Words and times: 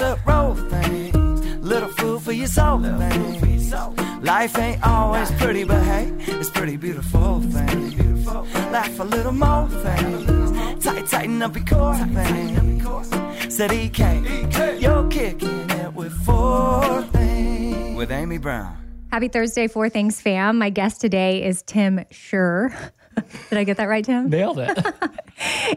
Lot. 0.00 0.18
Casserole 0.24 0.54
thing, 0.54 1.60
little 1.60 1.88
food 1.88 2.22
for 2.22 2.32
your 2.32 2.46
soul 2.46 2.80
thing. 2.80 4.22
Life 4.22 4.58
ain't 4.58 4.86
always 4.86 5.30
pretty, 5.32 5.64
but 5.64 5.82
hey, 5.82 6.12
it's 6.18 6.50
pretty 6.50 6.76
beautiful 6.76 7.40
thing. 7.40 8.24
Laugh 8.70 9.00
a 9.00 9.04
little 9.04 9.32
more 9.32 9.68
thing. 9.68 10.80
Tight, 10.80 11.06
tighten 11.06 11.42
up 11.42 11.56
your 11.56 11.64
core 11.64 11.96
thing. 11.96 13.50
Said 13.50 13.72
EK, 13.72 14.78
you're 14.78 15.08
kicking 15.08 15.70
it 15.70 15.92
with 15.94 16.12
four 16.24 17.02
things. 17.12 17.96
With 17.96 18.10
Amy 18.10 18.38
Brown. 18.38 18.78
Happy 19.10 19.28
Thursday, 19.28 19.68
Four 19.68 19.90
Things 19.90 20.20
fam. 20.22 20.56
My 20.58 20.70
guest 20.70 21.00
today 21.00 21.44
is 21.44 21.62
Tim 21.62 21.98
Schur. 22.10 22.74
Did 23.50 23.58
I 23.58 23.64
get 23.64 23.76
that 23.76 23.84
right, 23.84 24.04
Tim? 24.04 24.30
Nailed 24.30 24.58
it. 24.58 24.78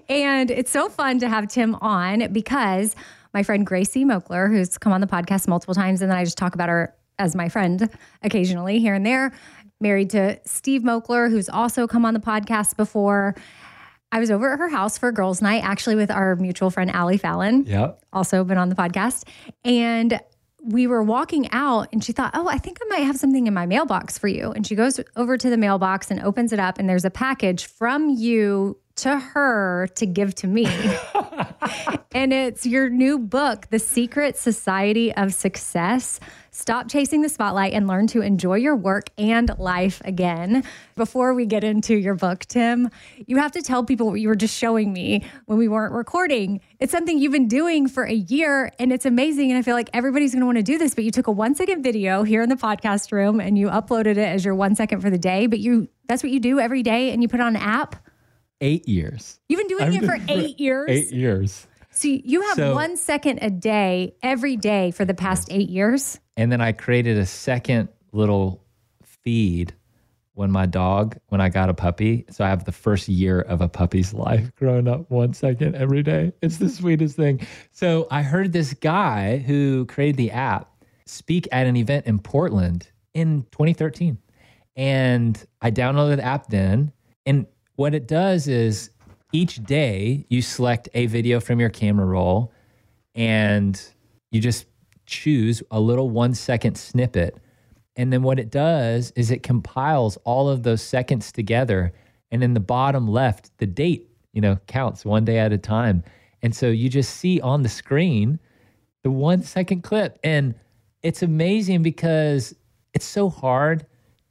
And 0.10 0.52
it's 0.52 0.70
so 0.70 0.90
fun 0.90 1.20
to 1.20 1.30
have 1.30 1.48
Tim 1.48 1.74
on 1.76 2.32
because 2.32 2.96
my 3.36 3.44
friend 3.44 3.68
Gracie 3.68 4.06
Moakler, 4.06 4.50
who's 4.50 4.78
come 4.78 4.94
on 4.94 5.02
the 5.02 5.08
podcast 5.08 5.48
multiple 5.48 5.76
times, 5.76 6.02
and 6.02 6.10
then 6.10 6.18
I 6.18 6.24
just 6.24 6.38
talk 6.38 6.56
about 6.56 6.70
her 6.70 6.96
as 7.20 7.36
my 7.36 7.50
friend 7.50 7.90
occasionally 8.24 8.80
here 8.80 8.94
and 8.94 9.06
there, 9.06 9.34
married 9.82 10.10
to 10.12 10.40
Steve 10.46 10.84
Moakler, 10.84 11.30
who's 11.30 11.50
also 11.50 11.86
come 11.86 12.06
on 12.06 12.14
the 12.14 12.20
podcast 12.22 12.78
before. 12.78 13.36
I 14.14 14.20
was 14.20 14.32
over 14.32 14.54
at 14.54 14.60
her 14.60 14.70
house 14.70 14.98
for 14.98 15.12
girls' 15.12 15.42
night, 15.42 15.64
actually 15.66 15.96
with 15.96 16.10
our 16.10 16.38
mutual 16.38 16.72
friend 16.72 16.90
Allie 16.90 17.18
Fallon, 17.18 17.66
yep. 17.66 18.02
also 18.14 18.46
been 18.46 18.58
on 18.58 18.70
the 18.70 18.76
podcast. 18.76 19.28
And 19.66 20.18
we 20.64 20.88
were 20.88 21.04
walking 21.04 21.52
out 21.52 21.90
and 21.92 22.02
she 22.02 22.14
thought, 22.14 22.32
Oh, 22.34 22.48
I 22.48 22.58
think 22.58 22.80
I 22.82 22.86
might 22.88 23.06
have 23.06 23.18
something 23.18 23.48
in 23.48 23.54
my 23.54 23.66
mailbox 23.66 24.18
for 24.18 24.30
you. 24.30 24.52
And 24.52 24.66
she 24.66 24.76
goes 24.76 25.00
over 25.18 25.38
to 25.38 25.50
the 25.50 25.58
mailbox 25.58 26.10
and 26.10 26.22
opens 26.22 26.54
it 26.54 26.60
up, 26.60 26.80
and 26.80 26.88
there's 26.88 27.06
a 27.06 27.12
package 27.12 27.66
from 27.66 28.10
you 28.10 28.80
to 28.98 29.20
her 29.20 29.88
to 29.96 30.06
give 30.06 30.34
to 30.36 30.48
me. 30.48 30.66
and 32.14 32.32
it's 32.32 32.66
your 32.66 32.90
new 32.90 33.20
book, 33.20 33.68
The 33.70 33.80
Secret 33.80 34.38
Society 34.38 35.14
of 35.14 35.34
Success. 35.34 36.20
Stop 36.52 36.90
chasing 36.90 37.22
the 37.22 37.28
spotlight 37.28 37.74
and 37.74 37.86
learn 37.86 38.08
to 38.08 38.22
enjoy 38.22 38.56
your 38.56 38.78
work 38.78 39.10
and 39.18 39.52
life 39.60 40.02
again. 40.06 40.64
Before 40.96 41.34
we 41.34 41.46
get 41.46 41.66
into 41.66 41.96
your 41.96 42.16
book, 42.16 42.46
Tim, 42.46 42.90
you 43.28 43.36
have 43.36 43.52
to 43.52 43.62
tell 43.62 43.84
people 43.84 44.08
what 44.08 44.22
you 44.22 44.30
were 44.30 44.36
just 44.36 44.58
showing 44.58 44.94
me 44.94 45.26
when 45.48 45.58
we 45.58 45.68
weren't 45.68 45.92
recording. 45.92 46.62
It's 46.80 46.94
something 46.94 47.18
you've 47.18 47.34
been 47.34 47.50
doing 47.50 47.90
for 47.90 48.06
a 48.06 48.14
year 48.14 48.72
and 48.80 48.94
it's 48.94 49.06
amazing. 49.06 49.52
And 49.52 49.58
I 49.58 49.64
feel 49.64 49.76
like 49.76 49.90
everybody's 49.94 50.32
going 50.32 50.40
to 50.40 50.46
want 50.46 50.58
to 50.58 50.64
do 50.64 50.78
this, 50.78 50.96
but 50.96 51.04
you 51.04 51.12
took 51.12 51.28
a 51.28 51.32
one 51.32 51.56
second 51.56 51.84
video 51.84 52.24
here 52.24 52.42
in 52.42 52.48
the 52.48 52.56
podcast 52.56 53.12
room 53.12 53.42
and 53.42 53.58
you 53.58 53.68
uploaded 53.68 54.12
it 54.12 54.20
as 54.20 54.46
your 54.46 54.56
one 54.56 54.76
second 54.76 55.02
for 55.02 55.10
the 55.10 55.18
day. 55.18 55.48
But 55.48 55.60
you, 55.60 55.90
that's 56.08 56.24
what 56.24 56.32
you 56.32 56.40
do 56.40 56.62
every 56.62 56.84
day 56.84 57.12
and 57.12 57.22
you 57.22 57.28
put 57.28 57.42
it 57.42 57.44
on 57.44 57.58
an 57.58 57.62
app. 57.62 57.98
Eight 58.62 58.88
years. 58.88 59.40
You've 59.50 59.60
been 59.60 59.68
doing 59.68 59.84
I've 59.84 60.04
it 60.04 60.06
for 60.06 60.18
been- 60.18 60.30
eight 60.30 60.60
years. 60.60 60.90
Eight 60.90 61.12
years. 61.12 61.68
So 61.92 62.08
you 62.08 62.42
have 62.42 62.56
So- 62.56 62.74
one 62.74 62.98
second 62.98 63.40
a 63.42 63.50
day 63.50 64.16
every 64.22 64.58
day 64.58 64.92
for 64.92 65.06
the 65.06 65.14
past 65.14 65.48
eight 65.52 65.70
years. 65.70 66.20
And 66.38 66.52
then 66.52 66.62
I 66.62 66.72
created 66.72 67.18
a 67.18 67.26
second 67.26 67.90
little 68.12 68.62
feed 69.04 69.74
when 70.34 70.52
my 70.52 70.66
dog, 70.66 71.18
when 71.30 71.40
I 71.40 71.48
got 71.50 71.70
a 71.70 71.74
puppy. 71.74 72.26
So 72.30 72.44
I 72.44 72.50
have 72.50 72.66
the 72.66 72.72
first 72.74 73.08
year 73.08 73.40
of 73.40 73.62
a 73.62 73.70
puppy's 73.70 74.14
life 74.14 74.54
growing 74.56 74.88
up 74.88 75.10
one 75.10 75.34
second 75.34 75.76
every 75.76 76.04
day. 76.04 76.34
It's 76.42 76.58
the 76.58 76.66
mm-hmm. 76.66 76.74
sweetest 76.76 77.16
thing. 77.16 77.48
So 77.72 78.08
I 78.12 78.22
heard 78.22 78.52
this 78.52 78.74
guy 78.74 79.38
who 79.38 79.86
created 79.86 80.18
the 80.18 80.32
app 80.32 80.70
speak 81.06 81.48
at 81.52 81.68
an 81.68 81.78
event 81.78 82.06
in 82.06 82.20
Portland 82.20 82.90
in 83.14 83.44
2013. 83.52 84.18
And 84.76 85.42
I 85.62 85.72
downloaded 85.72 86.18
the 86.18 86.26
app 86.26 86.48
then. 86.48 86.92
And 87.26 87.48
what 87.76 87.94
it 87.94 88.08
does 88.08 88.48
is 88.48 88.90
each 89.32 89.64
day 89.64 90.26
you 90.30 90.42
select 90.42 90.88
a 90.94 91.08
video 91.08 91.40
from 91.40 91.60
your 91.60 91.70
camera 91.70 92.06
roll 92.06 92.54
and 93.14 93.82
you 94.32 94.40
just 94.40 94.66
choose 95.06 95.62
a 95.72 95.80
little 95.80 96.10
one 96.10 96.34
second 96.34 96.78
snippet. 96.78 97.38
And 97.96 98.12
then 98.12 98.24
what 98.24 98.40
it 98.40 98.50
does 98.50 99.12
is 99.16 99.32
it 99.32 99.44
compiles 99.44 100.18
all 100.24 100.50
of 100.50 100.64
those 100.64 100.82
seconds 100.82 101.32
together. 101.32 101.94
And 102.32 102.44
in 102.44 102.54
the 102.54 102.60
bottom 102.60 103.08
left, 103.08 103.58
the 103.58 103.68
date, 103.68 104.10
you 104.34 104.42
know, 104.42 104.58
counts 104.68 105.06
one 105.06 105.26
day 105.26 105.40
at 105.40 105.54
a 105.54 105.58
time. 105.58 106.04
And 106.42 106.56
so 106.56 106.68
you 106.68 106.90
just 106.90 107.16
see 107.16 107.40
on 107.40 107.64
the 107.64 107.70
screen 107.70 108.40
the 109.04 109.12
one 109.12 109.44
second 109.44 109.84
clip. 109.84 110.20
And 110.24 110.56
it's 111.04 111.24
amazing 111.24 111.84
because 111.84 112.56
it's 112.94 113.06
so 113.06 113.30
hard 113.30 113.86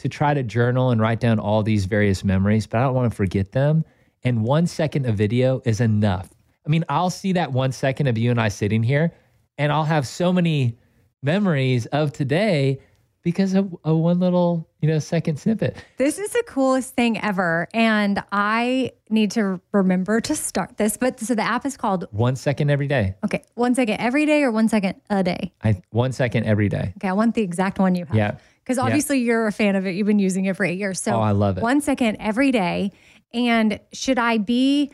to 0.05 0.09
try 0.11 0.35
to 0.35 0.43
journal 0.43 0.91
and 0.91 1.01
write 1.01 1.19
down 1.19 1.39
all 1.39 1.63
these 1.63 1.87
various 1.87 2.23
memories, 2.23 2.67
but 2.67 2.79
I 2.79 2.83
don't 2.83 2.95
want 2.95 3.11
to 3.11 3.17
forget 3.17 3.53
them. 3.53 3.85
And 4.23 4.45
one 4.45 4.67
second 4.67 5.07
of 5.07 5.17
video 5.17 5.63
is 5.65 5.81
enough. 5.81 6.29
I 6.67 6.69
mean, 6.69 6.85
I'll 6.91 7.09
see 7.11 7.33
that 7.33 7.53
one 7.53 7.73
second 7.73 8.07
of 8.07 8.19
you 8.19 8.31
and 8.31 8.39
I 8.39 8.49
sitting 8.49 8.83
here, 8.83 9.13
and 9.57 9.73
I'll 9.73 9.85
have 9.85 10.07
so 10.07 10.31
many 10.31 10.77
memories 11.23 11.87
of 11.87 12.13
today 12.13 12.81
because 13.23 13.55
of 13.55 13.75
a 13.85 13.95
one 13.95 14.21
little, 14.21 14.69
you 14.83 14.89
know, 14.91 14.99
second 14.99 15.39
snippet. 15.39 15.75
This 15.97 16.19
is 16.19 16.33
the 16.33 16.43
coolest 16.47 16.95
thing 16.95 17.19
ever. 17.23 17.67
And 17.73 18.23
I 18.31 18.93
need 19.09 19.31
to 19.33 19.59
remember 19.73 20.21
to 20.21 20.37
start 20.37 20.77
this. 20.77 20.99
But 20.99 21.19
so 21.19 21.35
the 21.35 21.41
app 21.43 21.65
is 21.65 21.79
called, 21.79 22.07
One 22.11 22.37
second 22.37 22.69
every 22.71 22.89
day. 22.89 23.15
okay, 23.25 23.43
one 23.55 23.75
second 23.75 24.01
every 24.01 24.27
day 24.27 24.43
or 24.43 24.51
one 24.51 24.69
second 24.69 24.97
a 25.09 25.23
day? 25.23 25.55
I 25.63 25.81
one 25.93 26.13
second 26.13 26.45
every 26.45 26.69
day. 26.69 26.93
Okay, 26.99 27.09
I 27.09 27.15
want 27.15 27.35
the 27.35 27.41
exact 27.43 27.79
one 27.79 27.95
you 27.95 28.05
have. 28.05 28.15
Yeah. 28.15 28.37
Because 28.65 28.79
obviously 28.79 29.19
you're 29.21 29.47
a 29.47 29.53
fan 29.53 29.77
of 29.77 29.87
it. 29.87 29.95
You've 29.95 30.07
been 30.07 30.19
using 30.19 30.47
it 30.47 30.57
for 30.57 30.65
eight 30.65 30.79
years. 30.79 31.01
So 31.01 31.13
Oh, 31.13 31.21
I 31.21 31.33
love 31.33 31.59
it. 31.59 31.63
One 31.63 31.83
second 31.83 32.17
every 32.19 32.51
day. 32.51 32.93
And 33.35 33.79
should 33.93 34.19
I 34.19 34.39
be 34.39 34.91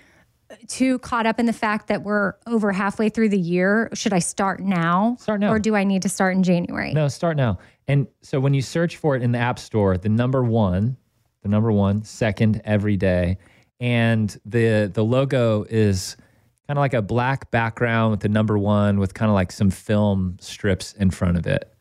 too 0.67 0.99
caught 0.99 1.25
up 1.27 1.39
in 1.39 1.47
the 1.47 1.53
fact 1.53 1.87
that 1.87 2.03
we're 2.03 2.35
over 2.47 2.73
halfway 2.73 3.09
through 3.11 3.29
the 3.29 3.39
year? 3.39 3.89
Should 3.95 4.13
I 4.13 4.19
start 4.19 4.61
now? 4.61 5.17
Start 5.21 5.41
now. 5.41 5.53
Or 5.53 5.61
do 5.61 5.77
I 5.77 5.85
need 5.85 6.03
to 6.03 6.09
start 6.09 6.35
in 6.35 6.43
January? 6.43 6.93
No, 6.93 7.07
start 7.07 7.37
now. 7.37 7.59
And 7.87 8.09
so 8.23 8.41
when 8.41 8.55
you 8.55 8.63
search 8.63 8.97
for 8.97 9.15
it 9.15 9.23
in 9.23 9.31
the 9.33 9.39
App 9.39 9.59
Store, 9.59 9.97
the 9.97 10.09
number 10.09 10.43
one, 10.43 10.97
the 11.43 11.49
number 11.49 11.71
one, 11.71 12.03
second 12.03 12.61
every 12.65 12.97
day, 12.97 13.39
and 13.79 14.37
the 14.45 14.91
the 14.93 15.05
logo 15.05 15.65
is 15.71 16.17
kind 16.67 16.77
of 16.79 16.83
like 16.83 16.95
a 16.95 17.03
black 17.03 17.51
background 17.51 18.11
with 18.11 18.21
the 18.21 18.29
number 18.29 18.59
one 18.59 18.99
with 18.99 19.15
kind 19.15 19.31
of 19.31 19.35
like 19.35 19.51
some 19.53 19.71
film 19.71 20.37
strips 20.41 20.93
in 20.95 21.11
front 21.11 21.37
of 21.37 21.47
it. 21.47 21.73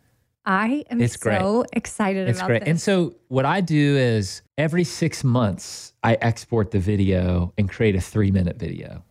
I 0.45 0.83
am 0.89 1.01
It's 1.01 1.17
great. 1.17 1.39
so 1.39 1.65
excited 1.73 2.27
It's 2.29 2.39
about 2.39 2.47
great. 2.47 2.59
this. 2.61 2.69
And 2.69 2.81
so 2.81 3.15
what 3.27 3.45
I 3.45 3.61
do 3.61 3.97
is 3.97 4.41
every 4.57 4.83
six 4.83 5.23
months 5.23 5.93
I 6.03 6.17
export 6.21 6.71
the 6.71 6.79
video 6.79 7.53
and 7.57 7.69
create 7.69 7.95
a 7.95 8.01
three 8.01 8.31
minute 8.31 8.57
video. 8.57 9.03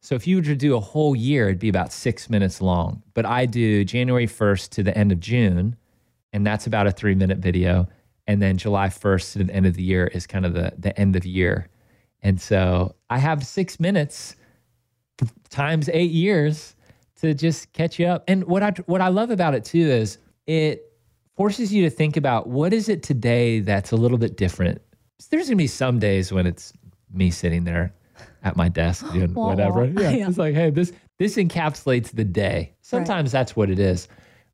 So 0.00 0.16
if 0.16 0.26
you 0.26 0.36
were 0.36 0.42
to 0.42 0.56
do 0.56 0.74
a 0.76 0.80
whole 0.80 1.14
year, 1.14 1.46
it'd 1.48 1.60
be 1.60 1.68
about 1.68 1.92
six 1.92 2.28
minutes 2.28 2.60
long. 2.60 3.02
But 3.14 3.24
I 3.24 3.46
do 3.46 3.84
January 3.84 4.26
1st 4.26 4.70
to 4.70 4.82
the 4.82 4.96
end 4.98 5.12
of 5.12 5.20
June, 5.20 5.76
and 6.32 6.44
that's 6.44 6.66
about 6.66 6.88
a 6.88 6.90
three 6.90 7.14
minute 7.14 7.38
video. 7.38 7.88
And 8.26 8.42
then 8.42 8.56
July 8.56 8.88
1st 8.88 9.32
to 9.34 9.44
the 9.44 9.54
end 9.54 9.66
of 9.66 9.74
the 9.74 9.82
year 9.82 10.08
is 10.08 10.26
kind 10.26 10.44
of 10.44 10.54
the, 10.54 10.72
the 10.78 10.98
end 10.98 11.14
of 11.16 11.22
the 11.22 11.28
year. 11.30 11.68
And 12.20 12.40
so 12.40 12.94
I 13.10 13.18
have 13.18 13.46
six 13.46 13.78
minutes 13.80 14.36
times 15.50 15.88
eight 15.92 16.10
years 16.10 16.74
to 17.20 17.34
just 17.34 17.72
catch 17.72 17.98
you 18.00 18.06
up. 18.06 18.24
And 18.28 18.44
what 18.44 18.62
I 18.62 18.70
what 18.86 19.00
I 19.00 19.08
love 19.08 19.30
about 19.30 19.54
it 19.54 19.64
too 19.64 19.78
is 19.78 20.18
it 20.46 20.92
forces 21.36 21.72
you 21.72 21.82
to 21.82 21.90
think 21.90 22.16
about 22.16 22.48
what 22.48 22.72
is 22.72 22.88
it 22.88 23.02
today 23.02 23.60
that's 23.60 23.92
a 23.92 23.96
little 23.96 24.18
bit 24.18 24.36
different. 24.36 24.80
There's 25.30 25.46
gonna 25.46 25.56
be 25.56 25.66
some 25.66 25.98
days 25.98 26.32
when 26.32 26.46
it's 26.46 26.72
me 27.12 27.30
sitting 27.30 27.64
there 27.64 27.92
at 28.42 28.56
my 28.56 28.68
desk 28.68 29.04
doing 29.12 29.34
whatever. 29.34 29.84
Yeah, 29.86 30.10
Yeah. 30.10 30.28
It's 30.28 30.38
like, 30.38 30.54
hey, 30.54 30.70
this 30.70 30.92
this 31.18 31.36
encapsulates 31.36 32.10
the 32.10 32.24
day. 32.24 32.74
Sometimes 32.80 33.30
that's 33.30 33.54
what 33.54 33.70
it 33.70 33.78
is. 33.78 34.08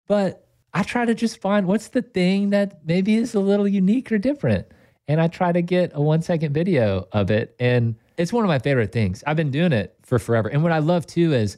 But 0.06 0.46
I 0.74 0.82
try 0.82 1.06
to 1.06 1.14
just 1.14 1.40
find 1.40 1.66
what's 1.66 1.88
the 1.88 2.02
thing 2.02 2.50
that 2.50 2.84
maybe 2.84 3.16
is 3.16 3.34
a 3.34 3.40
little 3.40 3.66
unique 3.66 4.12
or 4.12 4.18
different. 4.18 4.66
And 5.06 5.20
I 5.20 5.28
try 5.28 5.52
to 5.52 5.62
get 5.62 5.92
a 5.94 6.02
one 6.02 6.20
second 6.20 6.52
video 6.52 7.08
of 7.12 7.30
it. 7.30 7.56
And 7.58 7.96
it's 8.18 8.32
one 8.32 8.44
of 8.44 8.48
my 8.48 8.58
favorite 8.58 8.92
things. 8.92 9.24
I've 9.26 9.36
been 9.36 9.50
doing 9.50 9.72
it 9.72 9.96
for 10.02 10.18
forever. 10.18 10.48
And 10.48 10.62
what 10.62 10.72
I 10.72 10.80
love 10.80 11.06
too 11.06 11.32
is 11.32 11.56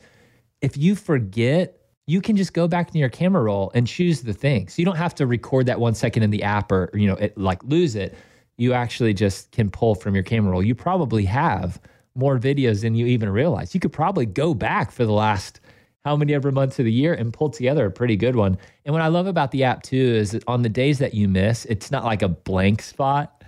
if 0.60 0.76
you 0.76 0.94
forget, 0.94 1.79
you 2.10 2.20
can 2.20 2.36
just 2.36 2.52
go 2.52 2.66
back 2.66 2.90
to 2.90 2.98
your 2.98 3.08
camera 3.08 3.44
roll 3.44 3.70
and 3.72 3.86
choose 3.86 4.22
the 4.22 4.32
thing. 4.32 4.66
So 4.66 4.80
you 4.80 4.84
don't 4.84 4.96
have 4.96 5.14
to 5.14 5.28
record 5.28 5.66
that 5.66 5.78
one 5.78 5.94
second 5.94 6.24
in 6.24 6.30
the 6.30 6.42
app 6.42 6.72
or, 6.72 6.90
you 6.92 7.06
know, 7.06 7.14
it, 7.14 7.38
like 7.38 7.62
lose 7.62 7.94
it. 7.94 8.16
You 8.56 8.72
actually 8.72 9.14
just 9.14 9.52
can 9.52 9.70
pull 9.70 9.94
from 9.94 10.16
your 10.16 10.24
camera 10.24 10.50
roll. 10.50 10.62
You 10.62 10.74
probably 10.74 11.24
have 11.26 11.80
more 12.16 12.36
videos 12.36 12.82
than 12.82 12.96
you 12.96 13.06
even 13.06 13.28
realize. 13.28 13.74
You 13.74 13.80
could 13.80 13.92
probably 13.92 14.26
go 14.26 14.54
back 14.54 14.90
for 14.90 15.06
the 15.06 15.12
last 15.12 15.60
how 16.04 16.16
many 16.16 16.34
ever 16.34 16.50
months 16.50 16.80
of 16.80 16.84
the 16.84 16.92
year 16.92 17.14
and 17.14 17.32
pull 17.32 17.48
together 17.48 17.86
a 17.86 17.90
pretty 17.92 18.16
good 18.16 18.34
one. 18.34 18.58
And 18.84 18.92
what 18.92 19.02
I 19.02 19.06
love 19.06 19.28
about 19.28 19.52
the 19.52 19.62
app 19.62 19.84
too 19.84 19.96
is 19.96 20.32
that 20.32 20.42
on 20.48 20.62
the 20.62 20.68
days 20.68 20.98
that 20.98 21.14
you 21.14 21.28
miss, 21.28 21.64
it's 21.66 21.92
not 21.92 22.04
like 22.04 22.22
a 22.22 22.28
blank 22.28 22.82
spot. 22.82 23.44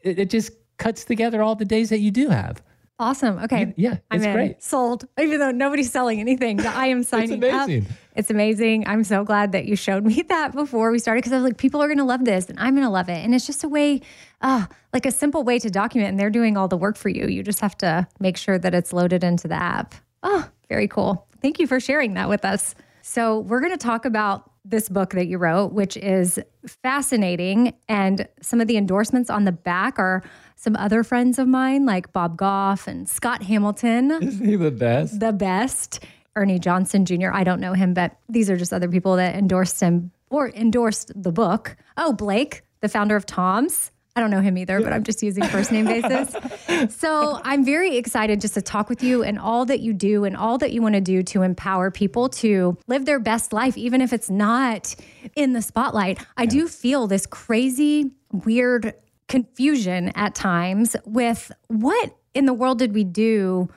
It, 0.00 0.18
it 0.18 0.30
just 0.30 0.52
cuts 0.78 1.04
together 1.04 1.42
all 1.42 1.54
the 1.54 1.66
days 1.66 1.90
that 1.90 1.98
you 1.98 2.10
do 2.10 2.30
have. 2.30 2.62
Awesome. 2.98 3.38
Okay. 3.40 3.74
Yeah, 3.76 3.98
I'm 4.10 4.16
it's 4.18 4.24
in. 4.26 4.32
great. 4.32 4.62
Sold. 4.62 5.06
Even 5.18 5.38
though 5.38 5.50
nobody's 5.50 5.90
selling 5.90 6.20
anything, 6.20 6.60
I 6.64 6.86
am 6.86 7.02
signing 7.04 7.42
up. 7.44 7.66
amazing. 7.66 7.86
It's 8.14 8.30
amazing. 8.30 8.86
I'm 8.86 9.04
so 9.04 9.24
glad 9.24 9.52
that 9.52 9.66
you 9.66 9.76
showed 9.76 10.04
me 10.04 10.22
that 10.28 10.52
before 10.52 10.90
we 10.90 10.98
started 10.98 11.18
because 11.20 11.32
I 11.32 11.36
was 11.36 11.44
like, 11.44 11.58
people 11.58 11.82
are 11.82 11.86
going 11.88 11.98
to 11.98 12.04
love 12.04 12.24
this 12.24 12.48
and 12.48 12.58
I'm 12.58 12.74
going 12.74 12.86
to 12.86 12.90
love 12.90 13.08
it. 13.08 13.24
And 13.24 13.34
it's 13.34 13.46
just 13.46 13.64
a 13.64 13.68
way, 13.68 14.00
uh, 14.40 14.66
like 14.92 15.06
a 15.06 15.10
simple 15.10 15.42
way 15.42 15.58
to 15.58 15.70
document, 15.70 16.10
and 16.10 16.18
they're 16.20 16.30
doing 16.30 16.56
all 16.56 16.68
the 16.68 16.76
work 16.76 16.96
for 16.96 17.08
you. 17.08 17.26
You 17.26 17.42
just 17.42 17.60
have 17.60 17.76
to 17.78 18.06
make 18.20 18.36
sure 18.36 18.58
that 18.58 18.74
it's 18.74 18.92
loaded 18.92 19.22
into 19.24 19.48
the 19.48 19.54
app. 19.54 19.94
Oh, 20.22 20.48
very 20.68 20.88
cool. 20.88 21.26
Thank 21.42 21.58
you 21.58 21.66
for 21.66 21.78
sharing 21.80 22.14
that 22.14 22.28
with 22.28 22.44
us. 22.44 22.74
So, 23.02 23.38
we're 23.40 23.60
going 23.60 23.72
to 23.72 23.78
talk 23.78 24.04
about 24.04 24.50
this 24.68 24.88
book 24.88 25.10
that 25.10 25.26
you 25.26 25.38
wrote, 25.38 25.72
which 25.72 25.96
is 25.96 26.38
fascinating. 26.82 27.74
And 27.88 28.28
some 28.40 28.60
of 28.60 28.66
the 28.68 28.76
endorsements 28.76 29.30
on 29.30 29.44
the 29.44 29.52
back 29.52 29.98
are 29.98 30.22
some 30.56 30.76
other 30.76 31.02
friends 31.04 31.38
of 31.38 31.46
mine, 31.48 31.86
like 31.86 32.12
Bob 32.12 32.36
Goff 32.36 32.86
and 32.86 33.08
Scott 33.08 33.42
Hamilton 33.44 34.10
Isn't 34.22 34.46
he 34.46 34.56
the 34.56 34.70
best? 34.70 35.20
the 35.20 35.32
best. 35.32 36.04
Ernie 36.34 36.58
Johnson 36.58 37.04
Jr. 37.06 37.30
I 37.32 37.44
don't 37.44 37.60
know 37.60 37.72
him, 37.72 37.94
but 37.94 38.16
these 38.28 38.50
are 38.50 38.56
just 38.56 38.72
other 38.72 38.88
people 38.88 39.16
that 39.16 39.34
endorsed 39.36 39.80
him 39.80 40.10
or 40.28 40.50
endorsed 40.50 41.10
the 41.14 41.32
book. 41.32 41.76
Oh, 41.96 42.12
Blake, 42.12 42.62
the 42.80 42.88
founder 42.88 43.16
of 43.16 43.24
Tom's. 43.24 43.90
I 44.16 44.20
don't 44.20 44.30
know 44.30 44.40
him 44.40 44.56
either, 44.56 44.80
but 44.80 44.94
I'm 44.94 45.04
just 45.04 45.22
using 45.22 45.44
first 45.44 45.70
name 45.70 45.84
basis. 45.84 46.34
So 46.90 47.40
I'm 47.42 47.64
very 47.64 47.96
excited 47.96 48.40
just 48.40 48.52
to 48.54 48.60
talk 48.60 48.90
with 48.90 49.02
you 49.02 49.22
and 49.22 49.38
all 49.38 49.64
that 49.64 49.80
you 49.80 49.94
do 49.94 50.24
and 50.24 50.36
all 50.36 50.58
that 50.58 50.72
you 50.72 50.82
want 50.82 50.94
to 50.94 51.00
do 51.00 51.22
to 51.22 51.40
empower 51.40 51.90
people 51.90 52.28
to 52.30 52.76
live 52.86 53.06
their 53.06 53.18
best 53.18 53.54
life, 53.54 53.78
even 53.78 54.02
if 54.02 54.12
it's 54.12 54.28
not 54.28 54.94
in 55.36 55.54
the 55.54 55.62
spotlight. 55.62 56.18
I 56.36 56.44
do 56.44 56.68
feel 56.68 57.06
this 57.06 57.24
crazy, 57.24 58.10
weird 58.30 58.92
confusion 59.26 60.10
at 60.14 60.34
times 60.34 60.96
with 61.06 61.50
what 61.68 62.14
in 62.34 62.44
the 62.44 62.52
world 62.52 62.78
did 62.78 62.94
we 62.94 63.04
do 63.04 63.70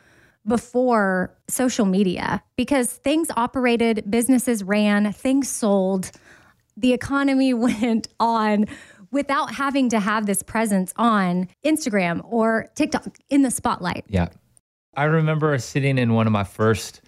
before 0.45 1.33
social 1.47 1.86
media 1.86 2.44
because 2.57 2.91
things 2.91 3.30
operated, 3.38 4.03
businesses 4.09 4.62
ran, 4.63 5.13
things 5.13 5.47
sold, 5.47 6.12
the 6.75 6.91
economy 6.91 7.53
went 7.53 8.09
on 8.19 8.65
without 9.11 9.53
having 9.53 9.89
to 9.89 10.00
have 10.00 10.25
this 10.25 10.44
presence 10.44 10.94
on 10.97 11.47
Instagram 11.65 12.21
or 12.23 12.67
TikTok 12.75 13.17
in 13.29 13.41
the 13.41 13.51
spotlight. 13.51 14.06
Yeah. 14.07 14.29
I 14.95 15.06
remember 15.06 15.57
sitting 15.59 15.97
in 15.97 16.13
one 16.13 16.27
of 16.27 16.33
my 16.33 16.44
first 16.44 17.01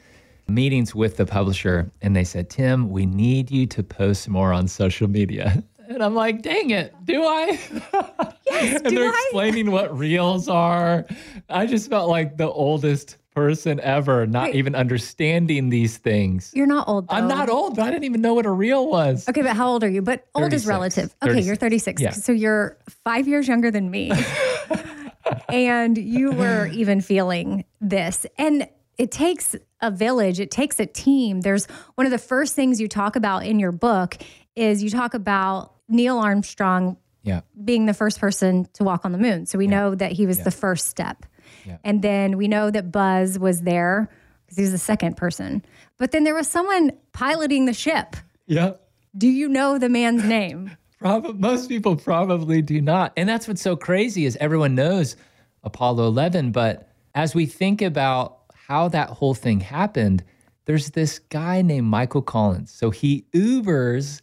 meetings 0.47 0.93
with 0.93 1.17
the 1.17 1.25
publisher, 1.25 1.91
and 2.01 2.15
they 2.15 2.23
said, 2.23 2.49
Tim, 2.49 2.89
we 2.89 3.05
need 3.05 3.51
you 3.51 3.65
to 3.67 3.83
post 3.83 4.29
more 4.29 4.53
on 4.53 4.67
social 4.67 5.07
media. 5.09 5.63
And 5.89 6.01
I'm 6.01 6.15
like, 6.15 6.41
dang 6.41 6.69
it, 6.69 6.93
do 7.03 7.21
I? 7.25 7.59
Yes, 8.45 8.75
and 8.75 8.83
do 8.85 8.95
they're 8.95 9.09
I? 9.09 9.23
explaining 9.25 9.71
what 9.71 9.97
reels 9.97 10.47
are. 10.47 11.05
I 11.49 11.65
just 11.65 11.89
felt 11.89 12.09
like 12.09 12.37
the 12.37 12.49
oldest 12.49 13.17
person 13.33 13.79
ever, 13.79 14.27
not 14.27 14.45
Wait. 14.49 14.55
even 14.55 14.75
understanding 14.75 15.69
these 15.69 15.97
things. 15.97 16.51
You're 16.53 16.67
not 16.67 16.87
old. 16.87 17.07
Though. 17.07 17.15
I'm 17.15 17.27
not 17.27 17.49
old, 17.49 17.75
but 17.75 17.83
I 17.83 17.91
didn't 17.91 18.03
even 18.05 18.21
know 18.21 18.33
what 18.33 18.45
a 18.45 18.51
reel 18.51 18.87
was. 18.87 19.27
Okay, 19.29 19.41
but 19.41 19.55
how 19.55 19.69
old 19.69 19.83
are 19.83 19.89
you? 19.89 20.01
But 20.01 20.27
old 20.35 20.53
is 20.53 20.65
relative. 20.65 21.15
Okay, 21.23 21.41
you're 21.41 21.55
36. 21.55 22.01
Yeah. 22.01 22.11
So 22.11 22.31
you're 22.31 22.77
five 23.03 23.27
years 23.27 23.47
younger 23.47 23.71
than 23.71 23.89
me. 23.89 24.11
and 25.49 25.97
you 25.97 26.31
were 26.31 26.67
even 26.67 27.01
feeling 27.01 27.65
this. 27.79 28.25
And 28.37 28.67
it 28.97 29.11
takes 29.11 29.55
a 29.81 29.89
village, 29.91 30.39
it 30.39 30.51
takes 30.51 30.79
a 30.79 30.85
team. 30.85 31.41
There's 31.41 31.65
one 31.95 32.05
of 32.05 32.11
the 32.11 32.17
first 32.19 32.55
things 32.55 32.79
you 32.79 32.87
talk 32.87 33.15
about 33.15 33.45
in 33.45 33.59
your 33.59 33.71
book 33.71 34.17
is 34.55 34.83
you 34.83 34.89
talk 34.89 35.13
about 35.13 35.73
Neil 35.87 36.17
Armstrong 36.19 36.97
Yeah. 37.23 37.41
being 37.63 37.85
the 37.85 37.93
first 37.93 38.19
person 38.19 38.67
to 38.73 38.83
walk 38.83 39.05
on 39.05 39.11
the 39.11 39.17
moon. 39.17 39.45
So 39.45 39.57
we 39.57 39.67
know 39.67 39.95
that 39.95 40.11
he 40.11 40.25
was 40.27 40.43
the 40.43 40.51
first 40.51 40.87
step. 40.87 41.25
Yeah. 41.65 41.77
And 41.83 42.01
then 42.01 42.37
we 42.37 42.47
know 42.47 42.71
that 42.71 42.91
Buzz 42.91 43.39
was 43.39 43.61
there 43.61 44.09
because 44.45 44.57
he 44.57 44.63
was 44.63 44.71
the 44.71 44.77
second 44.77 45.17
person. 45.17 45.63
But 45.97 46.11
then 46.11 46.23
there 46.23 46.35
was 46.35 46.47
someone 46.47 46.91
piloting 47.13 47.65
the 47.65 47.73
ship. 47.73 48.15
Yeah. 48.47 48.73
Do 49.17 49.27
you 49.27 49.47
know 49.49 49.77
the 49.77 49.89
man's 49.89 50.23
name? 50.23 50.75
Probably, 50.99 51.33
most 51.33 51.67
people 51.67 51.95
probably 51.95 52.61
do 52.61 52.79
not. 52.79 53.11
And 53.17 53.27
that's 53.27 53.47
what's 53.47 53.63
so 53.63 53.75
crazy 53.75 54.25
is 54.25 54.37
everyone 54.39 54.75
knows 54.75 55.15
Apollo 55.63 56.05
11, 56.05 56.51
but 56.51 56.89
as 57.15 57.33
we 57.33 57.47
think 57.47 57.81
about 57.81 58.41
how 58.53 58.87
that 58.89 59.09
whole 59.09 59.33
thing 59.33 59.61
happened, 59.61 60.23
there's 60.65 60.91
this 60.91 61.17
guy 61.17 61.63
named 61.63 61.87
Michael 61.87 62.21
Collins. 62.21 62.71
So 62.71 62.91
he 62.91 63.25
Ubers 63.33 64.21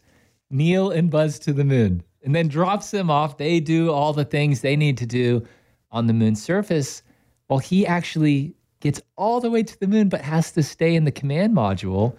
Neil 0.49 0.89
and 0.89 1.09
Buzz 1.09 1.37
to 1.39 1.53
the 1.53 1.65
moon 1.65 2.01
and 2.23 2.35
then 2.35 2.47
drops 2.47 2.91
them 2.91 3.09
off. 3.09 3.37
They 3.37 3.59
do 3.59 3.91
all 3.91 4.13
the 4.13 4.25
things 4.25 4.61
they 4.61 4.75
need 4.75 4.97
to 4.97 5.05
do 5.05 5.45
on 5.91 6.07
the 6.07 6.13
moon's 6.13 6.41
surface. 6.41 7.03
While 7.49 7.59
he 7.59 7.85
actually 7.87 8.53
gets 8.79 9.01
all 9.17 9.41
the 9.41 9.49
way 9.49 9.63
to 9.63 9.79
the 9.79 9.87
moon, 9.87 10.07
but 10.07 10.21
has 10.21 10.51
to 10.51 10.61
stay 10.63 10.95
in 10.95 11.03
the 11.03 11.11
command 11.11 11.53
module 11.55 12.15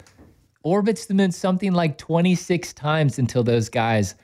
orbits 0.65 1.07
the 1.07 1.15
moon 1.15 1.31
something 1.33 1.73
like 1.73 1.97
26 1.99 2.73
times 2.75 3.17
until 3.19 3.45
those 3.45 3.69
guys 3.69 4.17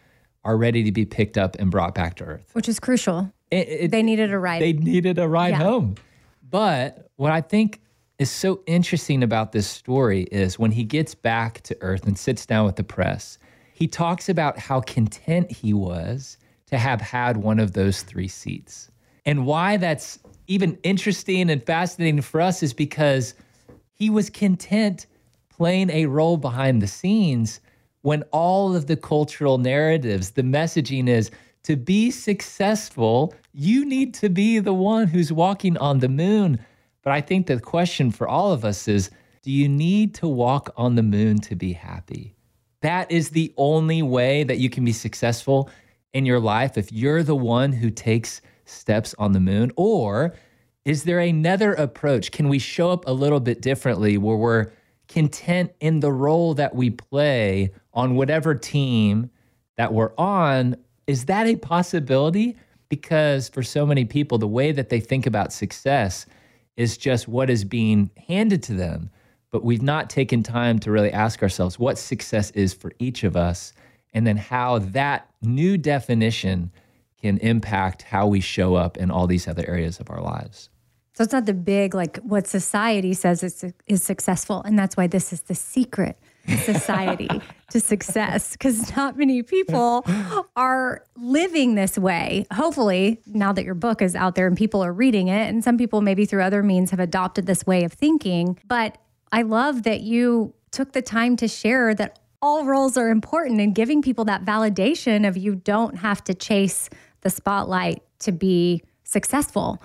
are 0.45 0.57
ready 0.59 0.83
to 0.83 0.91
be 0.93 1.05
picked 1.07 1.39
up 1.39 1.55
and 1.61 1.71
brought 1.71 1.95
back 1.95 2.17
to 2.17 2.25
Earth. 2.25 2.51
Which 2.55 2.69
is 2.69 2.79
crucial. 2.81 3.33
It- 3.53 3.69
it- 3.69 3.91
They 3.93 4.03
needed 4.03 4.33
a 4.33 4.39
ride. 4.39 4.61
they 4.61 4.73
needed 4.73 5.19
a 5.21 5.29
ride 5.29 5.51
Yeah. 5.51 5.59
home. 5.63 5.95
But 6.51 7.09
what 7.17 7.31
I 7.31 7.41
think 7.41 7.81
is 8.19 8.29
so 8.31 8.61
interesting 8.67 9.23
about 9.23 9.53
this 9.53 9.67
story 9.69 10.23
is 10.33 10.59
when 10.59 10.73
he 10.73 10.83
gets 10.85 11.15
back 11.15 11.61
to 11.63 11.77
earth 11.83 12.05
and 12.07 12.19
sits 12.19 12.45
down 12.47 12.67
with 12.67 12.75
the 12.77 12.85
press, 12.85 13.39
he 13.73 13.87
talks 13.87 14.29
about 14.29 14.59
how 14.59 14.81
content 14.81 15.53
he 15.53 15.73
was 15.73 16.37
to 16.67 16.79
have 16.79 17.01
had 17.01 17.37
one 17.37 17.61
of 17.61 17.73
those 17.75 18.03
three 18.03 18.29
seats. 18.29 18.91
And 19.25 19.47
why 19.47 19.77
that's 19.77 20.19
even 20.47 20.79
interesting 20.83 21.51
and 21.51 21.63
fascinating 21.63 22.21
for 22.21 22.41
us 22.41 22.63
is 22.63 22.73
because 22.73 23.35
he 23.93 24.11
was 24.11 24.31
content 24.31 25.07
playing 25.49 25.91
a 25.91 26.07
role 26.07 26.37
behind 26.37 26.83
the 26.83 26.87
scenes 26.87 27.61
when 28.03 28.23
all 28.31 28.77
of 28.77 28.87
the 28.87 28.97
cultural 28.97 29.59
narratives, 29.59 30.31
the 30.31 30.43
messaging 30.43 31.09
is 31.09 31.31
to 31.65 31.77
be 31.77 32.11
successful, 32.11 33.35
you 33.53 33.85
need 33.85 34.15
to 34.15 34.29
be 34.29 34.61
the 34.61 34.73
one 34.73 35.09
who's 35.09 35.33
walking 35.33 35.77
on 35.79 35.99
the 35.99 36.09
moon. 36.09 36.65
But 37.03 37.13
I 37.13 37.21
think 37.21 37.47
the 37.47 37.59
question 37.59 38.13
for 38.13 38.29
all 38.29 38.53
of 38.53 38.65
us 38.65 38.87
is 38.87 39.11
do 39.43 39.51
you 39.51 39.69
need 39.69 40.15
to 40.17 40.29
walk 40.29 40.73
on 40.77 40.95
the 40.95 41.03
moon 41.03 41.39
to 41.41 41.57
be 41.57 41.73
happy? 41.73 42.37
That 42.83 43.11
is 43.11 43.31
the 43.31 43.53
only 43.57 44.03
way 44.03 44.45
that 44.45 44.59
you 44.59 44.71
can 44.71 44.85
be 44.85 44.93
successful 44.93 45.71
in 46.13 46.27
your 46.27 46.39
life 46.39 46.79
if 46.79 46.93
you're 46.93 47.23
the 47.23 47.35
one 47.35 47.73
who 47.73 47.91
takes 47.91 48.41
steps 48.67 49.15
on 49.19 49.33
the 49.33 49.41
moon? 49.41 49.73
Or 49.77 50.35
is 50.85 51.05
there 51.05 51.19
another 51.19 51.73
approach? 51.75 52.31
Can 52.31 52.49
we 52.49 52.59
show 52.59 52.91
up 52.91 53.07
a 53.07 53.13
little 53.13 53.41
bit 53.41 53.61
differently 53.61 54.19
where 54.19 54.37
we're 54.37 54.71
content 55.09 55.73
in 55.81 56.01
the 56.01 56.13
role 56.13 56.55
that 56.55 56.75
we 56.75 56.91
play 56.91 57.73
on 57.95 58.15
whatever 58.15 58.55
team 58.55 59.31
that 59.77 59.93
we're 59.93 60.13
on? 60.17 60.77
Is 61.07 61.25
that 61.27 61.47
a 61.47 61.57
possibility? 61.57 62.57
Because 62.89 63.49
for 63.49 63.63
so 63.63 63.85
many 63.85 64.05
people, 64.05 64.39
the 64.39 64.47
way 64.47 64.71
that 64.73 64.91
they 64.91 65.01
think 65.01 65.27
about 65.27 65.53
success 65.53 66.27
is 66.77 66.97
just 66.97 67.27
what 67.27 67.51
is 67.51 67.65
being 67.65 68.11
handed 68.29 68.63
to 68.65 68.75
them. 68.75 69.11
But 69.51 69.65
we've 69.65 69.83
not 69.83 70.11
taken 70.11 70.43
time 70.43 70.79
to 70.81 70.91
really 70.91 71.13
ask 71.13 71.43
ourselves 71.43 71.79
what 71.79 71.99
success 71.99 72.51
is 72.51 72.75
for 72.75 72.93
each 72.99 73.25
of 73.25 73.37
us, 73.37 73.73
and 74.13 74.27
then 74.27 74.37
how 74.37 74.79
that 74.79 75.29
new 75.43 75.77
definition 75.79 76.71
can 77.21 77.39
impact 77.39 78.03
how 78.03 78.27
we 78.27 78.41
show 78.41 78.75
up 78.75 78.97
in 78.97 79.11
all 79.11 79.27
these 79.27 79.49
other 79.49 79.65
areas 79.69 80.01
of 80.01 80.11
our 80.11 80.21
lives. 80.21 80.69
So 81.15 81.25
it's 81.25 81.33
not 81.33 81.47
the 81.47 81.55
big, 81.55 81.95
like 81.95 82.19
what 82.19 82.47
society 82.47 83.15
says 83.15 83.43
is, 83.43 83.65
is 83.87 84.03
successful. 84.03 84.63
And 84.63 84.79
that's 84.79 84.99
why 84.99 85.07
this 85.07 85.33
is 85.33 85.41
the 85.43 85.55
secret 85.55 86.19
society 86.47 87.29
to 87.71 87.81
success 87.81 88.53
because 88.53 88.95
not 88.95 89.17
many 89.17 89.43
people 89.43 90.05
are 90.57 91.05
living 91.17 91.75
this 91.75 91.97
way. 91.97 92.47
Hopefully, 92.53 93.21
now 93.27 93.53
that 93.55 93.65
your 93.65 93.75
book 93.75 94.03
is 94.03 94.15
out 94.15 94.35
there 94.35 94.47
and 94.47 94.59
people 94.59 94.85
are 94.85 94.93
reading 94.93 95.29
it, 95.29 95.49
and 95.49 95.65
some 95.65 95.79
people 95.79 96.03
maybe 96.03 96.27
through 96.27 96.43
other 96.43 96.63
means 96.63 96.91
have 96.91 97.01
adopted 97.01 97.47
this 97.47 97.67
way 97.67 97.85
of 97.85 97.95
thinking. 97.95 98.59
But 98.67 98.99
I 99.33 99.41
love 99.41 99.85
that 99.85 100.03
you 100.03 100.55
took 100.71 100.93
the 100.93 101.03
time 101.03 101.37
to 101.37 101.49
share 101.49 101.95
that 101.95 102.19
all 102.43 102.65
roles 102.65 102.97
are 102.97 103.09
important 103.09 103.61
and 103.61 103.75
giving 103.75 104.03
people 104.03 104.25
that 104.27 104.45
validation 104.45 105.27
of 105.27 105.37
you 105.37 105.57
don't 105.57 105.97
have 105.97 106.23
to 106.25 106.35
chase 106.35 106.89
the 107.23 107.31
spotlight 107.31 108.03
to 108.21 108.33
be 108.33 108.83
successful 109.05 109.83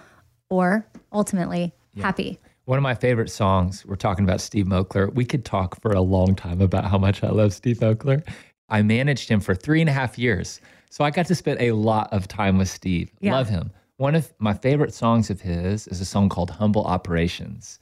or 0.49 0.85
ultimately 1.11 1.73
yeah. 1.93 2.03
happy. 2.03 2.39
One 2.65 2.77
of 2.77 2.83
my 2.83 2.95
favorite 2.95 3.29
songs, 3.29 3.85
we're 3.85 3.95
talking 3.95 4.23
about 4.23 4.39
Steve 4.41 4.65
Moakler. 4.65 5.13
We 5.13 5.25
could 5.25 5.43
talk 5.43 5.79
for 5.81 5.91
a 5.91 6.01
long 6.01 6.35
time 6.35 6.61
about 6.61 6.85
how 6.85 6.97
much 6.97 7.23
I 7.23 7.29
love 7.29 7.53
Steve 7.53 7.79
Moakler. 7.79 8.25
I 8.69 8.81
managed 8.81 9.27
him 9.27 9.39
for 9.39 9.55
three 9.55 9.81
and 9.81 9.89
a 9.89 9.93
half 9.93 10.17
years. 10.17 10.61
So 10.89 11.03
I 11.03 11.11
got 11.11 11.25
to 11.27 11.35
spend 11.35 11.61
a 11.61 11.71
lot 11.71 12.11
of 12.11 12.27
time 12.27 12.57
with 12.57 12.69
Steve. 12.69 13.11
Yeah. 13.19 13.33
Love 13.33 13.49
him. 13.49 13.71
One 13.97 14.15
of 14.15 14.33
my 14.39 14.53
favorite 14.53 14.93
songs 14.93 15.29
of 15.29 15.41
his 15.41 15.87
is 15.87 16.01
a 16.01 16.05
song 16.05 16.29
called 16.29 16.49
Humble 16.49 16.83
Operations. 16.83 17.79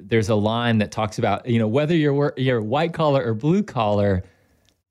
There's 0.00 0.28
a 0.28 0.34
line 0.34 0.78
that 0.78 0.90
talks 0.90 1.18
about, 1.18 1.46
you 1.46 1.58
know, 1.58 1.68
whether 1.68 1.94
you're 1.94 2.32
you're 2.36 2.62
white 2.62 2.92
collar 2.92 3.24
or 3.24 3.34
blue 3.34 3.62
collar, 3.62 4.22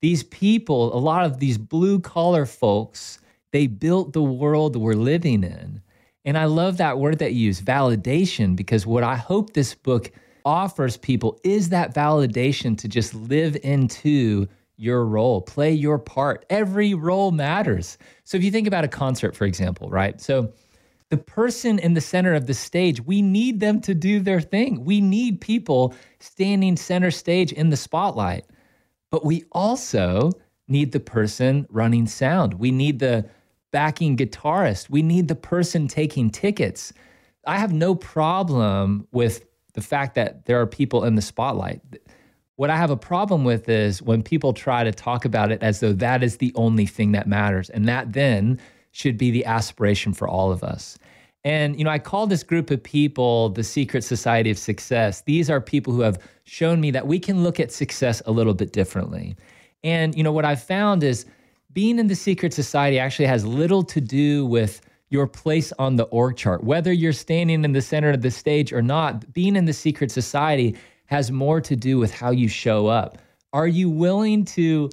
these 0.02 0.24
people, 0.24 0.96
a 0.96 1.00
lot 1.00 1.26
of 1.26 1.40
these 1.40 1.58
blue 1.58 2.00
collar 2.00 2.46
folks, 2.46 3.20
they 3.52 3.68
built 3.68 4.14
the 4.14 4.24
world 4.24 4.76
we're 4.76 4.94
living 4.94 5.44
in. 5.44 5.82
And 6.26 6.38
I 6.38 6.46
love 6.46 6.78
that 6.78 7.00
word 7.00 7.20
that 7.20 7.34
you 7.34 7.48
use, 7.48 7.62
validation, 7.62 8.56
because 8.56 8.86
what 8.86 9.04
I 9.04 9.16
hope 9.16 9.54
this 9.54 9.74
book 9.74 10.12
offers 10.46 10.98
people 10.98 11.40
is 11.44 11.70
that 11.70 11.94
validation 11.94 12.78
to 12.78 12.88
just 12.88 13.14
live 13.14 13.58
into 13.64 14.48
your 14.78 15.06
role, 15.06 15.42
play 15.42 15.72
your 15.72 16.00
part. 16.00 16.46
Every 16.50 16.94
role 16.96 17.32
matters. 17.32 17.98
So 18.24 18.38
if 18.38 18.44
you 18.44 18.50
think 18.50 18.68
about 18.68 18.84
a 18.84 18.88
concert, 18.88 19.36
for 19.36 19.46
example, 19.46 19.90
right? 19.90 20.20
So 20.20 20.52
the 21.12 21.18
person 21.18 21.78
in 21.78 21.94
the 21.94 22.02
center 22.02 22.34
of 22.34 22.48
the 22.48 22.54
stage, 22.54 23.06
we 23.06 23.22
need 23.22 23.60
them 23.60 23.82
to 23.82 23.94
do 23.94 24.22
their 24.22 24.40
thing. 24.40 24.86
We 24.86 25.02
need 25.02 25.42
people 25.42 25.94
standing 26.20 26.78
center 26.78 27.12
stage 27.12 27.52
in 27.52 27.70
the 27.70 27.76
spotlight. 27.76 28.46
But 29.12 29.26
we 29.26 29.44
also 29.52 30.32
need 30.70 30.94
the 30.94 31.02
person 31.02 31.68
running 31.70 32.08
sound. 32.08 32.54
We 32.54 32.72
need 32.72 33.00
the 33.00 33.30
backing 33.72 34.16
guitarist. 34.16 34.90
We 34.90 35.02
need 35.02 35.28
the 35.28 35.36
person 35.36 35.90
taking 35.90 36.30
tickets. 36.30 36.94
I 37.46 37.58
have 37.58 37.74
no 37.74 37.94
problem 37.94 39.06
with 39.12 39.46
the 39.74 39.82
fact 39.82 40.16
that 40.16 40.46
there 40.46 40.62
are 40.62 40.68
people 40.68 41.04
in 41.04 41.16
the 41.16 41.22
spotlight. 41.22 41.82
What 42.56 42.70
I 42.70 42.78
have 42.78 42.90
a 42.90 42.96
problem 42.96 43.44
with 43.44 43.68
is 43.68 44.02
when 44.02 44.24
people 44.24 44.54
try 44.54 44.86
to 44.86 44.94
talk 44.94 45.26
about 45.26 45.52
it 45.52 45.62
as 45.62 45.82
though 45.82 45.94
that 45.94 46.24
is 46.24 46.38
the 46.38 46.54
only 46.56 46.86
thing 46.86 47.12
that 47.12 47.28
matters. 47.28 47.70
And 47.70 47.86
that 47.90 48.14
then 48.14 48.62
should 48.92 49.18
be 49.18 49.32
the 49.32 49.46
aspiration 49.46 50.14
for 50.14 50.28
all 50.28 50.52
of 50.52 50.64
us. 50.64 50.98
And, 51.44 51.78
you 51.78 51.84
know, 51.84 51.90
I 51.90 52.00
call 52.00 52.28
this 52.28 52.44
group 52.44 52.70
of 52.70 52.84
people 52.84 53.50
the 53.50 53.64
secret 53.64 54.04
society 54.04 54.52
of 54.52 54.60
success. 54.60 55.22
These 55.22 55.50
are 55.50 55.60
people 55.60 55.92
who 55.94 56.02
have 56.02 56.20
shown 56.44 56.80
me 56.80 56.92
that 56.92 57.08
we 57.08 57.20
can 57.20 57.44
look 57.44 57.60
at 57.60 57.72
success 57.72 58.22
a 58.26 58.32
little 58.32 58.54
bit 58.54 58.74
differently. 58.74 59.36
And, 59.84 60.16
you 60.16 60.24
know, 60.24 60.32
what 60.32 60.46
I've 60.46 60.62
found 60.62 61.04
is 61.04 61.26
being 61.74 61.98
in 61.98 62.08
the 62.08 62.16
secret 62.16 62.54
society 62.54 63.00
actually 63.00 63.26
has 63.26 63.46
little 63.46 63.84
to 63.84 64.02
do 64.02 64.46
with 64.46 64.82
your 65.10 65.28
place 65.28 65.74
on 65.80 65.96
the 65.96 66.04
org 66.06 66.38
chart. 66.38 66.64
Whether 66.64 66.94
you're 66.94 67.12
standing 67.12 67.66
in 67.66 67.72
the 67.72 67.82
center 67.82 68.12
of 68.12 68.22
the 68.22 68.32
stage 68.32 68.72
or 68.72 68.82
not, 68.82 69.34
being 69.34 69.56
in 69.56 69.66
the 69.66 69.74
secret 69.74 70.12
society 70.12 70.78
has 71.06 71.32
more 71.32 71.60
to 71.62 71.76
do 71.76 71.98
with 71.98 72.14
how 72.14 72.32
you 72.32 72.48
show 72.48 72.88
up. 72.88 73.18
Are 73.52 73.68
you 73.68 73.90
willing 73.90 74.46
to 74.46 74.90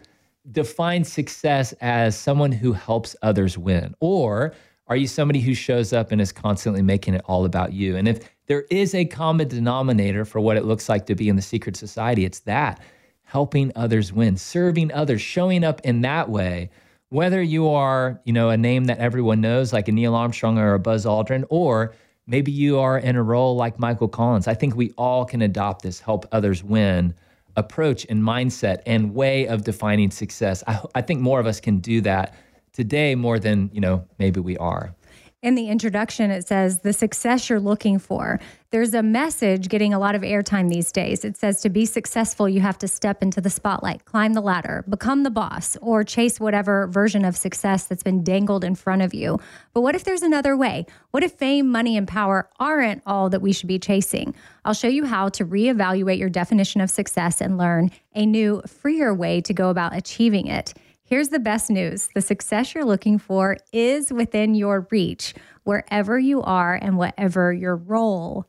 define 0.52 1.04
success 1.04 1.72
as 1.80 2.16
someone 2.16 2.52
who 2.52 2.72
helps 2.72 3.14
others 3.22 3.58
win? 3.58 3.94
Or 4.00 4.54
are 4.86 4.96
you 4.96 5.06
somebody 5.06 5.40
who 5.40 5.54
shows 5.54 5.92
up 5.92 6.12
and 6.12 6.20
is 6.20 6.32
constantly 6.32 6.82
making 6.82 7.14
it 7.14 7.22
all 7.26 7.44
about 7.44 7.72
you? 7.72 7.96
And 7.96 8.08
if 8.08 8.28
there 8.46 8.64
is 8.70 8.94
a 8.94 9.04
common 9.04 9.48
denominator 9.48 10.24
for 10.24 10.40
what 10.40 10.56
it 10.56 10.64
looks 10.64 10.88
like 10.88 11.06
to 11.06 11.14
be 11.14 11.28
in 11.28 11.36
the 11.36 11.42
secret 11.42 11.76
society, 11.76 12.24
it's 12.24 12.40
that 12.40 12.80
helping 13.24 13.70
others 13.76 14.12
win, 14.12 14.36
serving 14.36 14.90
others, 14.92 15.20
showing 15.20 15.62
up 15.62 15.82
in 15.82 16.00
that 16.00 16.30
way. 16.30 16.70
Whether 17.10 17.42
you 17.42 17.68
are, 17.68 18.20
you 18.24 18.32
know, 18.32 18.50
a 18.50 18.56
name 18.56 18.86
that 18.86 18.98
everyone 18.98 19.40
knows, 19.40 19.72
like 19.72 19.88
a 19.88 19.92
Neil 19.92 20.14
Armstrong 20.14 20.58
or 20.58 20.74
a 20.74 20.78
Buzz 20.78 21.04
Aldrin, 21.04 21.44
or 21.50 21.94
maybe 22.26 22.52
you 22.52 22.78
are 22.78 22.98
in 22.98 23.16
a 23.16 23.22
role 23.22 23.56
like 23.56 23.78
Michael 23.78 24.08
Collins. 24.08 24.46
I 24.46 24.54
think 24.54 24.76
we 24.76 24.92
all 24.96 25.24
can 25.24 25.42
adopt 25.42 25.82
this 25.82 26.00
help 26.00 26.26
others 26.32 26.64
win 26.64 27.14
approach 27.58 28.06
and 28.08 28.22
mindset 28.22 28.82
and 28.86 29.14
way 29.14 29.46
of 29.46 29.64
defining 29.64 30.10
success. 30.10 30.62
I, 30.66 30.80
I 30.94 31.02
think 31.02 31.20
more 31.20 31.40
of 31.40 31.46
us 31.46 31.60
can 31.60 31.78
do 31.78 32.00
that 32.02 32.34
today 32.72 33.14
more 33.14 33.38
than, 33.38 33.70
you 33.72 33.80
know, 33.80 34.06
maybe 34.18 34.40
we 34.40 34.56
are 34.58 34.94
in 35.42 35.54
the 35.54 35.68
introduction, 35.68 36.30
it 36.30 36.46
says 36.46 36.80
the 36.80 36.92
success 36.92 37.48
you're 37.48 37.60
looking 37.60 37.98
for. 37.98 38.40
There's 38.70 38.92
a 38.92 39.02
message 39.02 39.70
getting 39.70 39.94
a 39.94 39.98
lot 39.98 40.14
of 40.14 40.20
airtime 40.20 40.68
these 40.68 40.92
days. 40.92 41.24
It 41.24 41.38
says 41.38 41.62
to 41.62 41.70
be 41.70 41.86
successful, 41.86 42.50
you 42.50 42.60
have 42.60 42.76
to 42.78 42.86
step 42.86 43.22
into 43.22 43.40
the 43.40 43.48
spotlight, 43.48 44.04
climb 44.04 44.34
the 44.34 44.42
ladder, 44.42 44.84
become 44.86 45.22
the 45.22 45.30
boss, 45.30 45.78
or 45.80 46.04
chase 46.04 46.38
whatever 46.38 46.86
version 46.86 47.24
of 47.24 47.34
success 47.34 47.86
that's 47.86 48.02
been 48.02 48.22
dangled 48.22 48.64
in 48.64 48.74
front 48.74 49.00
of 49.00 49.14
you. 49.14 49.40
But 49.72 49.80
what 49.80 49.94
if 49.94 50.04
there's 50.04 50.20
another 50.20 50.54
way? 50.54 50.84
What 51.12 51.22
if 51.22 51.32
fame, 51.32 51.72
money, 51.72 51.96
and 51.96 52.06
power 52.06 52.50
aren't 52.60 53.00
all 53.06 53.30
that 53.30 53.40
we 53.40 53.54
should 53.54 53.68
be 53.68 53.78
chasing? 53.78 54.34
I'll 54.66 54.74
show 54.74 54.86
you 54.86 55.06
how 55.06 55.30
to 55.30 55.46
reevaluate 55.46 56.18
your 56.18 56.28
definition 56.28 56.82
of 56.82 56.90
success 56.90 57.40
and 57.40 57.56
learn 57.56 57.90
a 58.14 58.26
new, 58.26 58.60
freer 58.66 59.14
way 59.14 59.40
to 59.40 59.54
go 59.54 59.70
about 59.70 59.96
achieving 59.96 60.46
it. 60.46 60.74
Here's 61.04 61.30
the 61.30 61.38
best 61.38 61.70
news 61.70 62.10
the 62.12 62.20
success 62.20 62.74
you're 62.74 62.84
looking 62.84 63.18
for 63.18 63.56
is 63.72 64.12
within 64.12 64.54
your 64.54 64.86
reach, 64.90 65.32
wherever 65.64 66.18
you 66.18 66.42
are 66.42 66.74
and 66.74 66.98
whatever 66.98 67.50
your 67.50 67.76
role. 67.76 68.46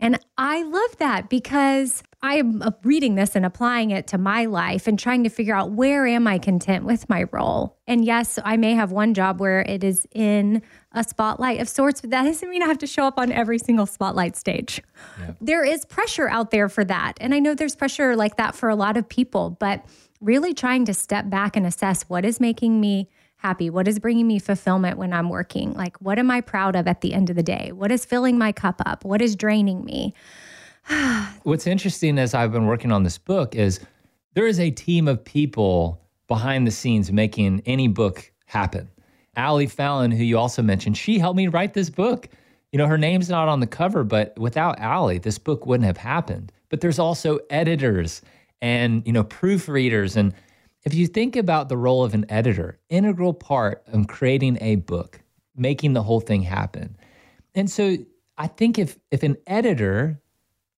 And 0.00 0.18
I 0.36 0.62
love 0.62 0.96
that 0.98 1.28
because 1.28 2.02
I'm 2.22 2.62
uh, 2.62 2.70
reading 2.84 3.16
this 3.16 3.34
and 3.34 3.44
applying 3.44 3.90
it 3.90 4.06
to 4.08 4.18
my 4.18 4.44
life 4.44 4.86
and 4.86 4.98
trying 4.98 5.24
to 5.24 5.30
figure 5.30 5.54
out 5.54 5.72
where 5.72 6.06
am 6.06 6.26
I 6.26 6.38
content 6.38 6.84
with 6.84 7.08
my 7.08 7.24
role. 7.32 7.76
And 7.86 8.04
yes, 8.04 8.38
I 8.44 8.56
may 8.56 8.74
have 8.74 8.92
one 8.92 9.14
job 9.14 9.40
where 9.40 9.60
it 9.60 9.82
is 9.82 10.06
in 10.12 10.62
a 10.92 11.02
spotlight 11.02 11.60
of 11.60 11.68
sorts, 11.68 12.00
but 12.00 12.10
that 12.10 12.24
doesn't 12.24 12.48
mean 12.48 12.62
I 12.62 12.66
have 12.66 12.78
to 12.78 12.86
show 12.86 13.04
up 13.04 13.18
on 13.18 13.32
every 13.32 13.58
single 13.58 13.86
spotlight 13.86 14.36
stage. 14.36 14.82
Yeah. 15.20 15.32
There 15.40 15.64
is 15.64 15.84
pressure 15.84 16.28
out 16.28 16.50
there 16.50 16.68
for 16.68 16.84
that. 16.84 17.14
And 17.20 17.34
I 17.34 17.40
know 17.40 17.54
there's 17.54 17.76
pressure 17.76 18.16
like 18.16 18.36
that 18.36 18.54
for 18.54 18.68
a 18.68 18.76
lot 18.76 18.96
of 18.96 19.08
people, 19.08 19.50
but 19.58 19.84
really 20.20 20.54
trying 20.54 20.84
to 20.86 20.94
step 20.94 21.28
back 21.30 21.56
and 21.56 21.66
assess 21.66 22.02
what 22.02 22.24
is 22.24 22.40
making 22.40 22.80
me 22.80 23.08
happy? 23.38 23.70
What 23.70 23.88
is 23.88 23.98
bringing 23.98 24.26
me 24.26 24.38
fulfillment 24.38 24.98
when 24.98 25.12
I'm 25.12 25.30
working? 25.30 25.72
Like, 25.72 25.96
what 25.98 26.18
am 26.18 26.30
I 26.30 26.40
proud 26.40 26.76
of 26.76 26.86
at 26.86 27.00
the 27.00 27.14
end 27.14 27.30
of 27.30 27.36
the 27.36 27.42
day? 27.42 27.72
What 27.72 27.90
is 27.90 28.04
filling 28.04 28.36
my 28.36 28.52
cup 28.52 28.82
up? 28.84 29.04
What 29.04 29.22
is 29.22 29.34
draining 29.34 29.84
me? 29.84 30.12
What's 31.44 31.66
interesting 31.66 32.18
as 32.18 32.34
I've 32.34 32.52
been 32.52 32.66
working 32.66 32.92
on 32.92 33.04
this 33.04 33.16
book 33.16 33.54
is 33.54 33.80
there 34.34 34.46
is 34.46 34.60
a 34.60 34.70
team 34.70 35.08
of 35.08 35.24
people 35.24 36.00
behind 36.26 36.66
the 36.66 36.70
scenes 36.70 37.10
making 37.10 37.62
any 37.64 37.88
book 37.88 38.30
happen. 38.46 38.88
Ali 39.36 39.66
Fallon, 39.66 40.10
who 40.10 40.24
you 40.24 40.36
also 40.36 40.62
mentioned, 40.62 40.96
she 40.96 41.18
helped 41.18 41.36
me 41.36 41.48
write 41.48 41.74
this 41.74 41.90
book. 41.90 42.28
You 42.72 42.78
know, 42.78 42.86
her 42.86 42.98
name's 42.98 43.30
not 43.30 43.48
on 43.48 43.60
the 43.60 43.66
cover, 43.66 44.04
but 44.04 44.36
without 44.38 44.80
Ali, 44.80 45.18
this 45.18 45.38
book 45.38 45.64
wouldn't 45.64 45.86
have 45.86 45.96
happened. 45.96 46.52
But 46.70 46.80
there's 46.80 46.98
also 46.98 47.38
editors 47.48 48.20
and, 48.60 49.06
you 49.06 49.12
know, 49.12 49.24
proofreaders. 49.24 50.16
And 50.16 50.34
if 50.88 50.94
you 50.94 51.06
think 51.06 51.36
about 51.36 51.68
the 51.68 51.76
role 51.76 52.02
of 52.02 52.14
an 52.14 52.24
editor, 52.30 52.78
integral 52.88 53.34
part 53.34 53.82
of 53.92 54.06
creating 54.06 54.56
a 54.62 54.76
book, 54.76 55.20
making 55.54 55.92
the 55.92 56.02
whole 56.02 56.20
thing 56.20 56.40
happen. 56.40 56.96
And 57.54 57.70
so 57.70 57.98
I 58.38 58.46
think 58.46 58.78
if 58.78 58.98
if 59.10 59.22
an 59.22 59.36
editor 59.46 60.18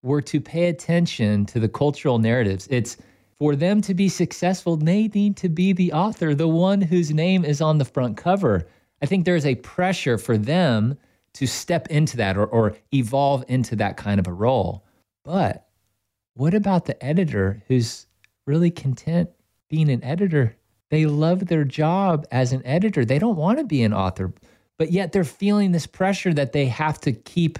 were 0.02 0.20
to 0.22 0.40
pay 0.40 0.66
attention 0.66 1.46
to 1.46 1.60
the 1.60 1.68
cultural 1.68 2.18
narratives, 2.18 2.66
it's 2.72 2.96
for 3.38 3.54
them 3.54 3.80
to 3.82 3.94
be 3.94 4.08
successful, 4.08 4.76
they 4.76 5.06
need 5.06 5.36
to 5.36 5.48
be 5.48 5.72
the 5.72 5.92
author, 5.92 6.34
the 6.34 6.48
one 6.48 6.80
whose 6.80 7.12
name 7.12 7.44
is 7.44 7.60
on 7.60 7.78
the 7.78 7.84
front 7.84 8.16
cover. 8.16 8.66
I 9.00 9.06
think 9.06 9.24
there's 9.24 9.46
a 9.46 9.54
pressure 9.54 10.18
for 10.18 10.36
them 10.36 10.98
to 11.34 11.46
step 11.46 11.86
into 11.86 12.16
that 12.16 12.36
or, 12.36 12.46
or 12.46 12.76
evolve 12.92 13.44
into 13.46 13.76
that 13.76 13.96
kind 13.96 14.18
of 14.18 14.26
a 14.26 14.32
role. 14.32 14.84
But 15.24 15.68
what 16.34 16.52
about 16.52 16.86
the 16.86 17.00
editor 17.00 17.62
who's 17.68 18.06
really 18.44 18.72
content 18.72 19.30
being 19.70 19.88
an 19.88 20.04
editor? 20.04 20.54
They 20.90 21.06
love 21.06 21.46
their 21.46 21.64
job 21.64 22.26
as 22.30 22.52
an 22.52 22.60
editor. 22.66 23.04
They 23.04 23.18
don't 23.18 23.36
want 23.36 23.58
to 23.58 23.64
be 23.64 23.82
an 23.82 23.94
author, 23.94 24.34
but 24.76 24.92
yet 24.92 25.12
they're 25.12 25.24
feeling 25.24 25.72
this 25.72 25.86
pressure 25.86 26.34
that 26.34 26.52
they 26.52 26.66
have 26.66 27.00
to 27.00 27.12
keep 27.12 27.58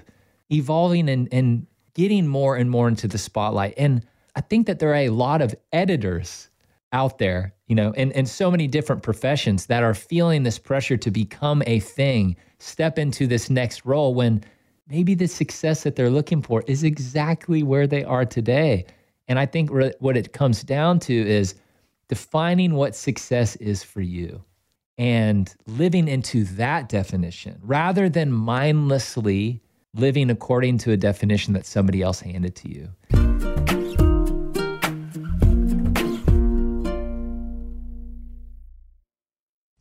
evolving 0.51 1.09
and, 1.09 1.27
and 1.31 1.65
getting 1.95 2.27
more 2.27 2.55
and 2.55 2.69
more 2.69 2.87
into 2.87 3.07
the 3.07 3.17
spotlight. 3.17 3.73
And 3.77 4.05
I 4.35 4.41
think 4.41 4.67
that 4.67 4.79
there 4.79 4.91
are 4.91 4.95
a 4.95 5.09
lot 5.09 5.41
of 5.41 5.55
editors 5.71 6.49
out 6.93 7.17
there, 7.17 7.53
you 7.67 7.75
know, 7.75 7.91
in, 7.93 8.11
in 8.11 8.25
so 8.25 8.51
many 8.51 8.67
different 8.67 9.01
professions 9.01 9.67
that 9.67 9.81
are 9.81 9.93
feeling 9.93 10.43
this 10.43 10.59
pressure 10.59 10.97
to 10.97 11.09
become 11.09 11.63
a 11.65 11.79
thing, 11.79 12.35
step 12.59 12.99
into 12.99 13.27
this 13.27 13.49
next 13.49 13.85
role 13.85 14.13
when 14.13 14.43
maybe 14.89 15.15
the 15.15 15.27
success 15.27 15.83
that 15.83 15.95
they're 15.95 16.09
looking 16.09 16.41
for 16.41 16.63
is 16.67 16.83
exactly 16.83 17.63
where 17.63 17.87
they 17.87 18.03
are 18.03 18.25
today. 18.25 18.85
And 19.29 19.39
I 19.39 19.45
think 19.45 19.71
re- 19.71 19.93
what 19.99 20.17
it 20.17 20.33
comes 20.33 20.63
down 20.63 20.99
to 21.01 21.13
is 21.13 21.55
defining 22.11 22.73
what 22.73 22.93
success 22.93 23.55
is 23.55 23.83
for 23.83 24.01
you 24.01 24.43
and 24.97 25.55
living 25.65 26.09
into 26.09 26.43
that 26.43 26.89
definition 26.89 27.57
rather 27.63 28.09
than 28.09 28.29
mindlessly 28.29 29.61
living 29.93 30.29
according 30.29 30.77
to 30.77 30.91
a 30.91 30.97
definition 30.97 31.53
that 31.53 31.65
somebody 31.65 32.01
else 32.01 32.19
handed 32.19 32.53
to 32.53 32.69
you. 32.69 32.89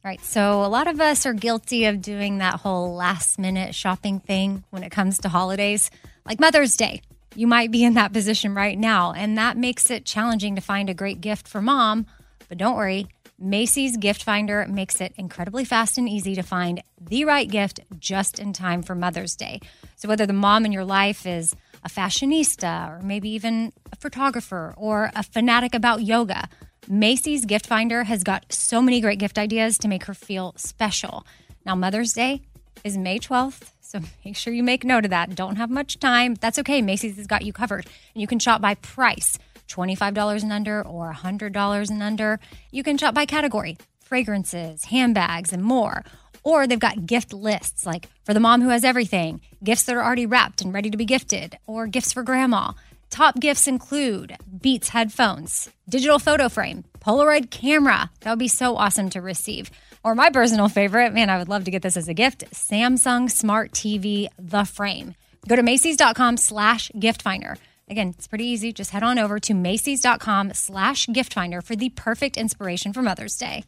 Right. 0.05 0.21
so 0.23 0.65
a 0.65 0.67
lot 0.67 0.87
of 0.87 1.01
us 1.01 1.27
are 1.27 1.33
guilty 1.33 1.87
of 1.87 2.01
doing 2.01 2.39
that 2.39 2.61
whole 2.61 2.95
last 2.95 3.41
minute 3.41 3.75
shopping 3.75 4.21
thing 4.21 4.63
when 4.71 4.85
it 4.85 4.91
comes 4.91 5.19
to 5.19 5.29
holidays, 5.29 5.91
like 6.25 6.39
Mother's 6.39 6.77
Day. 6.77 7.03
You 7.35 7.49
might 7.49 7.73
be 7.73 7.85
in 7.85 7.95
that 7.95 8.13
position 8.13 8.55
right 8.55 8.79
now, 8.79 9.13
and 9.13 9.37
that 9.37 9.57
makes 9.57 9.91
it 9.91 10.05
challenging 10.05 10.55
to 10.55 10.61
find 10.61 10.89
a 10.89 10.95
great 10.95 11.21
gift 11.21 11.49
for 11.49 11.61
mom. 11.61 12.07
But 12.51 12.59
don't 12.59 12.77
worry, 12.77 13.07
Macy's 13.39 13.97
Gift 13.97 14.25
Finder 14.25 14.67
makes 14.69 15.01
it 15.01 15.15
incredibly 15.17 15.65
fast 15.65 15.97
and 15.97 16.09
easy 16.09 16.35
to 16.35 16.43
find 16.43 16.83
the 17.01 17.25
right 17.25 17.49
gift 17.49 17.79
just 18.01 18.41
in 18.41 18.53
time 18.53 18.83
for 18.83 18.97
Mother's 18.97 19.37
Day. 19.37 19.61
So, 19.95 20.09
whether 20.09 20.27
the 20.27 20.33
mom 20.33 20.67
in 20.67 20.73
your 20.73 20.85
life 20.85 21.27
is 21.27 21.55
a 21.85 21.89
fashionista, 21.89 22.91
or 22.91 23.03
maybe 23.03 23.31
even 23.31 23.73
a 23.93 23.97
photographer, 23.97 24.75
or 24.77 25.13
a 25.15 25.23
fanatic 25.23 25.77
about 25.77 26.03
yoga, 26.03 26.49
Macy's 26.89 27.45
Gift 27.45 27.69
Finder 27.69 28.03
has 28.03 28.25
got 28.25 28.53
so 28.53 28.83
many 28.83 29.01
great 29.01 29.21
gift 29.21 29.39
ideas 29.39 29.79
to 29.79 29.89
make 29.89 30.05
her 30.05 30.15
feel 30.15 30.53
special. 30.57 31.25
Now, 31.65 31.77
Mother's 31.77 32.13
Day 32.13 32.43
is 32.83 32.99
May 32.99 33.21
12th, 33.21 33.71
so 33.81 34.01
make 34.25 34.37
sure 34.37 34.53
you 34.53 34.65
make 34.65 34.83
note 34.85 35.05
of 35.05 35.11
that. 35.13 35.37
Don't 35.37 35.55
have 35.55 35.71
much 35.71 36.01
time. 36.01 36.35
That's 36.35 36.59
okay. 36.59 36.83
Macy's 36.83 37.17
has 37.17 37.29
got 37.29 37.43
you 37.43 37.53
covered. 37.53 37.87
And 38.13 38.21
you 38.21 38.27
can 38.27 38.41
shop 38.41 38.61
by 38.61 38.75
price 38.75 39.39
$25 39.71 40.43
and 40.43 40.53
under 40.53 40.83
or 40.83 41.13
$100 41.13 41.91
and 41.91 42.03
under. 42.03 42.41
You 42.71 42.83
can 42.83 42.99
shop 42.99 43.15
by 43.15 43.27
category 43.27 43.79
fragrances, 44.01 44.87
handbags, 44.87 45.53
and 45.53 45.63
more. 45.63 46.05
Or 46.43 46.67
they've 46.67 46.79
got 46.79 47.07
gift 47.07 47.33
lists 47.33 47.87
like 47.87 48.09
for 48.25 48.35
the 48.35 48.41
mom 48.41 48.61
who 48.61 48.71
has 48.71 48.85
everything, 48.85 49.41
gifts 49.63 49.85
that 49.85 49.95
are 49.95 50.05
already 50.05 50.27
wrapped 50.27 50.63
and 50.63 50.75
ready 50.75 50.91
to 50.91 50.97
be 50.97 51.05
gifted, 51.05 51.57
or 51.67 51.87
gifts 51.87 52.13
for 52.13 52.23
grandma. 52.25 52.73
Top 53.11 53.39
gifts 53.39 53.69
include 53.69 54.37
Beats 54.61 54.89
headphones, 54.89 55.69
digital 55.89 56.19
photo 56.19 56.49
frame, 56.49 56.85
Polaroid 57.01 57.51
camera. 57.51 58.11
That 58.21 58.31
would 58.31 58.39
be 58.39 58.49
so 58.49 58.77
awesome 58.77 59.11
to 59.11 59.21
receive. 59.21 59.71
Or 60.03 60.15
my 60.15 60.31
personal 60.31 60.69
favorite, 60.69 61.13
man, 61.13 61.31
I 61.31 61.39
would 61.39 61.49
love 61.49 61.65
to 61.65 61.71
get 61.71 61.83
this 61.83 61.97
as 61.97 62.09
a 62.09 62.15
gift, 62.15 62.45
Samsung 62.53 63.31
Smart 63.31 63.73
TV 63.73 64.29
The 64.39 64.65
Frame. 64.65 65.15
Go 65.47 65.57
to 65.57 65.63
Macy's.com 65.63 66.37
slash 66.37 66.91
gift 66.99 67.23
finder. 67.23 67.57
Again, 67.91 68.15
it's 68.17 68.29
pretty 68.29 68.47
easy. 68.47 68.73
Just 68.73 68.93
head 68.93 69.03
on 69.03 69.19
over 69.19 69.41
to 69.41 69.53
Macy's.com 69.53 70.55
slash 70.55 71.09
gift 71.09 71.35
finder 71.35 71.61
for 71.61 71.75
the 71.75 71.89
perfect 71.91 72.37
inspiration 72.37 72.93
for 72.93 73.03
Mother's 73.03 73.37
Day. 73.37 73.65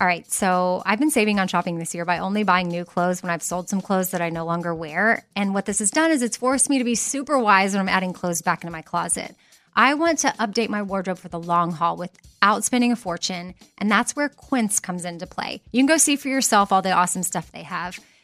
All 0.00 0.08
right, 0.08 0.30
so 0.30 0.82
I've 0.84 0.98
been 0.98 1.12
saving 1.12 1.38
on 1.38 1.46
shopping 1.46 1.78
this 1.78 1.94
year 1.94 2.04
by 2.04 2.18
only 2.18 2.42
buying 2.42 2.66
new 2.66 2.84
clothes 2.84 3.22
when 3.22 3.30
I've 3.30 3.44
sold 3.44 3.68
some 3.68 3.80
clothes 3.80 4.10
that 4.10 4.20
I 4.20 4.28
no 4.28 4.44
longer 4.44 4.74
wear. 4.74 5.24
And 5.36 5.54
what 5.54 5.66
this 5.66 5.78
has 5.78 5.92
done 5.92 6.10
is 6.10 6.20
it's 6.20 6.36
forced 6.36 6.68
me 6.68 6.78
to 6.78 6.84
be 6.84 6.96
super 6.96 7.38
wise 7.38 7.72
when 7.72 7.80
I'm 7.80 7.88
adding 7.88 8.12
clothes 8.12 8.42
back 8.42 8.64
into 8.64 8.72
my 8.72 8.82
closet. 8.82 9.36
I 9.76 9.94
want 9.94 10.18
to 10.20 10.28
update 10.28 10.68
my 10.68 10.82
wardrobe 10.82 11.18
for 11.18 11.28
the 11.28 11.38
long 11.38 11.70
haul 11.70 11.96
without 11.96 12.64
spending 12.64 12.90
a 12.90 12.96
fortune, 12.96 13.54
and 13.78 13.88
that's 13.88 14.16
where 14.16 14.28
Quince 14.28 14.80
comes 14.80 15.04
into 15.04 15.28
play. 15.28 15.62
You 15.70 15.78
can 15.78 15.86
go 15.86 15.96
see 15.96 16.16
for 16.16 16.28
yourself 16.28 16.72
all 16.72 16.82
the 16.82 16.90
awesome 16.90 17.22
stuff 17.22 17.52
they 17.52 17.62
have. 17.62 18.00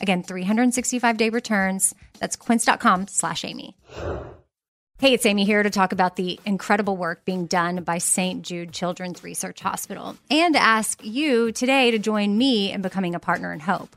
Again, 0.00 0.22
365 0.22 1.16
day 1.16 1.30
returns. 1.30 1.94
That's 2.18 2.36
quince.com 2.36 3.08
slash 3.08 3.44
Amy. 3.44 3.76
Hey, 4.98 5.14
it's 5.14 5.24
Amy 5.24 5.46
here 5.46 5.62
to 5.62 5.70
talk 5.70 5.92
about 5.92 6.16
the 6.16 6.38
incredible 6.44 6.94
work 6.94 7.24
being 7.24 7.46
done 7.46 7.84
by 7.84 7.96
St. 7.96 8.42
Jude 8.42 8.70
Children's 8.72 9.24
Research 9.24 9.60
Hospital 9.60 10.16
and 10.28 10.54
ask 10.54 11.02
you 11.02 11.52
today 11.52 11.90
to 11.90 11.98
join 11.98 12.36
me 12.36 12.70
in 12.70 12.82
becoming 12.82 13.14
a 13.14 13.20
partner 13.20 13.50
in 13.50 13.60
hope. 13.60 13.96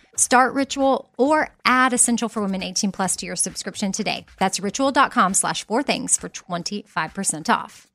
Start 0.21 0.53
Ritual 0.53 1.09
or 1.17 1.49
add 1.65 1.93
Essential 1.93 2.29
for 2.29 2.43
Women 2.43 2.61
18 2.61 2.91
plus 2.91 3.15
to 3.15 3.25
your 3.25 3.35
subscription 3.35 3.91
today. 3.91 4.27
That's 4.37 4.59
ritual.com 4.59 5.33
slash 5.33 5.65
four 5.65 5.81
things 5.81 6.15
for 6.15 6.29
25% 6.29 7.49
off. 7.49 7.87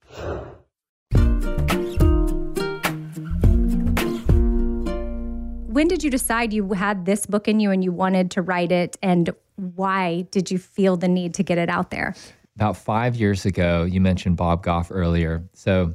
When 5.68 5.86
did 5.86 6.02
you 6.02 6.10
decide 6.10 6.52
you 6.52 6.72
had 6.72 7.06
this 7.06 7.26
book 7.26 7.46
in 7.46 7.60
you 7.60 7.70
and 7.70 7.84
you 7.84 7.92
wanted 7.92 8.32
to 8.32 8.42
write 8.42 8.72
it? 8.72 8.96
And 9.04 9.30
why 9.54 10.22
did 10.32 10.50
you 10.50 10.58
feel 10.58 10.96
the 10.96 11.06
need 11.06 11.32
to 11.34 11.44
get 11.44 11.58
it 11.58 11.68
out 11.68 11.92
there? 11.92 12.16
About 12.56 12.76
five 12.76 13.14
years 13.14 13.46
ago, 13.46 13.84
you 13.84 14.00
mentioned 14.00 14.36
Bob 14.36 14.64
Goff 14.64 14.88
earlier. 14.90 15.44
So 15.52 15.92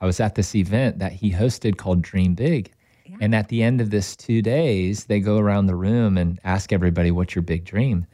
I 0.00 0.06
was 0.06 0.18
at 0.18 0.34
this 0.34 0.54
event 0.54 1.00
that 1.00 1.12
he 1.12 1.30
hosted 1.30 1.76
called 1.76 2.00
Dream 2.00 2.34
Big. 2.34 2.72
And 3.20 3.34
at 3.34 3.48
the 3.48 3.62
end 3.62 3.80
of 3.80 3.90
this 3.90 4.16
two 4.16 4.42
days, 4.42 5.04
they 5.04 5.20
go 5.20 5.38
around 5.38 5.66
the 5.66 5.74
room 5.74 6.16
and 6.16 6.40
ask 6.44 6.72
everybody, 6.72 7.10
What's 7.10 7.34
your 7.34 7.42
big 7.42 7.64
dream? 7.64 8.06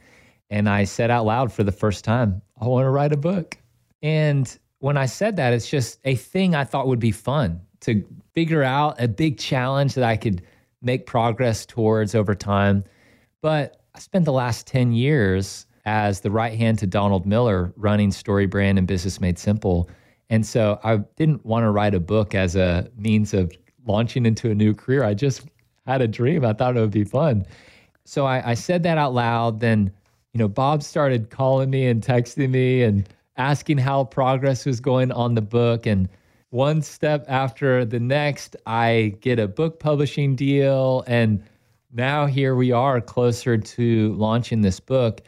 And 0.51 0.69
I 0.69 0.85
said 0.85 1.11
out 1.11 1.27
loud 1.27 1.53
for 1.53 1.63
the 1.63 1.73
first 1.73 2.05
time, 2.05 2.43
I 2.61 2.67
want 2.67 2.85
to 2.85 2.91
write 2.91 3.13
a 3.13 3.17
book. 3.17 3.57
And 4.03 4.59
when 4.81 4.97
I 4.97 5.07
said 5.07 5.37
that, 5.37 5.53
it's 5.53 5.71
just 5.71 6.01
a 6.05 6.17
thing 6.17 6.55
I 6.55 6.65
thought 6.65 6.89
would 6.89 6.99
be 6.99 7.13
fun 7.13 7.61
to 7.81 8.05
figure 8.35 8.63
out 8.63 9.01
a 9.01 9.09
big 9.09 9.39
challenge 9.39 9.95
that 9.95 10.05
I 10.05 10.17
could 10.17 10.43
make 10.83 11.07
progress 11.07 11.65
towards 11.65 12.15
over 12.15 12.35
time. 12.35 12.85
But 13.43 13.83
I 13.95 13.99
spent 14.01 14.25
the 14.25 14.33
last 14.33 14.67
10 14.67 14.93
years 14.93 15.67
as 15.85 16.21
the 16.21 16.31
right 16.31 16.57
hand 16.57 16.79
to 16.81 16.87
Donald 16.87 17.27
Miller 17.27 17.73
running 17.77 18.11
StoryBrand 18.11 18.79
and 18.79 18.87
Business 18.87 19.21
Made 19.21 19.39
Simple. 19.39 19.89
And 20.31 20.45
so 20.45 20.79
I 20.85 20.99
didn't 21.17 21.45
want 21.45 21.65
to 21.65 21.71
write 21.71 21.95
a 21.95 22.01
book 22.01 22.35
as 22.35 22.57
a 22.57 22.89
means 22.97 23.35
of 23.35 23.53
launching 23.87 24.27
into 24.27 24.51
a 24.51 24.55
new 24.55 24.75
career. 24.75 25.05
I 25.05 25.15
just 25.15 25.47
had 25.87 26.03
a 26.03 26.09
dream. 26.09 26.45
I 26.45 26.53
thought 26.53 26.77
it 26.77 26.81
would 26.81 26.91
be 26.91 27.05
fun. 27.05 27.47
So 28.05 28.27
I, 28.27 28.51
I 28.51 28.55
said 28.55 28.83
that 28.85 28.99
out 28.99 29.15
loud. 29.15 29.61
Then, 29.61 29.93
you 30.33 30.39
know, 30.39 30.49
Bob 30.49 30.83
started 30.83 31.31
calling 31.31 31.71
me 31.71 31.87
and 31.87 32.03
texting 32.03 32.51
me 32.51 32.83
and 32.83 33.09
asking 33.37 33.79
how 33.79 34.05
progress 34.05 34.67
was 34.67 34.81
going 34.81 35.13
on 35.13 35.35
the 35.35 35.43
book. 35.43 35.87
And 35.87 36.09
one 36.51 36.83
step 36.83 37.25
after 37.29 37.85
the 37.85 38.01
next, 38.01 38.57
I 38.67 39.17
get 39.21 39.39
a 39.39 39.49
book 39.49 39.81
publishing 39.81 40.37
deal. 40.37 41.05
And 41.07 41.43
now 41.93 42.27
here 42.27 42.55
we 42.55 42.73
are 42.73 43.01
closer 43.01 43.57
to 43.57 44.15
launching 44.15 44.61
this 44.61 44.81
book. 44.81 45.23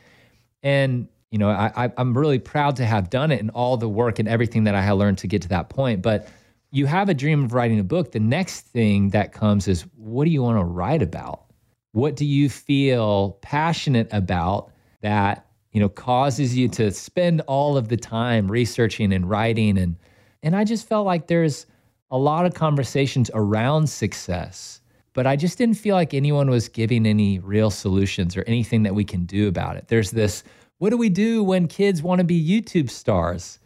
And, 0.62 1.09
you 1.31 1.38
know, 1.38 1.49
I, 1.49 1.91
I'm 1.97 2.17
really 2.17 2.38
proud 2.38 2.77
to 2.77 2.85
have 2.85 3.09
done 3.09 3.31
it 3.31 3.41
and 3.41 3.51
all 3.51 3.77
the 3.77 3.88
work 3.88 4.19
and 4.19 4.29
everything 4.29 4.65
that 4.65 4.75
I 4.75 4.83
had 4.83 4.93
learned 4.93 5.19
to 5.19 5.27
get 5.27 5.43
to 5.43 5.49
that 5.49 5.71
point. 5.71 6.03
But 6.03 6.29
you 6.72 6.87
have 6.87 7.11
a 7.11 7.14
dream 7.14 7.44
of 7.44 7.52
writing 7.52 7.78
a 7.78 7.85
book. 7.85 8.12
The 8.12 8.18
next 8.18 8.62
thing 8.62 9.11
that 9.11 9.32
comes 9.32 9.68
is 9.68 9.82
what 9.94 10.24
do 10.24 10.30
you 10.30 10.42
want 10.42 10.58
to 10.58 10.64
write 10.64 11.02
about? 11.02 11.44
What 11.92 12.16
do 12.16 12.24
you 12.24 12.48
feel 12.48 13.38
passionate 13.42 14.08
about 14.11 14.72
that, 15.02 15.46
you 15.72 15.80
know, 15.80 15.90
causes 15.90 16.56
you 16.56 16.68
to 16.70 16.90
spend 16.90 17.42
all 17.42 17.76
of 17.76 17.88
the 17.88 17.98
time 17.98 18.50
researching 18.50 19.12
and 19.12 19.28
writing 19.28 19.78
and 19.78 19.96
and 20.44 20.56
I 20.56 20.64
just 20.64 20.88
felt 20.88 21.06
like 21.06 21.28
there's 21.28 21.66
a 22.11 22.18
lot 22.18 22.46
of 22.46 22.54
conversations 22.54 23.30
around 23.32 23.88
success, 23.88 24.80
but 25.12 25.24
I 25.24 25.37
just 25.37 25.56
didn't 25.56 25.76
feel 25.76 25.94
like 25.94 26.14
anyone 26.14 26.50
was 26.50 26.68
giving 26.68 27.06
any 27.06 27.38
real 27.38 27.70
solutions 27.70 28.37
or 28.37 28.42
anything 28.48 28.82
that 28.82 28.94
we 28.94 29.04
can 29.04 29.24
do 29.24 29.46
about 29.46 29.76
it. 29.76 29.87
There's 29.87 30.11
this 30.11 30.42
what 30.78 30.90
do 30.90 30.96
we 30.96 31.11
do 31.11 31.44
when 31.44 31.68
kids 31.68 32.02
want 32.02 32.18
to 32.20 32.24
be 32.24 32.42
YouTube 32.42 32.90
stars? 32.90 33.61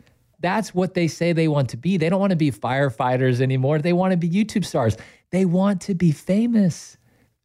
That's 0.46 0.72
what 0.72 0.94
they 0.94 1.08
say 1.08 1.32
they 1.32 1.48
want 1.48 1.68
to 1.70 1.76
be. 1.76 1.96
They 1.96 2.08
don't 2.08 2.20
want 2.20 2.30
to 2.30 2.36
be 2.36 2.52
firefighters 2.52 3.40
anymore. 3.40 3.80
They 3.80 3.92
want 3.92 4.12
to 4.12 4.16
be 4.16 4.30
YouTube 4.30 4.64
stars. 4.64 4.96
They 5.30 5.44
want 5.44 5.80
to 5.82 5.94
be 5.94 6.12
famous. 6.12 6.96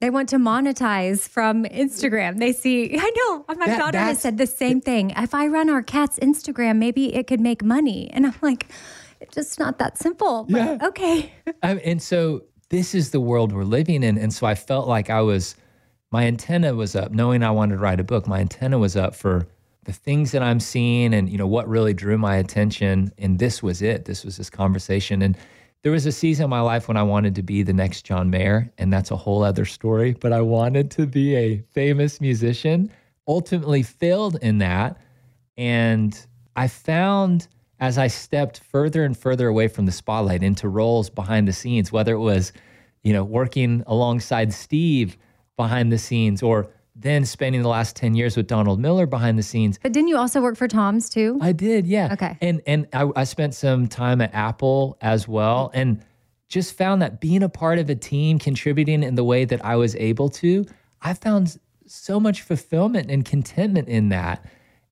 They 0.01 0.11
want 0.11 0.29
to 0.29 0.37
monetize 0.37 1.27
from 1.27 1.63
Instagram. 1.65 2.37
They 2.37 2.53
see, 2.53 2.95
I 2.97 3.11
know, 3.17 3.45
my 3.57 3.65
That- 3.65 3.79
daughter 3.79 3.97
has 3.97 4.19
said 4.19 4.37
the 4.37 4.45
same 4.45 4.81
thing. 4.81 5.11
If 5.17 5.33
I 5.33 5.47
run 5.47 5.67
our 5.69 5.81
cat's 5.81 6.19
Instagram, 6.19 6.77
maybe 6.77 7.13
it 7.15 7.25
could 7.25 7.39
make 7.39 7.63
money. 7.63 8.09
And 8.13 8.25
I'm 8.27 8.35
like, 8.43 8.67
it's 9.19 9.33
just 9.33 9.57
not 9.59 9.79
that 9.79 9.97
simple. 9.97 10.45
But 10.49 10.57
Yeah. 10.81 10.87
okay. 10.89 11.31
Um, 11.63 11.79
and 11.83 11.99
so 12.01 12.43
this 12.69 12.93
is 12.93 13.09
the 13.09 13.19
world 13.19 13.51
we're 13.51 13.63
living 13.63 14.03
in. 14.03 14.17
And 14.17 14.31
so 14.31 14.45
I 14.45 14.53
felt 14.55 14.87
like 14.87 15.09
I 15.09 15.21
was, 15.21 15.55
my 16.11 16.25
antenna 16.27 16.75
was 16.75 16.95
up, 16.95 17.11
knowing 17.11 17.41
I 17.43 17.49
wanted 17.51 17.75
to 17.77 17.81
write 17.81 17.99
a 17.99 18.03
book. 18.03 18.27
My 18.27 18.39
antenna 18.41 18.77
was 18.77 18.95
up 18.95 19.15
for 19.15 19.47
the 19.83 19.93
things 19.93 20.31
that 20.31 20.43
I'm 20.43 20.59
seeing 20.59 21.13
and, 21.13 21.29
you 21.29 21.37
know, 21.37 21.47
what 21.47 21.67
really 21.67 21.93
drew 21.93 22.17
my 22.17 22.35
attention. 22.37 23.11
And 23.17 23.39
this 23.39 23.63
was 23.63 23.81
it. 23.81 24.05
This 24.05 24.23
was 24.23 24.37
this 24.37 24.49
conversation. 24.49 25.21
And 25.21 25.37
there 25.81 25.91
was 25.91 26.05
a 26.05 26.11
season 26.11 26.45
in 26.45 26.49
my 26.49 26.61
life 26.61 26.87
when 26.87 26.97
I 26.97 27.03
wanted 27.03 27.33
to 27.35 27.43
be 27.43 27.63
the 27.63 27.73
next 27.73 28.03
John 28.03 28.29
Mayer. 28.29 28.71
And 28.77 28.93
that's 28.93 29.09
a 29.09 29.15
whole 29.15 29.43
other 29.43 29.65
story. 29.65 30.13
But 30.13 30.33
I 30.33 30.41
wanted 30.41 30.91
to 30.91 31.07
be 31.07 31.35
a 31.35 31.63
famous 31.71 32.21
musician, 32.21 32.91
ultimately 33.27 33.81
failed 33.81 34.37
in 34.41 34.59
that. 34.59 35.01
And 35.57 36.17
I 36.55 36.67
found 36.67 37.47
as 37.79 37.97
I 37.97 38.05
stepped 38.07 38.59
further 38.59 39.03
and 39.03 39.17
further 39.17 39.47
away 39.47 39.67
from 39.67 39.87
the 39.87 39.91
spotlight 39.91 40.43
into 40.43 40.69
roles 40.69 41.09
behind 41.09 41.47
the 41.47 41.53
scenes, 41.53 41.91
whether 41.91 42.13
it 42.13 42.19
was, 42.19 42.53
you 43.01 43.11
know, 43.11 43.23
working 43.23 43.83
alongside 43.87 44.53
Steve 44.53 45.17
behind 45.57 45.91
the 45.91 45.97
scenes 45.97 46.43
or 46.43 46.69
then 47.01 47.25
spending 47.25 47.61
the 47.61 47.67
last 47.67 47.95
10 47.95 48.15
years 48.15 48.37
with 48.37 48.47
Donald 48.47 48.79
Miller 48.79 49.05
behind 49.05 49.37
the 49.37 49.43
scenes. 49.43 49.79
But 49.81 49.91
didn't 49.91 50.09
you 50.09 50.17
also 50.17 50.41
work 50.41 50.55
for 50.55 50.67
Tom's 50.67 51.09
too? 51.09 51.37
I 51.41 51.51
did, 51.51 51.87
yeah. 51.87 52.13
Okay. 52.13 52.37
And 52.41 52.61
and 52.67 52.87
I, 52.93 53.09
I 53.15 53.23
spent 53.23 53.53
some 53.53 53.87
time 53.87 54.21
at 54.21 54.33
Apple 54.33 54.97
as 55.01 55.27
well 55.27 55.71
and 55.73 56.03
just 56.47 56.77
found 56.77 57.01
that 57.01 57.21
being 57.21 57.43
a 57.43 57.49
part 57.49 57.79
of 57.79 57.89
a 57.89 57.95
team, 57.95 58.37
contributing 58.37 59.03
in 59.03 59.15
the 59.15 59.23
way 59.23 59.45
that 59.45 59.63
I 59.63 59.77
was 59.77 59.95
able 59.95 60.29
to, 60.29 60.65
I 61.01 61.13
found 61.13 61.57
so 61.87 62.19
much 62.19 62.41
fulfillment 62.41 63.09
and 63.09 63.25
contentment 63.25 63.87
in 63.87 64.09
that. 64.09 64.45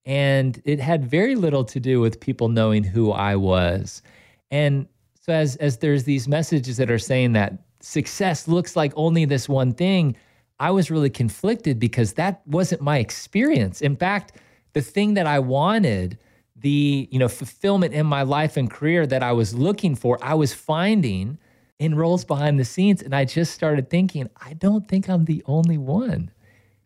And 0.06 0.62
it 0.65 0.80
had 0.80 1.06
very 1.06 1.36
little 1.36 1.65
to 1.65 1.80
do 1.80 2.00
with 2.00 2.19
people 2.19 2.48
knowing 2.50 2.84
who 2.84 3.12
I 3.12 3.36
was. 3.36 4.02
And 4.50 4.88
so 5.22 5.34
as 5.34 5.56
as 5.58 5.78
there's 5.78 6.06
these 6.06 6.28
messages 6.28 6.78
that 6.78 6.89
are 6.89 7.00
saying 7.00 7.34
that 7.34 7.54
success 7.82 8.48
looks 8.48 8.76
like 8.76 8.91
only 8.95 9.26
this 9.26 9.48
one 9.48 9.74
thing, 9.74 10.15
I 10.60 10.72
was 10.72 10.91
really 10.91 11.10
conflicted 11.10 11.80
because 11.80 12.13
that 12.13 12.41
wasn't 12.45 12.82
my 12.82 12.98
experience. 12.98 13.82
In 13.82 13.95
fact, 13.95 14.34
the 14.74 14.82
thing 14.82 15.13
that 15.15 15.28
I 15.28 15.39
wanted 15.39 16.17
the 16.62 17.08
you 17.10 17.19
know 17.19 17.30
fulfillment 17.30 17.93
in 17.93 18.06
my 18.06 18.22
life 18.24 18.58
and 18.58 18.69
career 18.69 19.08
that 19.08 19.24
I 19.24 19.32
was 19.32 19.54
looking 19.54 19.95
for, 19.95 20.19
I 20.22 20.34
was 20.34 20.54
finding 20.54 21.38
in 21.80 21.95
roles 21.95 22.26
behind 22.26 22.60
the 22.60 22.65
scenes, 22.65 23.02
and 23.02 23.15
I 23.15 23.24
just 23.24 23.54
started 23.54 23.89
thinking, 23.89 24.30
I 24.41 24.54
don't 24.54 24.88
think 24.88 25.10
I'm 25.10 25.26
the 25.26 25.41
only 25.45 25.78
one. 25.78 26.32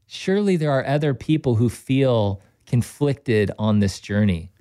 Surely 0.06 0.56
there 0.56 0.70
are 0.72 0.86
other 0.86 1.16
people 1.16 1.56
who 1.56 1.70
feel 1.70 2.42
conflicted 2.68 3.50
on 3.58 3.80
this 3.80 4.00
journey. 4.00 4.52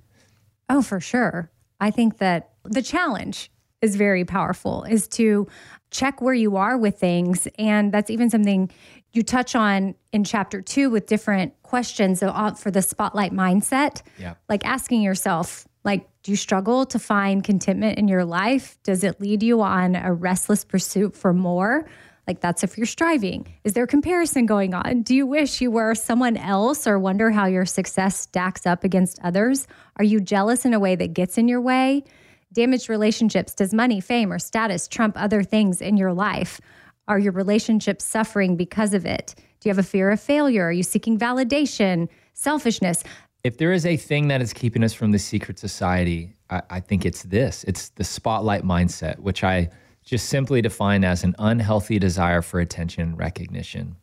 Oh, 0.69 0.81
for 0.81 0.99
sure. 0.99 1.51
I 1.79 1.91
think 1.91 2.17
that 2.17 2.51
the 2.63 2.81
challenge 2.81 3.51
is 3.81 3.95
very 3.95 4.25
powerful 4.25 4.83
is 4.85 5.07
to 5.09 5.47
check 5.91 6.21
where 6.21 6.33
you 6.33 6.55
are 6.55 6.77
with 6.77 6.97
things 6.97 7.47
and 7.59 7.91
that's 7.91 8.09
even 8.09 8.29
something 8.29 8.71
you 9.13 9.23
touch 9.23 9.55
on 9.55 9.95
in 10.11 10.23
chapter 10.23 10.61
2 10.61 10.89
with 10.89 11.05
different 11.05 11.53
questions 11.61 12.21
uh, 12.21 12.51
for 12.53 12.71
the 12.71 12.81
spotlight 12.81 13.31
mindset. 13.31 14.01
Yeah. 14.17 14.35
Like 14.49 14.65
asking 14.65 15.01
yourself 15.01 15.67
like 15.83 16.07
do 16.23 16.31
you 16.31 16.37
struggle 16.37 16.85
to 16.85 16.99
find 16.99 17.43
contentment 17.43 17.99
in 17.99 18.07
your 18.07 18.23
life? 18.23 18.77
Does 18.83 19.03
it 19.03 19.19
lead 19.19 19.43
you 19.43 19.61
on 19.61 19.95
a 19.95 20.13
restless 20.13 20.63
pursuit 20.63 21.17
for 21.17 21.33
more? 21.33 21.85
Like 22.25 22.39
that's 22.39 22.63
if 22.63 22.77
you're 22.77 22.85
striving. 22.85 23.53
Is 23.65 23.73
there 23.73 23.85
comparison 23.85 24.45
going 24.45 24.73
on? 24.73 25.01
Do 25.01 25.13
you 25.13 25.27
wish 25.27 25.59
you 25.59 25.69
were 25.69 25.93
someone 25.93 26.37
else 26.37 26.87
or 26.87 26.97
wonder 26.97 27.31
how 27.31 27.47
your 27.47 27.65
success 27.65 28.17
stacks 28.17 28.65
up 28.65 28.85
against 28.85 29.19
others? 29.21 29.67
Are 29.97 30.05
you 30.05 30.21
jealous 30.21 30.63
in 30.63 30.73
a 30.73 30.79
way 30.79 30.95
that 30.95 31.13
gets 31.13 31.37
in 31.37 31.49
your 31.49 31.59
way? 31.59 32.05
Damaged 32.53 32.87
relationships, 32.87 33.53
does 33.53 33.73
money, 33.73 33.99
fame, 33.99 34.31
or 34.31 34.39
status 34.39 34.87
trump 34.87 35.15
other 35.19 35.43
things 35.43 35.81
in 35.81 35.97
your 35.97 36.13
life? 36.13 36.61
Are 37.07 37.19
your 37.19 37.33
relationships 37.33 38.05
suffering 38.05 38.55
because 38.55 38.93
of 38.93 39.05
it? 39.05 39.35
Do 39.59 39.69
you 39.69 39.71
have 39.71 39.79
a 39.79 39.87
fear 39.87 40.11
of 40.11 40.19
failure? 40.19 40.65
Are 40.65 40.71
you 40.71 40.83
seeking 40.83 41.17
validation, 41.17 42.07
selfishness? 42.33 43.03
If 43.43 43.57
there 43.57 43.73
is 43.73 43.85
a 43.85 43.97
thing 43.97 44.29
that 44.29 44.41
is 44.41 44.53
keeping 44.53 44.83
us 44.83 44.93
from 44.93 45.11
the 45.11 45.19
secret 45.19 45.59
society, 45.59 46.33
I, 46.49 46.61
I 46.69 46.79
think 46.79 47.05
it's 47.05 47.23
this 47.23 47.65
it's 47.65 47.89
the 47.89 48.03
spotlight 48.03 48.63
mindset, 48.63 49.19
which 49.19 49.43
I 49.43 49.69
just 50.03 50.29
simply 50.29 50.61
define 50.61 51.03
as 51.03 51.23
an 51.23 51.35
unhealthy 51.39 51.99
desire 51.99 52.41
for 52.41 52.59
attention 52.59 53.03
and 53.03 53.17
recognition. 53.17 53.95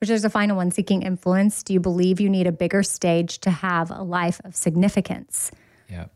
Which 0.00 0.10
is 0.10 0.22
the 0.22 0.30
final 0.30 0.56
one 0.56 0.70
seeking 0.70 1.02
influence. 1.02 1.62
Do 1.62 1.72
you 1.72 1.80
believe 1.80 2.20
you 2.20 2.28
need 2.28 2.46
a 2.46 2.52
bigger 2.52 2.82
stage 2.82 3.38
to 3.40 3.50
have 3.50 3.90
a 3.90 4.02
life 4.02 4.40
of 4.44 4.54
significance? 4.54 5.50
Yeah. 5.88 6.06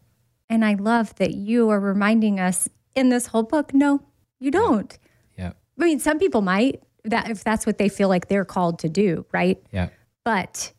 And 0.50 0.64
I 0.64 0.74
love 0.74 1.14
that 1.16 1.34
you 1.34 1.70
are 1.70 1.80
reminding 1.80 2.40
us 2.40 2.68
in 2.94 3.08
this 3.08 3.26
whole 3.28 3.42
book 3.42 3.72
no, 3.72 4.02
you 4.38 4.50
don't. 4.50 4.92
Yeah. 4.92 5.09
I 5.80 5.84
mean, 5.86 5.98
some 5.98 6.18
people 6.18 6.42
might 6.42 6.82
that 7.04 7.30
if 7.30 7.42
that's 7.44 7.66
what 7.66 7.78
they 7.78 7.88
feel 7.88 8.08
like 8.08 8.28
they're 8.28 8.44
called 8.44 8.78
to 8.80 8.88
do, 8.88 9.24
right? 9.32 9.62
Yeah. 9.72 9.88
But 10.24 10.72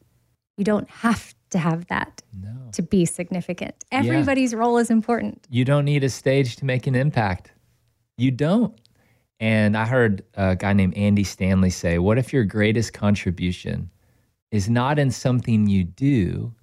you 0.57 0.63
don't 0.63 0.89
have 0.89 1.33
to 1.49 1.57
have 1.57 1.87
that 1.87 2.21
No. 2.39 2.69
to 2.73 2.81
be 2.81 3.05
significant. 3.05 3.73
Everybody's 3.91 4.53
role 4.53 4.77
is 4.77 4.89
important. 4.89 5.45
You 5.49 5.65
don't 5.65 5.85
need 5.85 6.03
a 6.03 6.09
stage 6.09 6.55
to 6.57 6.65
make 6.65 6.85
an 6.87 6.95
impact. 6.95 7.51
You 8.17 8.31
don't. 8.31 8.79
And 9.39 9.75
I 9.75 9.85
heard 9.87 10.23
a 10.35 10.55
guy 10.55 10.73
named 10.73 10.95
Andy 10.95 11.23
Stanley 11.23 11.71
say, 11.71 11.97
What 11.97 12.19
if 12.19 12.31
your 12.31 12.43
greatest 12.43 12.93
contribution 12.93 13.89
is 14.51 14.69
not 14.69 14.99
in 14.99 15.09
something 15.09 15.65
you 15.67 15.83
do, 15.83 16.53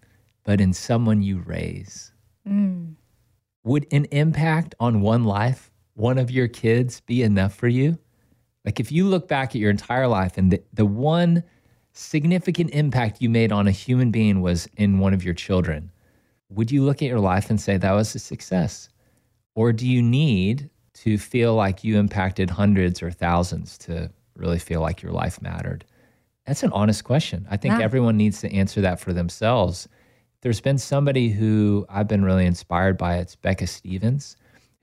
but 0.44 0.60
in 0.60 0.72
someone 0.72 1.20
you 1.22 1.38
raise? 1.40 2.12
Mm. 2.48 2.94
Would 3.64 3.86
an 3.90 4.04
impact 4.12 4.76
on 4.78 5.00
one 5.00 5.24
life, 5.24 5.72
one 5.94 6.18
of 6.18 6.30
your 6.30 6.46
kids, 6.46 7.00
be 7.00 7.24
enough 7.24 7.54
for 7.54 7.66
you? 7.68 7.98
Like 8.64 8.80
if 8.80 8.92
you 8.92 9.06
look 9.06 9.28
back 9.28 9.50
at 9.50 9.56
your 9.56 9.70
entire 9.70 10.08
life 10.08 10.36
and 10.36 10.50
the, 10.52 10.62
the 10.72 10.84
one 10.86 11.42
significant 11.92 12.70
impact 12.70 13.20
you 13.20 13.28
made 13.30 13.50
on 13.52 13.66
a 13.66 13.70
human 13.72 14.10
being 14.10 14.40
was 14.40 14.68
in 14.76 14.98
one 14.98 15.14
of 15.14 15.24
your 15.24 15.34
children, 15.34 15.90
would 16.50 16.70
you 16.70 16.82
look 16.82 17.02
at 17.02 17.08
your 17.08 17.20
life 17.20 17.50
and 17.50 17.60
say 17.60 17.76
that 17.76 17.92
was 17.92 18.14
a 18.14 18.18
success? 18.18 18.88
Or 19.54 19.72
do 19.72 19.86
you 19.86 20.02
need 20.02 20.70
to 20.94 21.18
feel 21.18 21.54
like 21.54 21.84
you 21.84 21.98
impacted 21.98 22.50
hundreds 22.50 23.02
or 23.02 23.10
thousands 23.10 23.78
to 23.78 24.10
really 24.34 24.58
feel 24.58 24.80
like 24.80 25.02
your 25.02 25.12
life 25.12 25.40
mattered? 25.42 25.84
That's 26.46 26.62
an 26.62 26.72
honest 26.72 27.04
question. 27.04 27.46
I 27.50 27.56
think 27.56 27.78
Yeah. 27.78 27.84
everyone 27.84 28.16
needs 28.16 28.40
to 28.40 28.52
answer 28.52 28.80
that 28.80 29.00
for 29.00 29.12
themselves. 29.12 29.88
There's 30.40 30.60
been 30.60 30.78
somebody 30.78 31.30
who 31.30 31.84
I've 31.88 32.08
been 32.08 32.24
really 32.24 32.46
inspired 32.46 32.96
by. 32.96 33.16
It's 33.18 33.34
Becca 33.36 33.66
Stevens, 33.66 34.36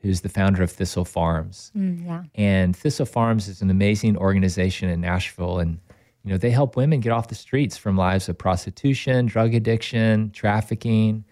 who's 0.06 0.22
the 0.22 0.30
founder 0.30 0.62
of 0.62 0.72
Thistle 0.72 1.04
Farms. 1.04 1.72
Mm, 1.76 2.06
yeah. 2.06 2.24
And 2.36 2.76
Thistle 2.76 3.08
Farms 3.08 3.48
is 3.48 3.64
an 3.64 3.72
amazing 3.72 4.18
organization 4.18 4.88
in 4.88 5.02
Nashville. 5.02 5.58
And, 5.58 5.80
you 6.24 6.32
know, 6.32 6.38
they 6.38 6.52
help 6.52 6.76
women 6.76 7.00
get 7.00 7.12
off 7.12 7.28
the 7.28 7.36
streets 7.36 7.76
from 7.76 7.98
lives 7.98 8.30
of 8.30 8.38
prostitution, 8.38 9.26
drug 9.26 9.56
addiction, 9.56 10.30
trafficking, 10.30 11.26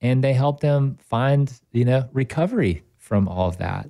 and 0.00 0.24
they 0.24 0.32
help 0.32 0.60
them 0.60 0.96
find, 1.00 1.52
you 1.72 1.84
know, 1.84 2.08
recovery 2.14 2.82
from 2.96 3.28
all 3.28 3.46
of 3.46 3.58
that. 3.58 3.88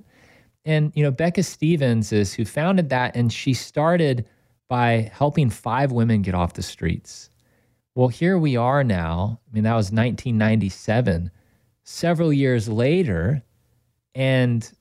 And, 0.65 0.91
you 0.95 1.03
know, 1.03 1.11
Becca 1.11 1.43
Stevens 1.43 2.11
is 2.11 2.33
who 2.33 2.43
founded 2.43 2.89
that, 2.89 3.15
and 3.15 3.31
she 3.31 3.53
started 3.53 4.25
by 4.67 5.09
helping 5.13 5.49
five 5.49 5.93
women 5.93 6.21
get 6.21 6.35
off 6.35 6.53
the 6.53 6.63
streets. 6.63 7.29
Well, 7.93 8.09
here 8.09 8.37
we 8.37 8.57
are 8.57 8.83
now. 8.83 9.39
I 9.49 9.53
mean, 9.53 9.63
that 9.63 9.75
was 9.75 9.93
1997. 9.93 11.31
Several 11.83 12.33
years 12.33 12.67
later, 12.67 13.43
and 14.15 14.71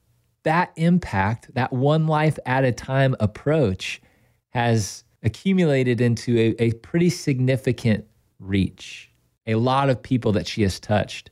that 0.45 0.73
impact, 0.77 1.53
that 1.55 1.73
one 1.73 2.07
life 2.07 2.39
at 2.47 2.65
a 2.65 2.73
time 2.73 3.17
approach, 3.19 4.01
has 4.51 5.05
accumulated 5.23 6.01
into 6.01 6.39
a, 6.39 6.63
a 6.63 6.73
pretty 6.75 7.11
significant 7.11 8.07
reach. 8.39 9.11
A 9.47 9.57
lot 9.57 9.91
of 9.91 10.03
people 10.03 10.33
that 10.33 10.47
she 10.47 10.63
has 10.63 10.79
touched. 10.79 11.31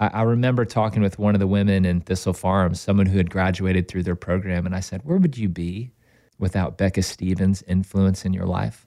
I, 0.00 0.08
I 0.08 0.22
remember 0.22 0.64
talking 0.64 1.02
with 1.02 1.18
one 1.18 1.34
of 1.34 1.40
the 1.40 1.46
women 1.46 1.84
in 1.84 2.00
Thistle 2.00 2.32
Farms, 2.32 2.80
someone 2.80 3.06
who 3.06 3.18
had 3.18 3.30
graduated 3.30 3.86
through 3.86 4.02
their 4.02 4.16
program, 4.16 4.66
and 4.66 4.74
I 4.74 4.80
said, 4.80 5.02
Where 5.04 5.18
would 5.18 5.38
you 5.38 5.48
be 5.48 5.92
without 6.38 6.76
Becca 6.76 7.02
Stevens' 7.02 7.62
influence 7.62 8.24
in 8.24 8.32
your 8.32 8.46
life? 8.46 8.86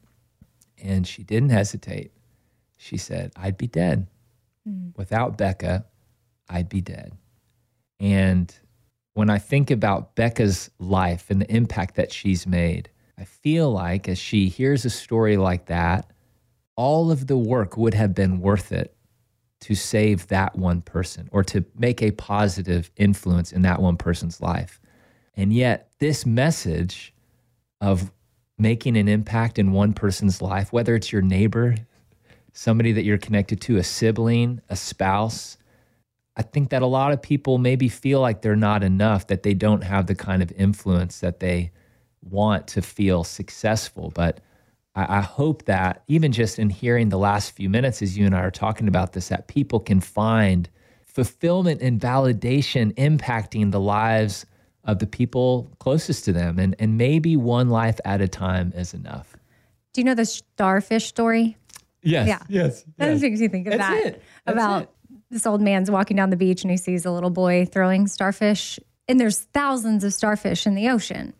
And 0.83 1.07
she 1.07 1.23
didn't 1.23 1.49
hesitate. 1.49 2.11
She 2.77 2.97
said, 2.97 3.31
I'd 3.35 3.57
be 3.57 3.67
dead. 3.67 4.07
Hmm. 4.67 4.89
Without 4.95 5.37
Becca, 5.37 5.85
I'd 6.49 6.69
be 6.69 6.81
dead. 6.81 7.13
And 7.99 8.53
when 9.13 9.29
I 9.29 9.39
think 9.39 9.71
about 9.71 10.15
Becca's 10.15 10.69
life 10.79 11.29
and 11.29 11.41
the 11.41 11.51
impact 11.51 11.95
that 11.95 12.11
she's 12.11 12.45
made, 12.45 12.89
I 13.17 13.25
feel 13.25 13.71
like 13.71 14.07
as 14.07 14.19
she 14.19 14.47
hears 14.47 14.85
a 14.85 14.89
story 14.89 15.37
like 15.37 15.65
that, 15.65 16.11
all 16.75 17.09
of 17.09 17.27
the 17.27 17.37
work 17.37 17.75
would 17.77 17.95
have 17.95 18.13
been 18.13 18.39
worth 18.39 18.71
it 18.71 18.95
to 19.61 19.73
save 19.73 20.27
that 20.27 20.55
one 20.55 20.81
person 20.81 21.27
or 21.31 21.43
to 21.43 21.65
make 21.75 22.03
a 22.03 22.11
positive 22.11 22.91
influence 22.95 23.51
in 23.51 23.63
that 23.63 23.81
one 23.81 23.97
person's 23.97 24.39
life. 24.39 24.79
And 25.35 25.51
yet, 25.51 25.89
this 25.99 26.25
message 26.25 27.13
of 27.81 28.11
making 28.59 28.97
an 28.97 29.07
impact 29.07 29.59
in 29.59 29.71
one 29.71 29.93
person's 29.93 30.41
life, 30.41 30.71
whether 30.71 30.95
it's 30.95 31.11
your 31.11 31.21
neighbor, 31.21 31.75
somebody 32.53 32.91
that 32.91 33.03
you're 33.03 33.17
connected 33.17 33.61
to, 33.61 33.77
a 33.77 33.83
sibling, 33.83 34.61
a 34.69 34.75
spouse, 34.75 35.57
I 36.37 36.43
think 36.43 36.69
that 36.69 36.83
a 36.83 36.87
lot 36.87 37.11
of 37.11 37.21
people 37.21 37.57
maybe 37.57 37.89
feel 37.89 38.21
like 38.21 38.43
they're 38.43 38.55
not 38.55 38.83
enough, 38.83 39.25
that 39.27 39.41
they 39.41 39.55
don't 39.55 39.83
have 39.83 40.05
the 40.05 40.13
kind 40.13 40.43
of 40.43 40.51
influence 40.51 41.19
that 41.19 41.39
they 41.39 41.71
want 42.21 42.67
to 42.67 42.81
feel 42.83 43.23
successful. 43.23 44.11
But 44.13 44.39
I, 44.95 45.17
I 45.17 45.21
hope 45.21 45.65
that 45.65 46.03
even 46.07 46.31
just 46.31 46.59
in 46.59 46.69
hearing 46.69 47.09
the 47.09 47.17
last 47.17 47.51
few 47.51 47.69
minutes 47.69 48.03
as 48.03 48.15
you 48.15 48.27
and 48.27 48.35
I 48.35 48.41
are 48.41 48.51
talking 48.51 48.87
about 48.87 49.13
this, 49.13 49.29
that 49.29 49.47
people 49.47 49.79
can 49.79 49.99
find 49.99 50.69
fulfillment 51.05 51.81
and 51.81 51.99
validation 51.99 52.93
impacting 52.93 53.71
the 53.71 53.79
lives 53.79 54.45
of 54.83 54.99
the 54.99 55.07
people 55.07 55.71
closest 55.79 56.23
to 56.25 56.33
them. 56.33 56.59
And, 56.59 56.75
and 56.77 56.99
maybe 56.99 57.35
one 57.35 57.69
life 57.69 57.99
at 58.05 58.21
a 58.21 58.27
time 58.27 58.73
is 58.75 58.93
enough. 58.93 59.35
Do 59.93 60.01
you 60.01 60.05
know 60.05 60.13
the 60.13 60.25
starfish 60.25 61.07
story? 61.07 61.57
Yes. 62.03 62.27
Yeah. 62.27 62.39
Yes. 62.47 62.85
That 62.97 63.09
just 63.09 63.23
makes 63.23 63.41
you 63.41 63.49
think 63.49 63.65
of 63.67 63.71
That's 63.73 63.83
that. 63.83 64.05
it. 64.05 64.23
That's 64.45 64.55
about 64.55 64.81
it. 64.83 64.89
This 65.29 65.45
old 65.45 65.61
man's 65.61 65.91
walking 65.91 66.17
down 66.17 66.29
the 66.29 66.37
beach 66.37 66.63
and 66.63 66.71
he 66.71 66.77
sees 66.77 67.05
a 67.05 67.11
little 67.11 67.29
boy 67.29 67.65
throwing 67.65 68.07
starfish. 68.07 68.79
And 69.07 69.19
there's 69.19 69.39
thousands 69.39 70.03
of 70.03 70.13
starfish 70.13 70.65
in 70.65 70.75
the 70.75 70.89
ocean 70.89 71.33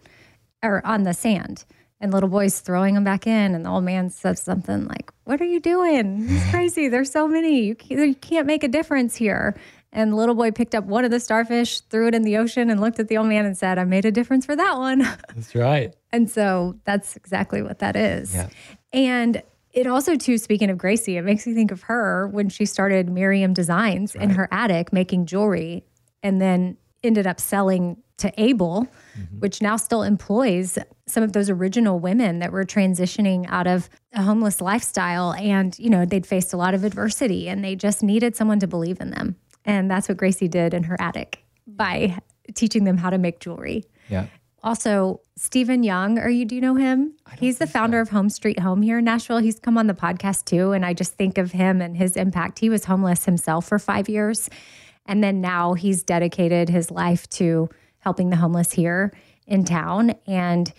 or 0.64 0.86
on 0.86 1.04
the 1.04 1.14
sand. 1.14 1.66
And 2.00 2.14
little 2.14 2.30
boy's 2.30 2.60
throwing 2.60 2.94
them 2.94 3.04
back 3.04 3.26
in. 3.26 3.56
And 3.56 3.66
the 3.66 3.70
old 3.70 3.84
man 3.84 4.10
says 4.10 4.42
something 4.42 4.86
like, 4.86 5.12
What 5.24 5.42
are 5.42 5.46
you 5.46 5.60
doing? 5.60 6.28
It's 6.30 6.50
crazy. 6.52 6.90
There's 6.90 7.12
so 7.12 7.28
many. 7.28 7.62
You 7.64 7.76
can't, 7.76 8.08
you 8.08 8.16
can't 8.16 8.46
make 8.46 8.64
a 8.64 8.68
difference 8.68 9.16
here. 9.16 9.56
And 9.92 10.12
the 10.12 10.16
little 10.16 10.36
boy 10.36 10.52
picked 10.52 10.76
up 10.76 10.84
one 10.84 11.06
of 11.06 11.12
the 11.12 11.20
starfish, 11.20 11.80
threw 11.82 12.08
it 12.08 12.14
in 12.14 12.22
the 12.24 12.38
ocean, 12.38 12.70
and 12.70 12.80
looked 12.80 13.00
at 13.00 13.08
the 13.08 13.18
old 13.18 13.28
man 13.28 13.46
and 13.46 13.58
said, 13.58 13.80
I 13.80 13.84
made 13.86 14.06
a 14.06 14.12
difference 14.12 14.46
for 14.46 14.56
that 14.56 14.78
one. 14.78 15.00
That's 15.00 15.56
right. 15.56 15.94
And 16.14 16.32
so 16.32 16.80
that's 16.86 17.18
exactly 17.18 17.62
what 17.62 17.80
that 17.80 17.98
is. 17.98 18.34
Yeah. 18.34 18.48
And 18.94 19.44
it 19.78 19.86
also, 19.86 20.16
too, 20.16 20.40
speaking 20.40 20.72
of 20.72 20.78
Gracie, 20.80 21.18
it 21.18 21.22
makes 21.22 21.46
me 21.46 21.54
think 21.54 21.70
of 21.70 21.84
her 21.84 22.28
when 22.30 22.50
she 22.50 22.66
started 22.66 23.10
Miriam 23.10 23.54
Designs 23.54 24.16
in 24.16 24.32
her 24.32 24.48
attic 24.52 24.92
making 24.92 25.28
jewelry 25.28 25.86
and 26.24 26.42
then 26.42 26.78
ended 27.04 27.28
up 27.28 27.40
selling 27.40 27.98
to 28.18 28.34
Able, 28.42 28.88
mm-hmm. 29.16 29.40
which 29.40 29.62
now 29.62 29.78
still 29.78 30.02
employs 30.02 30.80
some 31.06 31.22
of 31.22 31.34
those 31.34 31.48
original 31.52 32.00
women 32.00 32.40
that 32.40 32.52
were 32.52 32.66
transitioning 32.66 33.46
out 33.50 33.68
of 33.68 33.88
a 34.14 34.24
homeless 34.24 34.62
lifestyle. 34.62 35.34
And, 35.34 35.78
you 35.78 35.92
know, 35.92 36.06
they'd 36.06 36.26
faced 36.26 36.54
a 36.54 36.58
lot 36.58 36.74
of 36.74 36.84
adversity 36.84 37.48
and 37.48 37.64
they 37.64 37.76
just 37.76 38.02
needed 38.02 38.36
someone 38.36 38.60
to 38.62 38.68
believe 38.68 39.00
in 39.00 39.12
them. 39.12 39.36
And 39.64 39.92
that's 39.92 40.10
what 40.10 40.18
Gracie 40.18 40.48
did 40.48 40.74
in 40.74 40.82
her 40.86 40.98
attic 41.00 41.44
by 41.68 42.18
teaching 42.56 42.86
them 42.86 42.98
how 42.98 43.12
to 43.12 43.20
make 43.20 43.40
jewelry. 43.40 43.86
Yeah. 44.10 44.26
Also, 44.68 45.22
Stephen 45.38 45.82
Young, 45.82 46.20
are 46.20 46.30
you 46.30 46.44
do 46.44 46.54
you 46.54 46.60
know 46.60 46.76
him? 46.76 47.14
He's 47.40 47.58
the 47.58 47.68
founder 47.68 48.02
of 48.02 48.10
Home 48.10 48.30
Street 48.30 48.60
Home 48.60 48.82
here 48.82 48.98
in 48.98 49.06
Nashville. 49.06 49.38
He's 49.38 49.62
come 49.62 49.78
on 49.78 49.88
the 49.88 49.94
podcast 49.94 50.44
too, 50.44 50.74
and 50.74 50.86
I 50.86 50.94
just 50.94 51.14
think 51.14 51.38
of 51.38 51.54
him 51.54 51.82
and 51.82 51.96
his 51.96 52.18
impact. 52.18 52.60
He 52.60 52.70
was 52.70 52.84
homeless 52.84 53.24
himself 53.24 53.66
for 53.66 53.80
5 53.80 54.10
years, 54.10 54.50
and 55.06 55.24
then 55.24 55.40
now 55.40 55.74
he's 55.76 56.04
dedicated 56.04 56.68
his 56.68 56.92
life 56.92 57.30
to 57.30 57.70
helping 58.00 58.30
the 58.30 58.36
homeless 58.36 58.74
here 58.74 59.14
in 59.46 59.64
town 59.64 60.16
and 60.28 60.74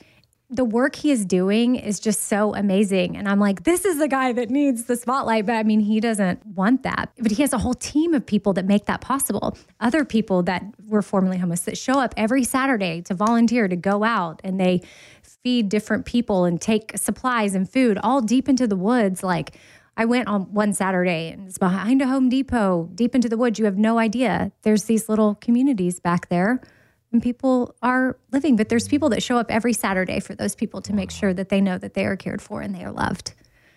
the 0.50 0.64
work 0.64 0.96
he 0.96 1.10
is 1.10 1.26
doing 1.26 1.76
is 1.76 2.00
just 2.00 2.22
so 2.24 2.54
amazing. 2.54 3.18
And 3.18 3.28
I'm 3.28 3.38
like, 3.38 3.64
this 3.64 3.84
is 3.84 3.98
the 3.98 4.08
guy 4.08 4.32
that 4.32 4.48
needs 4.48 4.84
the 4.84 4.96
spotlight. 4.96 5.44
But 5.44 5.56
I 5.56 5.62
mean, 5.62 5.80
he 5.80 6.00
doesn't 6.00 6.44
want 6.46 6.84
that. 6.84 7.10
But 7.18 7.32
he 7.32 7.42
has 7.42 7.52
a 7.52 7.58
whole 7.58 7.74
team 7.74 8.14
of 8.14 8.24
people 8.24 8.54
that 8.54 8.64
make 8.64 8.86
that 8.86 9.02
possible. 9.02 9.58
Other 9.78 10.06
people 10.06 10.42
that 10.44 10.64
were 10.86 11.02
formerly 11.02 11.36
homeless 11.36 11.60
that 11.62 11.76
show 11.76 12.00
up 12.00 12.14
every 12.16 12.44
Saturday 12.44 13.02
to 13.02 13.14
volunteer 13.14 13.68
to 13.68 13.76
go 13.76 14.04
out 14.04 14.40
and 14.42 14.58
they 14.58 14.80
feed 15.22 15.68
different 15.68 16.06
people 16.06 16.46
and 16.46 16.60
take 16.60 16.96
supplies 16.96 17.54
and 17.54 17.70
food 17.70 17.98
all 18.02 18.22
deep 18.22 18.48
into 18.48 18.66
the 18.66 18.76
woods. 18.76 19.22
Like, 19.22 19.58
I 19.98 20.06
went 20.06 20.28
on 20.28 20.54
one 20.54 20.72
Saturday 20.72 21.30
and 21.30 21.48
it's 21.48 21.58
behind 21.58 22.00
a 22.00 22.06
Home 22.06 22.30
Depot, 22.30 22.88
deep 22.94 23.14
into 23.14 23.28
the 23.28 23.36
woods. 23.36 23.58
You 23.58 23.66
have 23.66 23.76
no 23.76 23.98
idea. 23.98 24.52
There's 24.62 24.84
these 24.84 25.08
little 25.10 25.34
communities 25.34 26.00
back 26.00 26.28
there 26.30 26.62
and 27.12 27.22
people 27.22 27.74
are 27.82 28.18
living. 28.32 28.56
But 28.56 28.68
there's 28.68 28.88
people 28.88 29.08
that 29.10 29.22
show 29.22 29.38
up 29.38 29.50
every 29.50 29.72
Saturday 29.72 30.20
for 30.20 30.34
those 30.34 30.54
people 30.54 30.80
to 30.82 30.92
make 30.92 31.10
sure 31.10 31.32
that 31.34 31.48
they 31.48 31.60
know 31.60 31.78
that 31.78 31.94
they 31.94 32.04
are 32.04 32.16
cared 32.16 32.42
for 32.42 32.60
and 32.60 32.74
they 32.74 32.84
are 32.84 32.92
loved. 32.92 33.34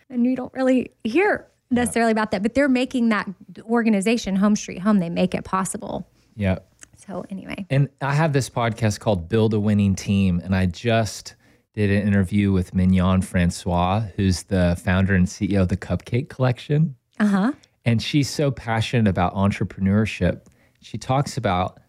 And 0.10 0.26
you 0.26 0.36
don't 0.36 0.54
really 0.54 0.91
hear 1.04 1.48
necessarily 1.70 2.12
about 2.12 2.32
that, 2.32 2.44
but 2.44 2.54
they're 2.54 2.70
making 2.70 3.10
that 3.10 3.30
organization, 3.63 4.36
Home 4.36 4.56
Street 4.56 4.80
Home, 4.80 5.00
they 5.00 5.10
make 5.10 5.34
it 5.34 5.46
possible. 5.46 6.08
Yeah. 6.36 6.60
So, 6.98 7.26
anyway, 7.30 7.65
And 7.70 7.89
I 8.02 8.13
have 8.13 8.32
this 8.34 8.50
podcast 8.50 9.00
called 9.00 9.28
Build 9.28 9.54
a 9.54 9.60
Winning 9.60 9.96
Team, 9.96 10.39
and 10.44 10.56
I 10.56 10.67
just 10.67 11.36
did 11.74 11.89
an 11.89 12.06
interview 12.06 12.52
with 12.52 12.76
Mignon 12.76 13.22
Francois, 13.22 14.02
who's 14.15 14.44
the 14.44 14.80
founder 14.84 15.15
and 15.15 15.26
CEO 15.26 15.62
of 15.62 15.70
the 15.70 15.78
Cupcake 15.78 16.30
Collection. 16.30 16.96
uh 17.20 17.26
huh. 17.26 17.52
And 17.86 18.04
she's 18.04 18.30
so 18.30 18.52
passionate 18.52 19.10
about 19.10 19.34
entrepreneurship. 19.34 20.41
She 20.82 21.00
talks 21.00 21.38
about 21.38 21.80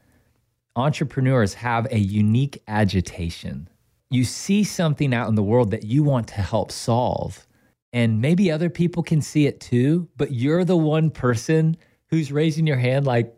entrepreneurs 0.77 1.55
have 1.55 1.87
a 1.91 1.99
unique 1.99 2.63
agitation. 2.69 3.69
You 4.11 4.25
see 4.25 4.65
something 4.65 5.15
out 5.15 5.29
in 5.29 5.35
the 5.35 5.43
world 5.43 5.71
that 5.71 5.85
you 5.85 6.03
want 6.03 6.29
to 6.29 6.43
help 6.43 6.71
solve, 6.71 7.47
and 7.93 8.21
maybe 8.21 8.51
other 8.51 8.71
people 8.71 9.03
can 9.03 9.21
see 9.21 9.47
it 9.47 9.61
too, 9.61 10.09
but 10.17 10.33
you're 10.33 10.65
the 10.65 10.77
one 10.77 11.11
person 11.11 11.77
who's 12.07 12.33
raising 12.33 12.67
your 12.67 12.77
hand 12.77 13.07
like, 13.07 13.35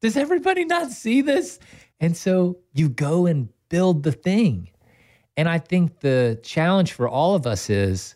does 0.00 0.16
everybody 0.16 0.64
not 0.64 0.90
see 0.90 1.22
this? 1.22 1.58
And 2.00 2.16
so 2.16 2.58
you 2.72 2.88
go 2.88 3.26
and 3.26 3.48
build 3.68 4.02
the 4.02 4.12
thing. 4.12 4.70
And 5.36 5.48
I 5.48 5.58
think 5.58 6.00
the 6.00 6.38
challenge 6.42 6.92
for 6.92 7.08
all 7.08 7.34
of 7.34 7.46
us 7.46 7.70
is 7.70 8.14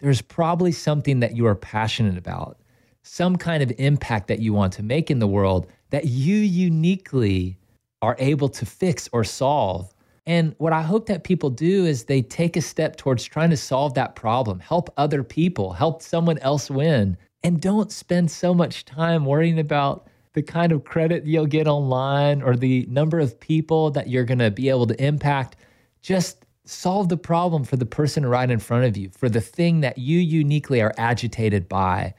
there's 0.00 0.22
probably 0.22 0.72
something 0.72 1.20
that 1.20 1.36
you 1.36 1.46
are 1.46 1.54
passionate 1.54 2.18
about, 2.18 2.58
some 3.02 3.36
kind 3.36 3.62
of 3.62 3.72
impact 3.78 4.28
that 4.28 4.40
you 4.40 4.52
want 4.52 4.72
to 4.74 4.82
make 4.82 5.10
in 5.10 5.18
the 5.18 5.26
world 5.26 5.66
that 5.90 6.06
you 6.06 6.36
uniquely 6.36 7.57
are 8.02 8.16
able 8.18 8.48
to 8.48 8.66
fix 8.66 9.08
or 9.12 9.24
solve. 9.24 9.92
And 10.26 10.54
what 10.58 10.72
I 10.72 10.82
hope 10.82 11.06
that 11.06 11.24
people 11.24 11.50
do 11.50 11.86
is 11.86 12.04
they 12.04 12.20
take 12.20 12.56
a 12.56 12.60
step 12.60 12.96
towards 12.96 13.24
trying 13.24 13.50
to 13.50 13.56
solve 13.56 13.94
that 13.94 14.14
problem, 14.14 14.60
help 14.60 14.92
other 14.96 15.22
people, 15.22 15.72
help 15.72 16.02
someone 16.02 16.38
else 16.38 16.70
win, 16.70 17.16
and 17.42 17.60
don't 17.60 17.90
spend 17.90 18.30
so 18.30 18.52
much 18.52 18.84
time 18.84 19.24
worrying 19.24 19.58
about 19.58 20.06
the 20.34 20.42
kind 20.42 20.70
of 20.70 20.84
credit 20.84 21.26
you'll 21.26 21.46
get 21.46 21.66
online 21.66 22.42
or 22.42 22.56
the 22.56 22.86
number 22.90 23.18
of 23.18 23.40
people 23.40 23.90
that 23.92 24.08
you're 24.08 24.24
going 24.24 24.38
to 24.38 24.50
be 24.50 24.68
able 24.68 24.86
to 24.86 25.02
impact. 25.02 25.56
Just 26.02 26.44
solve 26.64 27.08
the 27.08 27.16
problem 27.16 27.64
for 27.64 27.76
the 27.76 27.86
person 27.86 28.26
right 28.26 28.50
in 28.50 28.58
front 28.58 28.84
of 28.84 28.96
you, 28.96 29.08
for 29.08 29.30
the 29.30 29.40
thing 29.40 29.80
that 29.80 29.96
you 29.96 30.18
uniquely 30.18 30.82
are 30.82 30.94
agitated 30.98 31.68
by, 31.68 32.14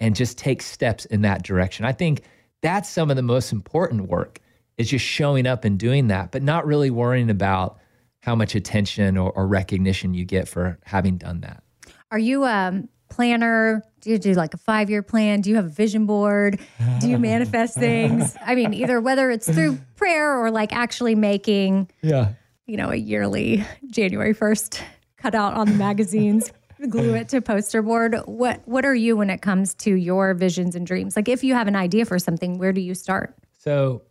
and 0.00 0.16
just 0.16 0.36
take 0.36 0.60
steps 0.60 1.04
in 1.04 1.22
that 1.22 1.44
direction. 1.44 1.84
I 1.84 1.92
think 1.92 2.22
that's 2.62 2.90
some 2.90 3.10
of 3.10 3.16
the 3.16 3.22
most 3.22 3.52
important 3.52 4.08
work 4.08 4.40
is 4.78 4.90
just 4.90 5.04
showing 5.04 5.46
up 5.46 5.64
and 5.64 5.78
doing 5.78 6.08
that, 6.08 6.32
but 6.32 6.42
not 6.42 6.66
really 6.66 6.90
worrying 6.90 7.30
about 7.30 7.78
how 8.22 8.34
much 8.34 8.54
attention 8.54 9.16
or, 9.16 9.30
or 9.32 9.46
recognition 9.46 10.14
you 10.14 10.24
get 10.24 10.48
for 10.48 10.78
having 10.84 11.16
done 11.18 11.40
that. 11.42 11.62
Are 12.10 12.18
you 12.18 12.44
a 12.44 12.68
um, 12.68 12.88
planner? 13.10 13.82
Do 14.00 14.10
you 14.10 14.18
do 14.18 14.32
like 14.34 14.54
a 14.54 14.58
five 14.58 14.90
year 14.90 15.02
plan? 15.02 15.40
Do 15.40 15.50
you 15.50 15.56
have 15.56 15.66
a 15.66 15.70
vision 15.70 16.06
board? 16.06 16.58
Do 17.00 17.08
you 17.08 17.18
manifest 17.18 17.76
things? 17.76 18.36
I 18.44 18.54
mean, 18.54 18.72
either 18.74 19.00
whether 19.00 19.30
it's 19.30 19.48
through 19.48 19.78
prayer 19.96 20.38
or 20.38 20.50
like 20.50 20.72
actually 20.72 21.14
making, 21.14 21.90
Yeah. 22.02 22.32
you 22.66 22.76
know, 22.76 22.90
a 22.90 22.96
yearly 22.96 23.64
January 23.88 24.34
1st 24.34 24.80
cutout 25.16 25.54
on 25.54 25.68
the 25.68 25.74
magazines, 25.74 26.52
glue 26.88 27.14
it 27.14 27.28
to 27.30 27.40
poster 27.40 27.82
board. 27.82 28.16
What 28.26 28.60
what 28.66 28.84
are 28.84 28.94
you 28.94 29.16
when 29.16 29.30
it 29.30 29.40
comes 29.42 29.74
to 29.76 29.94
your 29.94 30.34
visions 30.34 30.74
and 30.74 30.86
dreams? 30.86 31.16
Like 31.16 31.28
if 31.28 31.42
you 31.44 31.54
have 31.54 31.68
an 31.68 31.76
idea 31.76 32.04
for 32.04 32.18
something, 32.18 32.58
where 32.58 32.72
do 32.72 32.80
you 32.80 32.94
start? 32.94 33.34
So 33.58 34.02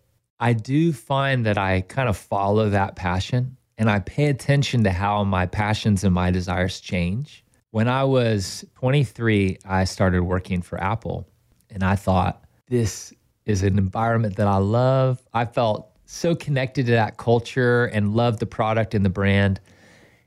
I 0.44 0.52
do 0.52 0.92
find 0.92 1.46
that 1.46 1.58
I 1.58 1.80
kind 1.88 2.10
of 2.10 2.18
follow 2.18 2.70
that 2.72 2.98
passion 2.98 3.56
and 3.78 3.90
I 3.90 4.00
pay 4.00 4.26
attention 4.26 4.84
to 4.84 4.92
how 4.92 5.24
my 5.24 5.46
passions 5.46 6.04
and 6.04 6.14
my 6.14 6.32
desires 6.32 6.82
change. 6.82 7.46
When 7.72 7.88
I 7.88 8.04
was 8.04 8.66
23, 8.76 9.60
I 9.64 9.86
started 9.86 10.22
working 10.22 10.62
for 10.62 10.84
Apple 10.84 11.26
and 11.70 11.82
I 11.82 11.96
thought, 11.96 12.44
this 12.68 13.14
is 13.46 13.64
an 13.64 13.78
environment 13.78 14.36
that 14.36 14.50
I 14.50 14.58
love. 14.58 15.26
I 15.34 15.46
felt 15.46 15.90
so 16.08 16.36
connected 16.36 16.88
to 16.88 16.92
that 16.92 17.16
culture 17.16 17.86
and 17.86 18.14
loved 18.14 18.40
the 18.40 18.46
product 18.46 18.94
and 18.94 19.06
the 19.06 19.10
brand. 19.10 19.62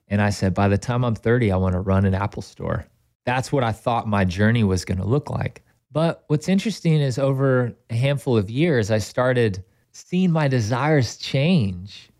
And 0.09 0.22
I 0.22 0.31
said, 0.31 0.55
by 0.55 0.68
the 0.68 0.79
time 0.79 1.05
I'm 1.05 1.14
30, 1.14 1.52
I 1.52 1.57
want 1.59 1.74
to 1.74 1.81
run 1.81 2.07
an 2.07 2.14
Apple 2.14 2.40
store. 2.40 2.87
That's 3.26 3.52
what 3.52 3.64
I 3.64 3.72
thought 3.72 4.09
my 4.09 4.24
journey 4.24 4.64
was 4.64 4.87
going 4.87 4.96
to 4.96 5.05
look 5.05 5.29
like. 5.29 5.62
But 5.92 6.24
what's 6.29 6.48
interesting 6.48 7.02
is 7.02 7.18
over 7.18 7.74
a 7.90 7.94
handful 7.94 8.38
of 8.38 8.48
years, 8.48 8.90
I 8.90 8.96
started 8.96 9.62
seeing 9.97 10.31
my 10.31 10.47
desires 10.47 11.17
change, 11.17 12.11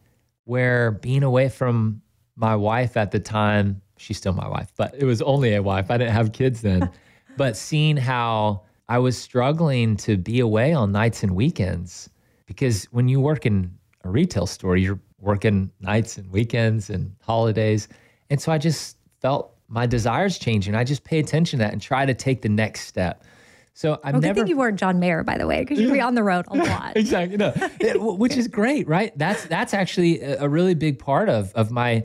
where 0.45 0.93
being 0.93 1.23
away 1.23 1.49
from 1.51 2.01
my 2.35 2.57
wife 2.57 2.97
at 2.97 3.11
the 3.11 3.21
time, 3.21 3.83
she's 3.99 4.17
still 4.17 4.33
my 4.33 4.49
wife, 4.49 4.73
but 4.77 4.95
it 4.97 5.05
was 5.05 5.21
only 5.21 5.55
a 5.55 5.62
wife. 5.62 5.91
I 5.91 5.99
didn't 5.99 6.15
have 6.15 6.33
kids 6.33 6.62
then. 6.62 6.91
but 7.37 7.55
seeing 7.55 7.99
how 7.99 8.62
I 8.89 8.99
was 8.99 9.19
struggling 9.19 9.97
to 9.99 10.17
be 10.17 10.41
away 10.41 10.73
on 10.73 10.91
nights 10.91 11.23
and 11.23 11.35
weekends, 11.35 12.09
because 12.47 12.85
when 12.93 13.09
you 13.09 13.21
work 13.21 13.45
in 13.45 13.77
a 14.05 14.09
retail 14.09 14.47
store, 14.47 14.79
you're 14.79 15.01
working 15.21 15.71
nights 15.81 16.17
and 16.17 16.31
weekends 16.31 16.89
and 16.89 17.15
holidays. 17.21 17.89
And 18.31 18.41
so 18.41 18.53
I 18.53 18.59
just 18.59 18.97
felt 19.21 19.55
my 19.69 19.85
desires 19.85 20.39
changing. 20.39 20.75
I 20.75 20.85
just 20.85 21.05
pay 21.05 21.19
attention 21.19 21.59
to 21.59 21.65
that 21.65 21.73
and 21.75 21.83
try 21.83 22.07
to 22.07 22.15
take 22.15 22.41
the 22.41 22.49
next 22.49 22.87
step. 22.87 23.23
So 23.79 24.01
I'm 24.03 24.15
Oh, 24.17 24.21
good 24.21 24.27
never 24.29 24.41
thing 24.41 24.49
you 24.49 24.57
weren't 24.57 24.79
John 24.81 24.99
Mayer, 24.99 25.23
by 25.23 25.37
the 25.37 25.47
way, 25.47 25.61
because 25.61 25.79
you'd 25.79 25.93
be 25.93 26.01
on 26.01 26.15
the 26.15 26.23
road 26.23 26.47
a 26.49 26.57
lot. 26.57 26.97
exactly 26.97 27.37
no 27.37 27.53
It- 27.79 28.01
which 28.01 28.35
is 28.37 28.49
great 28.49 28.89
right 28.89 29.12
that's 29.19 29.45
that's 29.47 29.75
actually 29.75 30.23
a, 30.23 30.49
really 30.49 30.75
big 30.75 30.99
part 30.99 31.29
of 31.29 31.53
of 31.55 31.71
my 31.71 31.91
i 31.91 32.05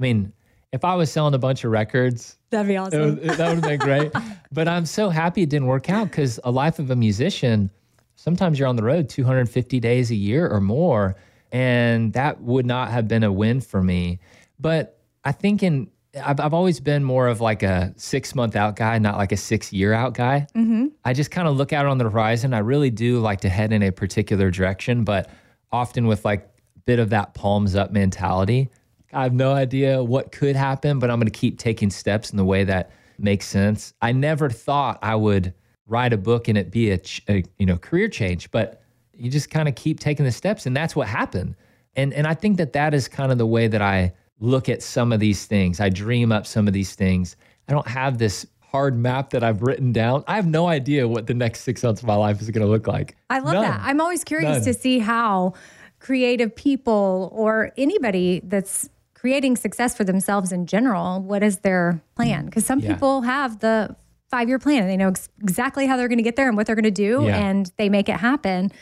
mean 0.00 0.32
if 0.72 0.84
i 0.84 0.94
was 0.96 1.12
selling 1.12 1.32
a 1.34 1.38
bunch 1.38 1.62
of 1.64 1.70
records 1.70 2.38
That'd 2.50 2.66
be 2.66 2.76
awesome. 2.76 3.16
that 3.24 3.38
would 3.38 3.38
have 3.38 3.62
been 3.62 3.78
great 3.78 4.10
but 4.52 4.66
i'm 4.66 4.84
so 4.84 5.10
happy 5.10 5.42
it 5.42 5.48
didn't 5.48 5.68
work 5.68 5.88
out 5.88 6.10
because 6.10 6.40
a 6.42 6.50
life 6.50 6.78
of 6.80 6.90
a 6.90 6.96
musician 6.96 7.70
sometimes 8.16 8.58
you're 8.58 8.68
on 8.68 8.76
the 8.76 8.82
road 8.82 9.08
250 9.08 9.78
days 9.78 10.10
a 10.10 10.14
year 10.16 10.48
or 10.48 10.60
more 10.60 11.14
and 11.52 12.12
that 12.14 12.40
would 12.42 12.66
not 12.66 12.90
have 12.90 13.06
been 13.06 13.22
a 13.22 13.30
win 13.32 13.60
for 13.60 13.80
me 13.82 14.18
but 14.58 14.98
i 15.24 15.30
think 15.30 15.62
in 15.62 15.88
I've, 16.20 16.40
I've 16.40 16.54
always 16.54 16.78
been 16.80 17.04
more 17.04 17.28
of 17.28 17.40
like 17.40 17.62
a 17.62 17.94
six 17.96 18.34
month 18.34 18.54
out 18.54 18.76
guy, 18.76 18.98
not 18.98 19.16
like 19.16 19.32
a 19.32 19.36
six 19.36 19.72
year 19.72 19.92
out 19.92 20.14
guy. 20.14 20.46
Mm-hmm. 20.54 20.88
I 21.04 21.12
just 21.12 21.30
kind 21.30 21.48
of 21.48 21.56
look 21.56 21.72
out 21.72 21.86
on 21.86 21.98
the 21.98 22.04
horizon. 22.04 22.52
I 22.52 22.58
really 22.58 22.90
do 22.90 23.18
like 23.18 23.40
to 23.42 23.48
head 23.48 23.72
in 23.72 23.82
a 23.82 23.90
particular 23.90 24.50
direction, 24.50 25.04
but 25.04 25.30
often 25.70 26.06
with 26.06 26.24
like 26.24 26.42
a 26.76 26.80
bit 26.80 26.98
of 26.98 27.10
that 27.10 27.34
palms 27.34 27.74
up 27.74 27.92
mentality. 27.92 28.70
I 29.12 29.24
have 29.24 29.34
no 29.34 29.52
idea 29.52 30.02
what 30.02 30.32
could 30.32 30.56
happen, 30.56 30.98
but 30.98 31.10
I'm 31.10 31.18
going 31.18 31.30
to 31.30 31.38
keep 31.38 31.58
taking 31.58 31.90
steps 31.90 32.30
in 32.30 32.36
the 32.36 32.44
way 32.44 32.64
that 32.64 32.90
makes 33.18 33.46
sense. 33.46 33.92
I 34.00 34.12
never 34.12 34.48
thought 34.50 34.98
I 35.02 35.14
would 35.14 35.54
write 35.86 36.12
a 36.12 36.16
book 36.18 36.48
and 36.48 36.56
it 36.56 36.70
be 36.70 36.90
a, 36.90 36.98
ch- 36.98 37.22
a 37.28 37.44
you 37.58 37.66
know 37.66 37.76
career 37.76 38.08
change, 38.08 38.50
but 38.50 38.82
you 39.12 39.30
just 39.30 39.50
kind 39.50 39.68
of 39.68 39.74
keep 39.74 40.00
taking 40.00 40.24
the 40.24 40.32
steps, 40.32 40.66
and 40.66 40.76
that's 40.76 40.96
what 40.96 41.08
happened. 41.08 41.54
And 41.94 42.12
and 42.14 42.26
I 42.26 42.34
think 42.34 42.56
that 42.56 42.72
that 42.72 42.94
is 42.94 43.08
kind 43.08 43.30
of 43.30 43.38
the 43.38 43.46
way 43.46 43.68
that 43.68 43.82
I 43.82 44.12
look 44.42 44.68
at 44.68 44.82
some 44.82 45.12
of 45.12 45.20
these 45.20 45.46
things. 45.46 45.80
I 45.80 45.88
dream 45.88 46.32
up 46.32 46.46
some 46.46 46.66
of 46.66 46.74
these 46.74 46.94
things. 46.94 47.36
I 47.68 47.72
don't 47.72 47.86
have 47.86 48.18
this 48.18 48.44
hard 48.60 48.98
map 48.98 49.30
that 49.30 49.44
I've 49.44 49.62
written 49.62 49.92
down. 49.92 50.24
I 50.26 50.34
have 50.36 50.46
no 50.46 50.66
idea 50.66 51.06
what 51.06 51.26
the 51.26 51.34
next 51.34 51.60
six 51.60 51.82
months 51.82 52.00
of 52.02 52.06
my 52.08 52.16
life 52.16 52.40
is 52.40 52.50
going 52.50 52.64
to 52.64 52.70
look 52.70 52.86
like. 52.86 53.16
I 53.30 53.38
love 53.38 53.54
None. 53.54 53.62
that. 53.62 53.80
I'm 53.84 54.00
always 54.00 54.24
curious 54.24 54.56
None. 54.58 54.64
to 54.64 54.74
see 54.74 54.98
how 54.98 55.54
creative 56.00 56.54
people 56.56 57.30
or 57.32 57.70
anybody 57.76 58.40
that's 58.44 58.88
creating 59.14 59.54
success 59.56 59.96
for 59.96 60.02
themselves 60.02 60.50
in 60.50 60.66
general, 60.66 61.20
what 61.20 61.44
is 61.44 61.58
their 61.58 62.02
plan? 62.16 62.46
Because 62.46 62.66
some 62.66 62.80
Yeah. 62.80 62.94
people 62.94 63.20
have 63.22 63.60
the 63.60 63.94
five 64.28 64.48
year 64.48 64.58
plan 64.58 64.82
and 64.82 64.90
they 64.90 64.96
know 64.96 65.08
ex- 65.10 65.28
exactly 65.40 65.86
how 65.86 65.96
they're 65.96 66.08
going 66.08 66.18
to 66.18 66.24
get 66.24 66.34
there 66.34 66.48
and 66.48 66.56
what 66.56 66.66
they're 66.66 66.74
going 66.74 66.82
to 66.82 66.90
do 66.90 67.22
Yeah. 67.26 67.36
and 67.36 67.70
they 67.76 67.88
make 67.88 68.08
it 68.08 68.16
happen. 68.16 68.72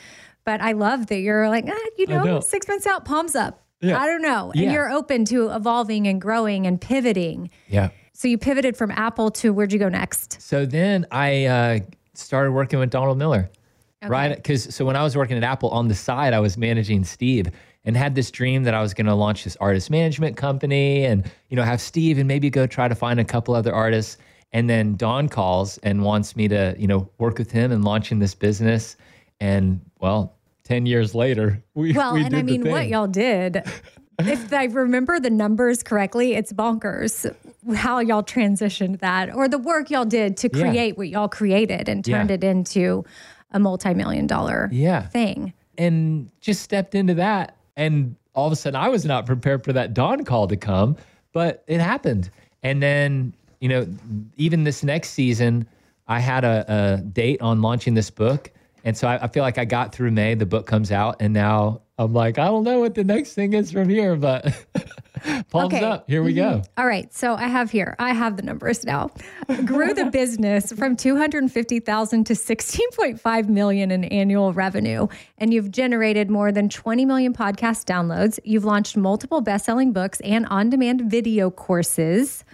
But 0.45 0.63
I 0.63 0.73
love 0.73 1.09
that 1.09 1.19
you're 1.19 1.51
like, 1.51 1.67
ah, 1.69 1.87
you 1.99 2.07
know, 2.07 2.25
know. 2.25 2.41
six 2.41 2.67
months 2.67 2.87
out, 2.87 3.05
palms 3.05 3.35
up. 3.35 3.63
Yeah. 3.81 4.01
I 4.01 4.07
don't 4.07 4.23
know. 4.23 4.51
And 4.53 4.65
Yeah. 4.65 4.73
you're 4.73 4.91
open 4.91 5.25
to 5.27 5.51
evolving 5.51 6.07
and 6.07 6.21
growing 6.21 6.67
and 6.67 6.81
pivoting. 6.81 7.51
Yeah. 7.69 7.91
So 8.13 8.29
you 8.29 8.37
pivoted 8.39 8.77
from 8.77 8.91
Apple 8.91 9.31
to 9.33 9.53
where'd 9.53 9.73
you 9.73 9.79
go 9.79 9.89
next? 9.89 10.41
So 10.43 10.67
then 10.67 11.07
I 11.11 11.47
uh, 11.47 11.79
started 12.15 12.53
working 12.53 12.79
with 12.79 12.91
Donald 12.91 13.17
Miller, 13.17 13.51
right? 14.07 14.37
Because 14.37 14.75
so 14.75 14.85
when 14.85 14.97
I 14.97 15.03
was 15.03 15.17
working 15.17 15.37
at 15.39 15.43
Apple 15.45 15.71
on 15.71 15.89
the 15.89 15.95
side, 15.95 16.35
I 16.35 16.41
was 16.41 16.59
managing 16.59 17.05
Steve 17.05 17.47
and 17.87 17.97
had 17.97 18.15
this 18.15 18.31
dream 18.31 18.65
that 18.65 18.75
I 18.75 18.83
was 18.83 18.93
going 18.93 19.07
to 19.07 19.15
launch 19.15 19.45
this 19.45 19.57
artist 19.57 19.91
management 19.91 20.37
company 20.37 21.07
and 21.07 21.31
you 21.49 21.57
know 21.57 21.63
have 21.63 21.81
Steve 21.81 22.19
and 22.19 22.29
maybe 22.29 22.51
go 22.51 22.67
try 22.67 22.89
to 22.89 22.95
find 22.95 23.19
a 23.19 23.25
couple 23.25 23.55
other 23.55 23.73
artists. 23.75 24.19
And 24.53 24.69
then 24.69 24.97
Don 24.97 25.29
calls 25.29 25.79
and 25.79 26.03
wants 26.03 26.37
me 26.37 26.47
to 26.49 26.75
you 26.79 26.87
know 26.89 27.09
work 27.17 27.39
with 27.39 27.51
him 27.51 27.73
and 27.73 27.83
launching 27.85 28.19
this 28.19 28.35
business. 28.35 28.97
And 29.41 29.81
well, 29.99 30.37
ten 30.71 30.87
years 30.87 31.17
later, 31.17 31.61
we 31.75 31.93
Well, 31.93 32.15
we 32.15 32.25
and 32.25 32.37
I 32.37 32.43
mean, 32.43 32.63
what 32.71 32.87
y'all 32.89 33.09
did, 33.09 33.61
if 34.21 34.53
I 34.53 34.65
remember 34.67 35.19
the 35.19 35.29
numbers 35.31 35.83
correctly, 35.83 36.35
it's 36.35 36.53
bonkers 36.53 37.35
how 37.75 37.99
y'all 37.99 38.23
transitioned 38.23 39.01
that 39.01 39.35
or 39.35 39.49
the 39.49 39.59
work 39.59 39.91
y'all 39.91 40.05
did 40.05 40.37
to 40.39 40.51
Yeah. 40.55 40.61
create 40.71 40.97
what 40.97 41.09
y'all 41.09 41.29
created 41.29 41.89
and 41.89 42.05
turned 42.05 42.31
Yeah. 42.31 42.35
it 42.37 42.45
into 42.45 43.05
a 43.51 43.59
multi 43.59 43.95
million 43.95 44.29
dollar 44.29 44.69
Yeah. 44.73 45.09
thing. 45.09 45.53
and 45.79 46.29
just 46.43 46.61
stepped 46.63 46.95
into 46.95 47.15
that. 47.15 47.57
And 47.75 48.15
all 48.35 48.47
of 48.47 48.53
a 48.53 48.57
sudden, 48.57 48.79
I 48.79 48.89
was 48.91 49.07
not 49.07 49.25
prepared 49.25 49.65
for 49.65 49.73
that 49.73 49.95
Don 49.95 50.25
call 50.25 50.47
to 50.49 50.57
come, 50.57 50.95
but 51.33 51.65
it 51.67 51.81
happened. 51.81 52.29
And 52.63 52.83
then, 52.83 53.33
you 53.61 53.69
know, 53.71 53.87
even 54.37 54.65
this 54.65 54.85
next 54.85 55.11
season, 55.11 55.67
I 56.07 56.21
had 56.21 56.45
a, 56.45 56.65
a 56.69 57.03
date 57.03 57.41
on 57.41 57.63
launching 57.63 57.95
this 57.95 58.11
book. 58.11 58.51
And 58.85 58.97
so 58.97 59.09
I, 59.09 59.25
I 59.25 59.29
feel 59.29 59.43
like 59.43 59.59
I 59.59 59.65
got 59.65 59.95
through 59.95 60.11
May, 60.11 60.35
the 60.35 60.47
book 60.47 60.67
comes 60.67 60.91
out, 60.91 61.17
and 61.21 61.33
now 61.35 61.83
I'm 61.99 62.13
like, 62.15 62.39
I 62.39 62.47
don't 62.47 62.65
know 62.65 62.81
what 62.81 62.95
the 62.95 63.05
next 63.05 63.35
thing 63.35 63.53
is 63.53 63.71
from 63.71 63.89
here, 63.89 64.17
but 64.17 64.45
palms 65.51 65.75
Okay. 65.75 65.85
up. 65.85 66.09
Here 66.09 66.23
we 66.23 66.33
go. 66.33 66.43
Mm-hmm. 66.63 66.81
All 66.81 66.87
right, 66.87 67.13
so 67.13 67.35
I 67.35 67.47
have 67.49 67.71
here. 67.71 67.95
I 67.99 68.15
have 68.15 68.37
the 68.37 68.43
numbers 68.43 68.85
now. 68.87 69.11
Grew 69.67 69.93
the 69.93 70.07
business 70.07 70.73
from 70.73 70.97
250,000 70.97 72.25
to 72.25 72.33
16.5 72.33 73.49
million 73.49 73.91
in 73.91 74.05
annual 74.05 74.53
revenue 74.55 75.09
and 75.37 75.53
you've 75.53 75.71
generated 75.71 76.31
more 76.31 76.53
than 76.53 76.69
20 76.71 77.05
million 77.05 77.35
podcast 77.35 77.85
downloads. 77.85 78.39
You've 78.45 78.65
launched 78.65 78.97
multiple 78.97 79.43
best-selling 79.43 79.93
books 79.93 80.21
and 80.21 80.47
on-demand 80.47 81.03
video 81.11 81.51
courses. 81.51 82.45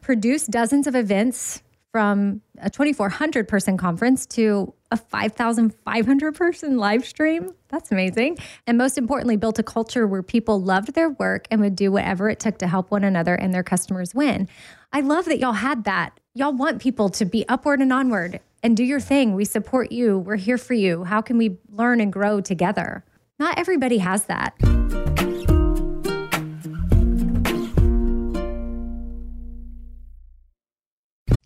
Produced 0.00 0.50
dozens 0.50 0.86
of 0.86 0.94
events 0.94 1.62
from 1.92 2.40
a 2.58 2.70
2400 2.70 3.46
person 3.46 3.76
conference 3.76 4.24
to 4.26 4.72
a 4.90 4.96
5500 4.96 6.34
person 6.34 6.78
live 6.78 7.04
stream. 7.04 7.50
That's 7.68 7.92
amazing. 7.92 8.38
And 8.66 8.78
most 8.78 8.96
importantly, 8.98 9.36
built 9.36 9.58
a 9.58 9.62
culture 9.62 10.06
where 10.06 10.22
people 10.22 10.60
loved 10.60 10.94
their 10.94 11.10
work 11.10 11.46
and 11.50 11.60
would 11.60 11.76
do 11.76 11.92
whatever 11.92 12.28
it 12.30 12.40
took 12.40 12.58
to 12.58 12.66
help 12.66 12.90
one 12.90 13.04
another 13.04 13.34
and 13.34 13.52
their 13.54 13.62
customers 13.62 14.14
win. 14.14 14.48
I 14.92 15.00
love 15.00 15.26
that 15.26 15.38
y'all 15.38 15.52
had 15.52 15.84
that. 15.84 16.18
Y'all 16.34 16.52
want 16.52 16.80
people 16.80 17.10
to 17.10 17.24
be 17.24 17.46
upward 17.48 17.80
and 17.80 17.92
onward 17.92 18.40
and 18.62 18.76
do 18.76 18.84
your 18.84 19.00
thing. 19.00 19.34
We 19.34 19.44
support 19.44 19.92
you. 19.92 20.18
We're 20.18 20.36
here 20.36 20.58
for 20.58 20.74
you. 20.74 21.04
How 21.04 21.20
can 21.20 21.36
we 21.36 21.58
learn 21.68 22.00
and 22.00 22.12
grow 22.12 22.40
together? 22.40 23.04
Not 23.38 23.58
everybody 23.58 23.98
has 23.98 24.24
that. 24.24 24.54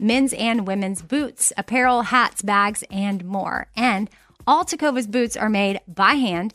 men's 0.00 0.32
and 0.32 0.66
women's 0.66 1.02
boots, 1.02 1.52
apparel, 1.56 2.02
hats, 2.02 2.42
bags, 2.42 2.82
and 2.90 3.24
more. 3.24 3.68
And 3.76 4.10
all 4.46 4.64
Tecovas 4.64 5.10
boots 5.10 5.36
are 5.36 5.50
made 5.50 5.80
by 5.86 6.14
hand 6.14 6.54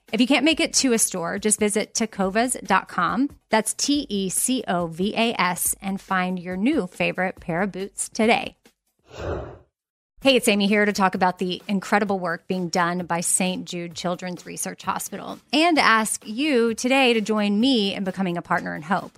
If 0.11 0.19
you 0.19 0.27
can't 0.27 0.43
make 0.43 0.59
it 0.59 0.73
to 0.75 0.91
a 0.91 0.97
store, 0.97 1.39
just 1.39 1.57
visit 1.57 1.93
tecovas.com. 1.93 3.29
That's 3.49 3.73
T 3.73 4.05
E 4.09 4.29
C 4.29 4.63
O 4.67 4.87
V 4.87 5.13
A 5.15 5.33
S 5.39 5.73
and 5.81 6.01
find 6.01 6.37
your 6.37 6.57
new 6.57 6.87
favorite 6.87 7.39
pair 7.39 7.61
of 7.61 7.71
boots 7.71 8.09
today. 8.09 8.57
Hey, 10.23 10.35
it's 10.35 10.47
Amy 10.47 10.67
here 10.67 10.85
to 10.85 10.93
talk 10.93 11.15
about 11.15 11.39
the 11.39 11.63
incredible 11.67 12.19
work 12.19 12.45
being 12.47 12.69
done 12.69 13.05
by 13.05 13.21
St. 13.21 13.65
Jude 13.65 13.95
Children's 13.95 14.45
Research 14.45 14.83
Hospital 14.83 15.39
and 15.51 15.79
ask 15.79 16.27
you 16.27 16.73
today 16.75 17.13
to 17.13 17.21
join 17.21 17.59
me 17.59 17.95
in 17.95 18.03
becoming 18.03 18.37
a 18.37 18.41
partner 18.41 18.75
in 18.75 18.83
hope. 18.83 19.17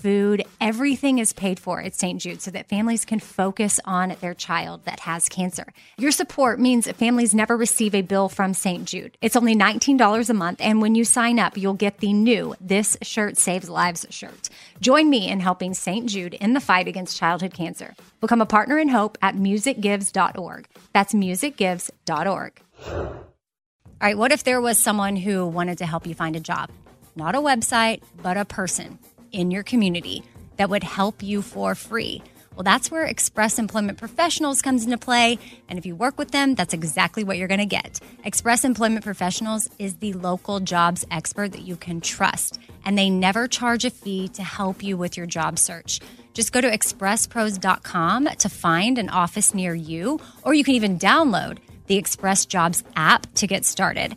food, 0.00 0.44
everything 0.60 1.18
is 1.18 1.32
paid 1.32 1.60
for 1.60 1.80
at 1.80 1.94
St. 1.94 2.20
Jude 2.20 2.42
so 2.42 2.50
that 2.50 2.68
families 2.68 3.04
can 3.04 3.20
focus 3.20 3.78
on 3.84 4.16
their 4.20 4.34
child 4.34 4.84
that 4.84 5.00
has 5.00 5.28
cancer. 5.28 5.66
Your 5.98 6.10
support 6.10 6.58
means 6.58 6.90
families 6.92 7.34
never 7.34 7.56
receive 7.56 7.94
a 7.94 8.02
bill 8.02 8.28
from 8.28 8.54
St. 8.54 8.84
Jude. 8.84 9.16
It's 9.20 9.36
only 9.36 9.54
$19 9.54 10.30
a 10.30 10.34
month, 10.34 10.60
and 10.60 10.80
when 10.80 10.94
you 10.94 11.04
sign 11.04 11.38
up, 11.38 11.56
you'll 11.56 11.74
get 11.74 11.98
the 11.98 12.12
new 12.12 12.54
This 12.60 12.96
Shirt 13.02 13.36
Saves 13.36 13.68
Lives 13.68 14.06
shirt. 14.10 14.48
Join 14.80 15.10
me 15.10 15.28
in 15.28 15.40
helping 15.40 15.74
St. 15.74 16.06
Jude 16.06 16.34
in 16.34 16.54
the 16.54 16.60
fight 16.60 16.88
against 16.88 17.18
childhood 17.18 17.54
cancer. 17.54 17.94
Become 18.20 18.40
a 18.40 18.46
partner 18.46 18.78
in 18.78 18.88
hope 18.88 19.18
at 19.22 19.34
musicgives.org. 19.34 20.66
That's 20.92 21.14
musicgives.org. 21.14 22.60
All 24.02 24.06
right, 24.06 24.16
what 24.16 24.32
if 24.32 24.44
there 24.44 24.62
was 24.62 24.78
someone 24.78 25.16
who 25.16 25.46
wanted 25.46 25.78
to 25.78 25.86
help 25.86 26.06
you 26.06 26.14
find 26.14 26.34
a 26.34 26.40
job? 26.40 26.70
Not 27.16 27.34
a 27.34 27.38
website, 27.38 28.02
but 28.22 28.38
a 28.38 28.46
person 28.46 28.98
in 29.32 29.50
your 29.50 29.62
community 29.62 30.22
that 30.56 30.70
would 30.70 30.84
help 30.84 31.22
you 31.22 31.42
for 31.42 31.74
free. 31.74 32.22
Well, 32.54 32.64
that's 32.64 32.90
where 32.90 33.04
Express 33.04 33.58
Employment 33.58 33.96
Professionals 33.96 34.60
comes 34.60 34.84
into 34.84 34.98
play. 34.98 35.38
And 35.68 35.78
if 35.78 35.86
you 35.86 35.96
work 35.96 36.18
with 36.18 36.30
them, 36.30 36.54
that's 36.54 36.74
exactly 36.74 37.24
what 37.24 37.38
you're 37.38 37.48
going 37.48 37.60
to 37.60 37.64
get. 37.64 38.00
Express 38.24 38.64
Employment 38.64 39.02
Professionals 39.02 39.70
is 39.78 39.94
the 39.94 40.12
local 40.12 40.60
jobs 40.60 41.06
expert 41.10 41.52
that 41.52 41.62
you 41.62 41.76
can 41.76 42.02
trust, 42.02 42.60
and 42.84 42.98
they 42.98 43.08
never 43.08 43.48
charge 43.48 43.86
a 43.86 43.90
fee 43.90 44.28
to 44.28 44.42
help 44.42 44.82
you 44.82 44.98
with 44.98 45.16
your 45.16 45.26
job 45.26 45.58
search. 45.58 46.00
Just 46.34 46.52
go 46.52 46.60
to 46.60 46.70
expresspros.com 46.70 48.26
to 48.26 48.48
find 48.48 48.98
an 48.98 49.08
office 49.08 49.54
near 49.54 49.74
you, 49.74 50.20
or 50.42 50.52
you 50.52 50.64
can 50.64 50.74
even 50.74 50.98
download 50.98 51.58
the 51.86 51.96
Express 51.96 52.44
Jobs 52.44 52.84
app 52.94 53.26
to 53.34 53.46
get 53.46 53.64
started 53.64 54.16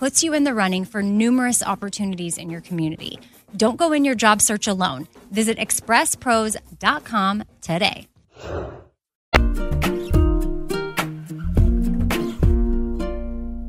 puts 0.00 0.24
you 0.24 0.32
in 0.32 0.44
the 0.44 0.54
running 0.54 0.82
for 0.82 1.02
numerous 1.02 1.62
opportunities 1.62 2.38
in 2.38 2.48
your 2.48 2.62
community. 2.62 3.18
Don't 3.54 3.76
go 3.76 3.92
in 3.92 4.02
your 4.02 4.14
job 4.14 4.40
search 4.40 4.66
alone. 4.66 5.06
Visit 5.30 5.58
expresspros.com 5.58 7.44
today. 7.60 8.08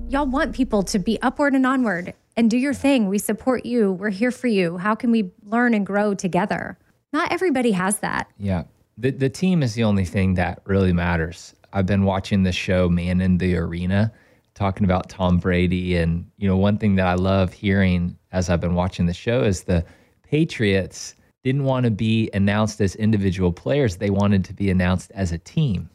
Y'all 0.10 0.26
want 0.26 0.56
people 0.56 0.84
to 0.84 1.00
be 1.00 1.22
upward 1.22 1.54
and 1.54 1.66
onward 1.66 2.14
and 2.38 2.50
do 2.50 2.58
your 2.58 2.74
thing. 2.74 3.10
We 3.10 3.18
support 3.18 3.66
you. 3.66 3.92
We're 3.92 4.10
here 4.10 4.32
for 4.32 4.48
you. 4.48 4.78
How 4.78 4.96
can 4.96 5.12
we 5.12 5.32
learn 5.44 5.74
and 5.74 5.86
grow 5.86 6.14
together? 6.14 6.78
Not 7.12 7.34
everybody 7.34 7.74
has 7.74 7.98
that. 7.98 8.32
Yeah. 8.38 8.64
The, 8.98 9.12
the 9.12 9.30
team 9.30 9.62
is 9.62 9.74
the 9.74 9.84
only 9.84 10.06
thing 10.06 10.36
that 10.36 10.62
really 10.64 10.94
matters. 10.94 11.54
I've 11.74 11.86
been 11.86 12.06
watching 12.06 12.44
the 12.44 12.54
show 12.54 12.88
Man 12.88 13.20
in 13.20 13.38
the 13.38 13.58
Arena 13.58 14.14
talking 14.54 14.84
about 14.84 15.10
Tom 15.10 15.38
Brady. 15.38 15.96
And, 15.98 16.30
you 16.38 16.48
know, 16.48 16.58
one 16.58 16.78
thing 16.78 16.96
that 16.96 17.08
I 17.08 17.16
love 17.16 17.54
hearing 17.54 18.18
as 18.32 18.50
I've 18.50 18.62
been 18.62 18.76
watching 18.76 19.06
the 19.06 19.14
show 19.14 19.44
is 19.44 19.64
the 19.64 19.86
Patriots 20.24 21.16
didn't 21.44 21.64
want 21.64 21.86
to 21.86 21.92
be 21.92 22.30
announced 22.34 22.80
as 22.82 22.96
individual 22.96 23.52
players, 23.52 23.98
they 23.98 24.10
wanted 24.10 24.46
to 24.46 24.54
be 24.54 24.70
announced 24.70 25.12
as 25.16 25.32
a 25.32 25.38
team. 25.38 25.90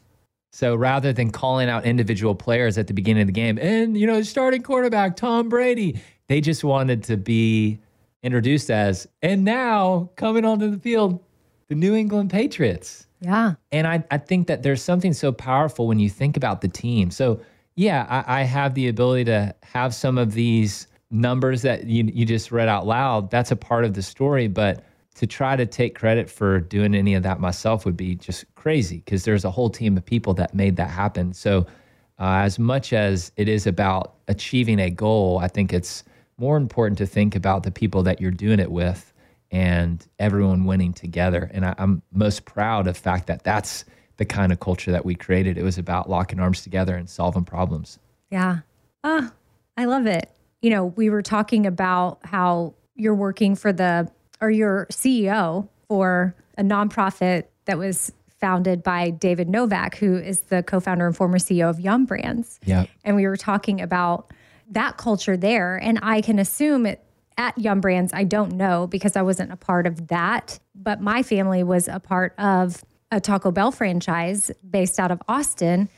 So 0.51 0.75
rather 0.75 1.13
than 1.13 1.31
calling 1.31 1.69
out 1.69 1.85
individual 1.85 2.35
players 2.35 2.77
at 2.77 2.87
the 2.87 2.93
beginning 2.93 3.21
of 3.21 3.27
the 3.27 3.33
game 3.33 3.57
and, 3.59 3.97
you 3.97 4.07
know, 4.07 4.21
starting 4.23 4.63
quarterback, 4.63 5.15
Tom 5.15 5.49
Brady, 5.49 6.01
they 6.27 6.41
just 6.41 6.63
wanted 6.63 7.03
to 7.03 7.17
be 7.17 7.79
introduced 8.23 8.69
as, 8.69 9.07
and 9.21 9.43
now 9.43 10.09
coming 10.15 10.45
onto 10.45 10.69
the 10.69 10.79
field, 10.79 11.23
the 11.67 11.75
New 11.75 11.95
England 11.95 12.29
Patriots. 12.29 13.07
Yeah. 13.21 13.53
And 13.71 13.87
I, 13.87 14.03
I 14.11 14.17
think 14.17 14.47
that 14.47 14.63
there's 14.63 14.81
something 14.81 15.13
so 15.13 15.31
powerful 15.31 15.87
when 15.87 15.99
you 15.99 16.09
think 16.09 16.37
about 16.37 16.61
the 16.61 16.67
team. 16.67 17.11
So, 17.11 17.39
yeah, 17.77 18.07
I, 18.09 18.39
I 18.39 18.43
have 18.43 18.73
the 18.73 18.87
ability 18.87 19.25
to 19.25 19.55
have 19.61 19.93
some 19.93 20.17
of 20.17 20.33
these 20.33 20.87
numbers 21.11 21.61
that 21.61 21.85
you, 21.85 22.09
you 22.11 22.25
just 22.25 22.51
read 22.51 22.67
out 22.67 22.87
loud. 22.87 23.29
That's 23.29 23.51
a 23.51 23.55
part 23.55 23.85
of 23.85 23.93
the 23.93 24.01
story. 24.01 24.47
But 24.47 24.83
to 25.15 25.27
try 25.27 25.55
to 25.55 25.65
take 25.65 25.95
credit 25.97 26.29
for 26.29 26.59
doing 26.59 26.95
any 26.95 27.13
of 27.13 27.21
that 27.23 27.39
myself 27.39 27.85
would 27.85 27.95
be 27.95 28.15
just 28.15 28.43
crazy 28.55 28.97
because 28.97 29.23
there's 29.23 29.45
a 29.45 29.51
whole 29.51 29.69
team 29.69 29.95
of 29.95 30.03
people 30.03 30.33
that 30.33 30.55
made 30.55 30.75
that 30.77 30.89
happen. 30.89 31.33
So, 31.33 31.67
uh, 32.19 32.41
as 32.41 32.57
much 32.57 32.93
as 32.93 33.31
it 33.37 33.47
is 33.47 33.67
about 33.67 34.15
achieving 34.27 34.79
a 34.79 34.89
goal, 34.89 35.37
I 35.37 35.47
think 35.47 35.71
it's 35.71 36.03
more 36.39 36.57
important 36.57 36.97
to 36.97 37.05
think 37.05 37.35
about 37.35 37.61
the 37.61 37.69
people 37.69 38.01
that 38.03 38.19
you're 38.19 38.31
doing 38.31 38.59
it 38.59 38.71
with 38.71 39.13
and 39.51 40.05
everyone 40.17 40.65
winning 40.65 40.93
together. 40.93 41.49
And 41.53 41.63
I, 41.63 41.75
I'm 41.77 42.01
most 42.11 42.45
proud 42.45 42.87
of 42.87 42.95
the 42.95 42.99
fact 42.99 43.27
that 43.27 43.43
that's 43.43 43.85
the 44.17 44.25
kind 44.25 44.51
of 44.51 44.59
culture 44.59 44.91
that 44.91 45.05
we 45.05 45.15
created. 45.15 45.57
It 45.57 45.63
was 45.63 45.77
about 45.77 46.09
locking 46.09 46.39
arms 46.39 46.61
together 46.61 46.95
and 46.95 47.09
solving 47.09 47.45
problems. 47.45 47.99
Yeah. 48.29 48.59
Ah, 49.03 49.31
I 49.77 49.85
love 49.85 50.05
it. 50.05 50.29
You 50.61 50.71
know, 50.71 50.85
we 50.85 51.09
were 51.09 51.21
talking 51.21 51.65
about 51.65 52.19
how 52.23 52.73
you're 52.95 53.15
working 53.15 53.55
for 53.55 53.71
the, 53.71 54.11
or 54.41 54.49
you're 54.49 54.87
CEO 54.91 55.69
for 55.87 56.35
a 56.57 56.63
nonprofit 56.63 57.45
that 57.65 57.77
was 57.77 58.11
founded 58.39 58.83
by 58.83 59.09
David 59.09 59.49
Novak, 59.49 59.97
who 59.97 60.17
is 60.17 60.41
the 60.41 60.63
co 60.63 60.79
founder 60.79 61.07
and 61.07 61.15
former 61.15 61.37
CEO 61.37 61.69
of 61.69 61.79
Yum 61.79 62.05
Brands. 62.05 62.59
Yeah. 62.65 62.85
And 63.03 63.15
we 63.15 63.27
were 63.27 63.37
talking 63.37 63.81
about 63.81 64.31
that 64.69 64.97
culture 64.97 65.37
there. 65.37 65.77
And 65.77 65.99
I 66.01 66.21
can 66.21 66.39
assume 66.39 66.85
it 66.85 67.03
at 67.37 67.57
Yum 67.57 67.81
Brands, 67.81 68.13
I 68.13 68.23
don't 68.23 68.53
know 68.53 68.87
because 68.87 69.15
I 69.15 69.21
wasn't 69.21 69.51
a 69.51 69.55
part 69.55 69.85
of 69.85 70.07
that, 70.07 70.59
but 70.73 71.01
my 71.01 71.21
family 71.21 71.63
was 71.63 71.87
a 71.87 71.99
part 71.99 72.33
of 72.39 72.83
a 73.11 73.19
Taco 73.19 73.51
Bell 73.51 73.71
franchise 73.71 74.51
based 74.69 74.99
out 74.99 75.11
of 75.11 75.21
Austin 75.27 75.89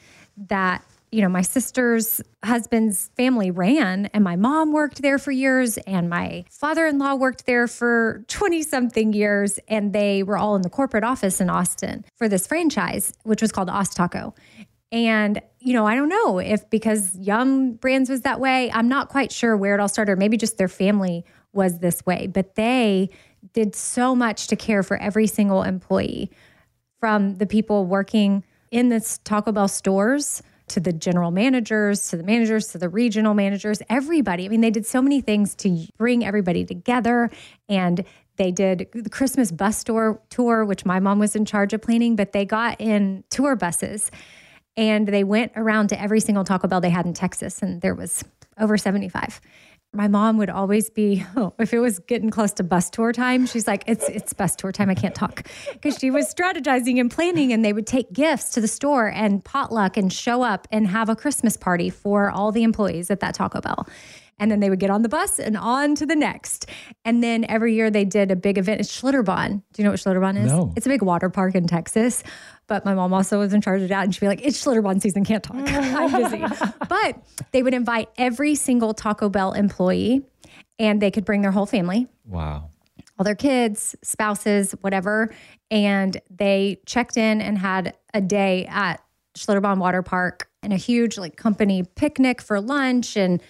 that 0.48 0.84
you 1.12 1.22
know 1.22 1.30
my 1.30 1.42
sister's 1.42 2.22
husband's 2.44 3.10
family 3.18 3.50
ran 3.50 4.06
and 4.08 4.24
my 4.24 4.36
mom 4.36 4.72
worked 4.72 5.02
there 5.02 5.18
for 5.18 5.32
years 5.32 5.78
and 5.80 6.08
my 6.08 6.46
father-in-law 6.52 7.16
worked 7.16 7.48
there 7.48 7.68
for 7.68 8.24
20 8.28 8.62
something 8.62 9.12
years 9.12 9.60
and 9.68 9.92
they 9.92 10.22
were 10.22 10.38
all 10.38 10.56
in 10.56 10.62
the 10.62 10.70
corporate 10.70 11.04
office 11.04 11.42
in 11.42 11.50
Austin 11.50 12.06
for 12.16 12.30
this 12.30 12.46
franchise 12.46 13.12
which 13.24 13.42
was 13.42 13.52
called 13.52 13.70
Ost 13.70 13.96
Taco. 13.96 14.36
And 14.92 15.42
you 15.60 15.74
know 15.74 15.88
I 15.88 15.96
don't 15.96 16.10
know 16.10 16.38
if 16.38 16.70
because 16.70 17.18
Yum! 17.18 17.74
Brands 17.74 18.10
was 18.10 18.22
that 18.22 18.40
way 18.40 18.72
I'm 18.72 18.88
not 18.88 19.10
quite 19.10 19.32
sure 19.32 19.58
where 19.58 19.74
it 19.74 19.80
all 19.80 19.90
started. 19.90 20.20
Maybe 20.20 20.38
just 20.38 20.58
their 20.60 20.68
family 20.68 21.26
was 21.54 21.80
this 21.80 22.06
way. 22.06 22.28
But 22.28 22.54
they 22.54 23.10
did 23.54 23.76
so 23.76 24.16
much 24.16 24.48
to 24.48 24.56
care 24.56 24.84
for 24.84 24.98
every 24.98 25.26
single 25.26 25.64
employee 25.64 26.30
from 27.00 27.38
the 27.38 27.46
people 27.46 27.86
working 27.86 28.44
in 28.72 28.90
this 28.90 29.20
Taco 29.24 29.52
Bell 29.52 29.68
stores 29.68 30.44
to 30.68 30.80
the 30.80 30.94
general 30.94 31.32
managers, 31.32 32.10
to 32.10 32.18
the 32.18 32.24
managers, 32.24 32.68
to 32.68 32.78
the 32.78 32.90
regional 32.90 33.34
managers, 33.34 33.82
everybody. 33.90 34.46
I 34.46 34.50
mean, 34.50 34.62
they 34.62 34.70
did 34.70 34.86
so 34.86 35.02
many 35.02 35.22
things 35.22 35.56
to 35.56 35.88
bring 35.98 36.24
everybody 36.24 36.64
together. 36.66 37.32
And 37.68 38.06
they 38.38 38.52
did 38.52 38.88
the 38.94 39.10
Christmas 39.10 39.52
bus 39.52 39.84
tour, 39.84 40.22
tour, 40.30 40.64
which 40.64 40.86
my 40.86 41.00
mom 41.00 41.20
was 41.20 41.36
in 41.36 41.46
charge 41.46 41.74
of 41.74 41.82
planning, 41.82 42.16
but 42.16 42.32
they 42.32 42.46
got 42.46 42.80
in 42.80 43.24
tour 43.30 43.56
buses 43.56 44.12
and 44.78 45.08
they 45.08 45.24
went 45.24 45.52
around 45.56 45.90
to 45.90 46.00
every 46.00 46.20
single 46.20 46.44
Taco 46.44 46.68
Bell 46.68 46.80
they 46.80 46.90
had 46.90 47.06
in 47.06 47.14
Texas. 47.14 47.62
And 47.62 47.82
there 47.82 47.96
was 47.96 48.24
over 48.58 48.78
75 48.78 49.42
my 49.94 50.08
mom 50.08 50.38
would 50.38 50.50
always 50.50 50.90
be 50.90 51.26
oh, 51.36 51.54
if 51.60 51.74
it 51.74 51.80
was 51.80 52.00
getting 52.00 52.30
close 52.30 52.54
to 52.54 52.64
bus 52.64 52.90
tour 52.90 53.12
time 53.12 53.46
she's 53.46 53.68
like 53.68 53.84
it's 53.88 54.08
it's 54.10 54.34
bus 54.34 54.56
tour 54.56 54.72
time 54.72 54.90
i 54.90 54.96
can't 54.96 55.16
talk. 55.16 55.48
Because 55.74 55.98
she 55.98 56.12
was 56.12 56.34
strategizing 56.34 57.00
and 57.00 57.10
planning 57.10 57.52
and 57.52 57.64
they 57.66 57.74
would 57.74 57.88
take 57.88 58.12
gifts 58.14 58.50
to 58.52 58.62
the 58.62 58.68
store 58.68 59.08
and 59.08 59.44
potluck 59.44 59.98
and 59.98 60.12
show 60.12 60.44
up 60.44 60.68
and 60.72 60.88
have 60.88 61.10
a 61.10 61.16
christmas 61.16 61.58
party 61.58 61.90
for 61.90 62.30
all 62.30 62.52
the 62.52 62.64
employees 62.64 63.10
at 63.10 63.20
that 63.20 63.36
taco 63.36 63.62
bell 63.62 63.88
and 64.40 64.50
then 64.50 64.60
they 64.60 64.70
would 64.70 64.80
get 64.80 64.90
on 64.90 65.02
the 65.02 65.10
bus 65.10 65.40
and 65.40 65.58
on 65.58 65.96
to 65.96 66.06
the 66.06 66.16
next. 66.16 66.68
And 67.06 67.22
then 67.24 67.46
every 67.50 67.74
year 67.76 67.90
they 67.92 68.06
did 68.06 68.32
a 68.32 68.36
big 68.36 68.58
event. 68.58 68.80
It's 68.82 69.02
Schlitterbahn. 69.02 69.62
Do 69.74 69.82
you 69.82 69.84
know 69.84 69.92
what 69.92 70.00
Schlitterbahn 70.00 70.44
is? 70.44 70.52
No. 70.52 70.74
It's 70.76 70.86
a 70.86 70.90
big 70.90 71.02
water 71.02 71.30
park 71.30 71.56
in 71.56 71.68
Texas. 71.68 72.24
But 72.68 72.86
my 72.86 72.94
mom 72.94 73.14
also 73.14 73.40
was 73.40 73.54
in 73.54 73.62
charge 73.62 73.82
of 73.82 73.90
that. 73.90 74.04
And 74.04 74.14
she'd 74.14 74.22
be 74.22 74.28
like, 74.28 74.42
it's 74.46 74.64
Schlitterbahn 74.64 75.02
season, 75.02 75.26
can't 75.26 75.44
talk. 75.44 75.56
I'm 75.68 76.12
busy. 76.24 76.44
but 76.88 77.18
they 77.52 77.64
would 77.64 77.74
invite 77.74 78.10
every 78.18 78.56
single 78.56 78.94
Taco 78.94 79.28
Bell 79.30 79.54
employee 79.54 80.24
and 80.78 81.02
they 81.02 81.12
could 81.12 81.26
bring 81.26 81.42
their 81.42 81.52
whole 81.52 81.66
family 81.66 82.08
Wow. 82.26 82.70
all 83.18 83.24
their 83.26 83.36
kids, 83.36 83.96
spouses, 84.04 84.72
whatever. 84.82 85.34
And 85.72 86.20
they 86.30 86.80
checked 86.86 87.18
in 87.18 87.42
and 87.42 87.58
had 87.58 87.96
a 88.14 88.22
day 88.22 88.66
at 88.70 89.04
Schlitterbahn 89.38 89.78
Water 89.78 90.02
Park 90.04 90.50
and 90.62 90.74
a 90.74 90.78
huge 90.78 91.18
like 91.18 91.36
company 91.38 91.84
picnic 91.96 92.42
for 92.42 92.60
lunch. 92.62 93.16
And 93.18 93.42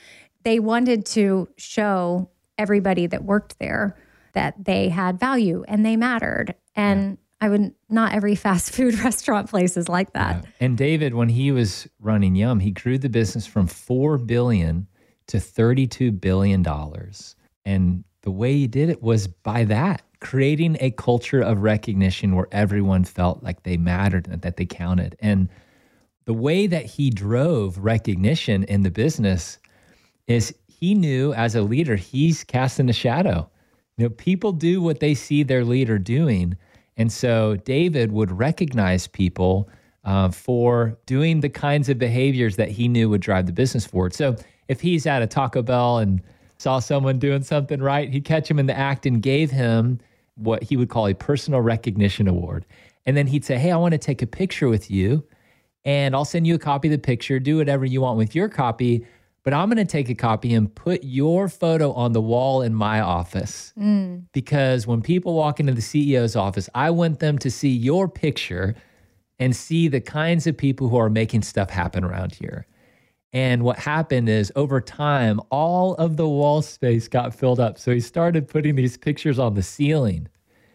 they 0.43 0.59
wanted 0.59 1.05
to 1.05 1.49
show 1.57 2.29
everybody 2.57 3.07
that 3.07 3.23
worked 3.23 3.59
there 3.59 3.95
that 4.33 4.53
they 4.63 4.89
had 4.89 5.19
value 5.19 5.63
and 5.67 5.85
they 5.85 5.95
mattered. 5.95 6.55
And 6.75 7.17
I 7.41 7.49
would 7.49 7.73
not 7.89 8.13
every 8.13 8.35
fast 8.47 8.71
food 8.71 8.99
restaurant 8.99 9.49
place 9.49 9.77
is 9.77 9.89
like 9.89 10.13
that. 10.13 10.45
And 10.59 10.77
David, 10.77 11.13
when 11.13 11.29
he 11.29 11.51
was 11.51 11.87
running 11.99 12.35
Yum, 12.35 12.59
he 12.59 12.71
grew 12.71 12.97
the 12.97 13.09
business 13.09 13.45
from 13.45 13.67
four 13.67 14.17
billion 14.17 14.87
to 15.27 15.39
thirty-two 15.39 16.11
billion 16.11 16.63
dollars. 16.63 17.35
And 17.65 18.03
the 18.21 18.31
way 18.31 18.53
he 18.53 18.67
did 18.67 18.89
it 18.89 19.01
was 19.01 19.27
by 19.27 19.63
that, 19.65 20.01
creating 20.19 20.77
a 20.79 20.91
culture 20.91 21.41
of 21.41 21.61
recognition 21.61 22.35
where 22.35 22.47
everyone 22.51 23.03
felt 23.03 23.43
like 23.43 23.63
they 23.63 23.77
mattered 23.77 24.27
and 24.27 24.41
that 24.41 24.57
they 24.57 24.65
counted. 24.65 25.15
And 25.19 25.49
the 26.25 26.33
way 26.33 26.67
that 26.67 26.85
he 26.85 27.09
drove 27.09 27.77
recognition 27.77 28.63
in 28.63 28.83
the 28.83 28.91
business 28.91 29.57
is 30.29 30.55
he 30.67 30.95
knew 30.95 31.33
as 31.33 31.55
a 31.55 31.61
leader, 31.61 31.97
he's 31.97 32.45
casting 32.45 32.87
a 32.87 32.93
shadow. 32.93 33.49
You 33.97 34.05
know, 34.05 34.09
people 34.11 34.53
do 34.53 34.81
what 34.81 35.01
they 35.01 35.13
see 35.13 35.43
their 35.43 35.65
leader 35.65 35.97
doing. 35.97 36.55
And 36.95 37.11
so 37.11 37.57
David 37.57 38.13
would 38.13 38.31
recognize 38.31 39.07
people 39.07 39.69
uh, 40.05 40.29
for 40.29 40.97
doing 41.05 41.41
the 41.41 41.49
kinds 41.49 41.89
of 41.89 41.97
behaviors 41.97 42.55
that 42.55 42.69
he 42.69 42.87
knew 42.87 43.09
would 43.09 43.21
drive 43.21 43.47
the 43.47 43.51
business 43.51 43.85
forward. 43.85 44.13
So 44.13 44.37
if 44.69 44.79
he's 44.79 45.05
at 45.05 45.21
a 45.21 45.27
Taco 45.27 45.61
Bell 45.61 45.97
and 45.97 46.21
saw 46.59 46.79
someone 46.79 47.19
doing 47.19 47.43
something 47.43 47.81
right, 47.81 48.09
he'd 48.09 48.23
catch 48.23 48.49
him 48.49 48.59
in 48.59 48.67
the 48.67 48.77
act 48.77 49.05
and 49.05 49.21
gave 49.21 49.51
him 49.51 49.99
what 50.35 50.63
he 50.63 50.77
would 50.77 50.89
call 50.89 51.07
a 51.07 51.13
personal 51.13 51.59
recognition 51.59 52.27
award. 52.27 52.65
And 53.05 53.17
then 53.17 53.27
he'd 53.27 53.43
say, 53.43 53.57
Hey, 53.57 53.71
I 53.71 53.77
want 53.77 53.93
to 53.93 53.97
take 53.97 54.21
a 54.21 54.27
picture 54.27 54.69
with 54.69 54.91
you 54.91 55.25
and 55.85 56.15
I'll 56.15 56.25
send 56.25 56.45
you 56.45 56.55
a 56.55 56.59
copy 56.59 56.87
of 56.87 56.91
the 56.91 56.97
picture. 56.99 57.39
Do 57.39 57.57
whatever 57.57 57.85
you 57.85 58.01
want 58.01 58.17
with 58.17 58.35
your 58.35 58.47
copy, 58.49 59.05
but 59.43 59.53
I'm 59.53 59.69
going 59.69 59.77
to 59.77 59.85
take 59.85 60.09
a 60.09 60.15
copy 60.15 60.53
and 60.53 60.73
put 60.73 61.03
your 61.03 61.47
photo 61.47 61.91
on 61.93 62.13
the 62.13 62.21
wall 62.21 62.61
in 62.61 62.73
my 62.73 62.99
office. 62.99 63.73
Mm. 63.77 64.25
Because 64.33 64.85
when 64.85 65.01
people 65.01 65.33
walk 65.33 65.59
into 65.59 65.73
the 65.73 65.81
CEO's 65.81 66.35
office, 66.35 66.69
I 66.75 66.89
want 66.91 67.19
them 67.19 67.37
to 67.39 67.51
see 67.51 67.69
your 67.69 68.07
picture 68.07 68.75
and 69.39 69.55
see 69.55 69.87
the 69.87 70.01
kinds 70.01 70.45
of 70.47 70.57
people 70.57 70.89
who 70.89 70.97
are 70.97 71.09
making 71.09 71.43
stuff 71.43 71.69
happen 71.69 72.03
around 72.03 72.35
here. 72.35 72.67
And 73.31 73.63
what 73.63 73.77
happened 73.77 74.27
is 74.27 74.51
over 74.55 74.81
time, 74.81 75.39
all 75.51 75.93
of 75.95 76.17
the 76.17 76.27
wall 76.27 76.61
space 76.61 77.07
got 77.07 77.33
filled 77.33 77.59
up. 77.59 77.77
So 77.77 77.93
he 77.93 77.99
started 77.99 78.47
putting 78.47 78.75
these 78.75 78.97
pictures 78.97 79.37
on 79.37 79.53
the 79.53 79.63
ceiling. 79.63 80.27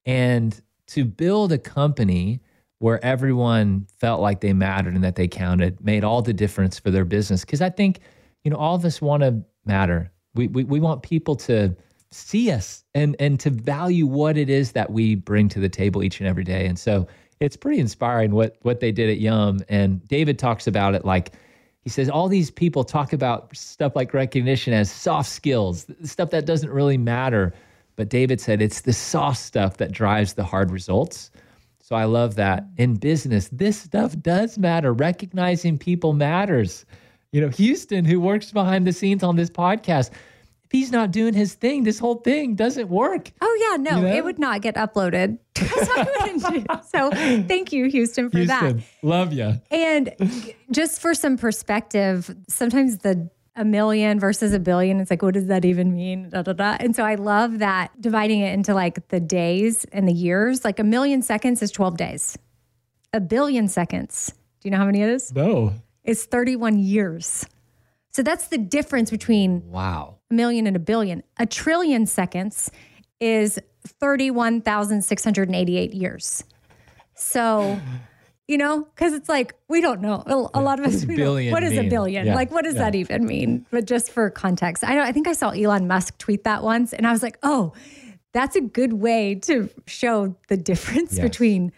And 0.07 0.61
to 0.89 1.05
build 1.05 1.51
a 1.53 1.59
company 1.59 2.41
where 2.79 3.05
everyone 3.05 3.87
felt 3.99 4.21
like 4.21 4.41
they 4.41 4.53
mattered 4.53 4.95
and 4.95 5.03
that 5.03 5.17
they 5.17 5.27
counted 5.29 5.83
made 5.83 6.05
all 6.05 6.23
the 6.23 6.33
difference 6.33 6.79
for 6.79 6.91
their 6.91 7.05
business. 7.05 7.45
Because 7.45 7.61
I 7.61 7.71
think, 7.71 8.01
you 8.45 8.51
know, 8.51 8.57
all 8.57 8.75
of 8.75 8.85
us 8.85 9.03
want 9.03 9.23
to 9.23 9.43
matter. 9.65 10.11
We, 10.35 10.47
we, 10.49 10.65
we 10.65 10.81
want 10.81 11.03
people 11.03 11.35
to 11.37 11.75
see 12.11 12.51
us 12.51 12.85
and, 12.95 13.17
and 13.19 13.41
to 13.41 13.51
value 13.51 14.07
what 14.07 14.37
it 14.37 14.49
is 14.49 14.73
that 14.73 14.93
we 14.93 15.17
bring 15.17 15.49
to 15.49 15.61
the 15.61 15.69
table 15.69 16.03
each 16.03 16.21
and 16.21 16.29
every 16.29 16.45
day. 16.45 16.67
And 16.67 16.79
so 16.79 17.09
it's 17.41 17.57
pretty 17.57 17.81
inspiring 17.81 18.33
what, 18.33 18.57
what 18.63 18.81
they 18.81 18.93
did 18.93 19.11
at 19.11 19.19
Yum. 19.19 19.61
And 19.69 20.07
David 20.07 20.39
talks 20.39 20.67
about 20.67 20.95
it 20.95 21.05
like, 21.05 21.33
he 21.83 21.91
says 21.91 22.09
all 22.09 22.29
these 22.29 22.51
people 22.51 22.83
talk 22.83 23.13
about 23.13 23.55
stuff 23.55 23.95
like 23.95 24.15
recognition 24.15 24.73
as 24.73 24.91
soft 24.91 25.29
skills, 25.29 25.87
stuff 26.05 26.31
that 26.31 26.47
doesn't 26.47 26.71
really 26.71 26.97
matter. 26.97 27.53
But 27.97 28.09
David 28.09 28.41
said 28.41 28.63
it's 28.63 28.83
the 28.83 28.93
soft 28.93 29.39
stuff 29.39 29.77
that 29.77 29.93
drives 29.93 30.35
the 30.35 30.45
hard 30.45 30.71
results. 30.71 31.31
So 31.81 31.95
I 31.95 32.05
love 32.05 32.37
that. 32.37 32.65
In 32.79 32.95
business, 32.95 33.51
this 33.53 33.77
stuff 33.83 34.19
does 34.21 34.57
matter. 34.57 34.93
Recognizing 34.93 35.77
people 35.77 36.15
matters. 36.15 36.87
You 37.35 37.41
know, 37.41 37.49
Houston, 37.49 38.05
who 38.05 38.21
works 38.21 38.53
behind 38.53 38.87
the 38.87 38.93
scenes 38.93 39.25
on 39.25 39.35
this 39.35 39.51
podcast, 39.51 40.13
if 40.13 40.71
he's 40.71 40.93
not 40.93 41.11
doing 41.11 41.35
his 41.35 41.55
thing, 41.55 41.83
this 41.83 41.99
whole 41.99 42.15
thing 42.15 42.55
doesn't 42.55 42.89
work. 42.89 43.33
Oh 43.41 43.59
yeah, 43.61 43.83
no, 43.83 43.97
You 43.97 44.07
know? 44.07 44.15
it 44.15 44.25
would 44.25 44.39
not 44.39 44.63
get 44.63 44.77
uploaded. 44.77 45.39
So 45.59 45.93
I 45.97 46.07
wouldn't 46.21 46.69
do- 46.69 46.75
so 46.95 47.11
thank 47.49 47.73
you, 47.73 47.87
Houston, 47.87 48.31
for 48.31 48.45
that. 48.45 48.77
Love 49.03 49.33
you. 49.33 49.61
And 49.73 50.15
just 50.71 51.01
for 51.01 51.13
some 51.13 51.37
perspective, 51.37 52.33
sometimes 52.49 52.99
the 52.99 53.29
a 53.57 53.65
million 53.65 54.21
versus 54.21 54.53
a 54.53 54.61
billion, 54.61 55.01
it's 55.01 55.11
like, 55.11 55.23
what 55.23 55.35
does 55.35 55.47
that 55.47 55.65
even 55.65 55.93
mean? 55.93 56.29
Da, 56.29 56.43
da, 56.43 56.53
da. 56.53 56.77
And 56.79 56.95
so 56.95 57.03
I 57.05 57.17
love 57.17 57.59
that 57.59 57.91
dividing 58.01 58.41
it 58.43 58.55
into 58.55 58.75
like 58.75 59.09
the 59.09 59.19
days 59.19 59.85
and 59.87 60.07
the 60.09 60.13
years. 60.13 60.65
Like 60.65 60.79
a 60.79 60.85
million 60.85 61.21
seconds 61.23 61.63
is 61.63 61.73
12 61.73 61.97
days. 61.97 62.39
A 63.13 63.21
billion 63.21 63.67
seconds, 63.67 64.33
do 64.61 64.69
you 64.69 64.71
know 64.71 64.79
how 64.79 64.87
many 64.87 65.03
it 65.03 65.09
is? 65.09 65.33
No. 65.35 65.73
It's 66.05 66.25
31 66.25 66.79
years. 66.79 67.47
So 68.13 68.23
that's 68.23 68.49
the 68.49 68.59
difference 68.59 69.11
between 69.11 69.69
Wow. 69.71 70.19
a 70.31 70.35
million 70.35 70.67
and 70.67 70.77
a 70.77 70.81
billion. 70.81 71.23
A 71.39 71.47
trillion 71.47 72.07
seconds 72.07 72.71
is 73.21 73.59
31,688 74.01 75.95
years. 75.95 76.45
So, 77.17 77.81
you 78.49 78.59
know, 78.59 78.83
because 78.95 79.13
it's 79.15 79.29
like, 79.29 79.55
we 79.69 79.81
don't 79.81 80.01
know. 80.01 80.23
A, 80.27 80.59
a 80.59 80.63
lot 80.63 80.79
of 80.81 80.87
us, 80.87 81.05
we 81.05 81.17
don't- 81.17 81.25
billion 81.27 81.53
what 81.53 81.63
is 81.63 81.77
a 81.79 81.89
billion? 81.89 82.27
Yeah, 82.27 82.35
Like, 82.35 82.51
what 82.51 82.65
does 82.65 82.75
yeah. 82.75 82.83
that 82.91 82.95
even 82.95 83.25
mean? 83.27 83.67
But 83.71 83.87
just 83.87 84.11
for 84.11 84.31
context, 84.31 84.85
I, 84.85 84.95
don't- 84.95 85.07
I 85.07 85.13
think 85.13 85.27
I 85.29 85.33
saw 85.33 85.51
Elon 85.51 85.87
Musk 85.87 86.19
tweet 86.19 86.45
that 86.45 86.63
once 86.63 86.93
and 86.93 87.07
I 87.07 87.13
was 87.13 87.23
like, 87.23 87.39
oh, 87.43 87.73
that's 88.33 88.57
a 88.57 88.61
good 88.61 88.95
way 88.95 89.37
to 89.37 89.71
show 89.87 90.35
the 90.49 90.57
difference 90.57 91.15
Yes. 91.15 91.23
between 91.23 91.73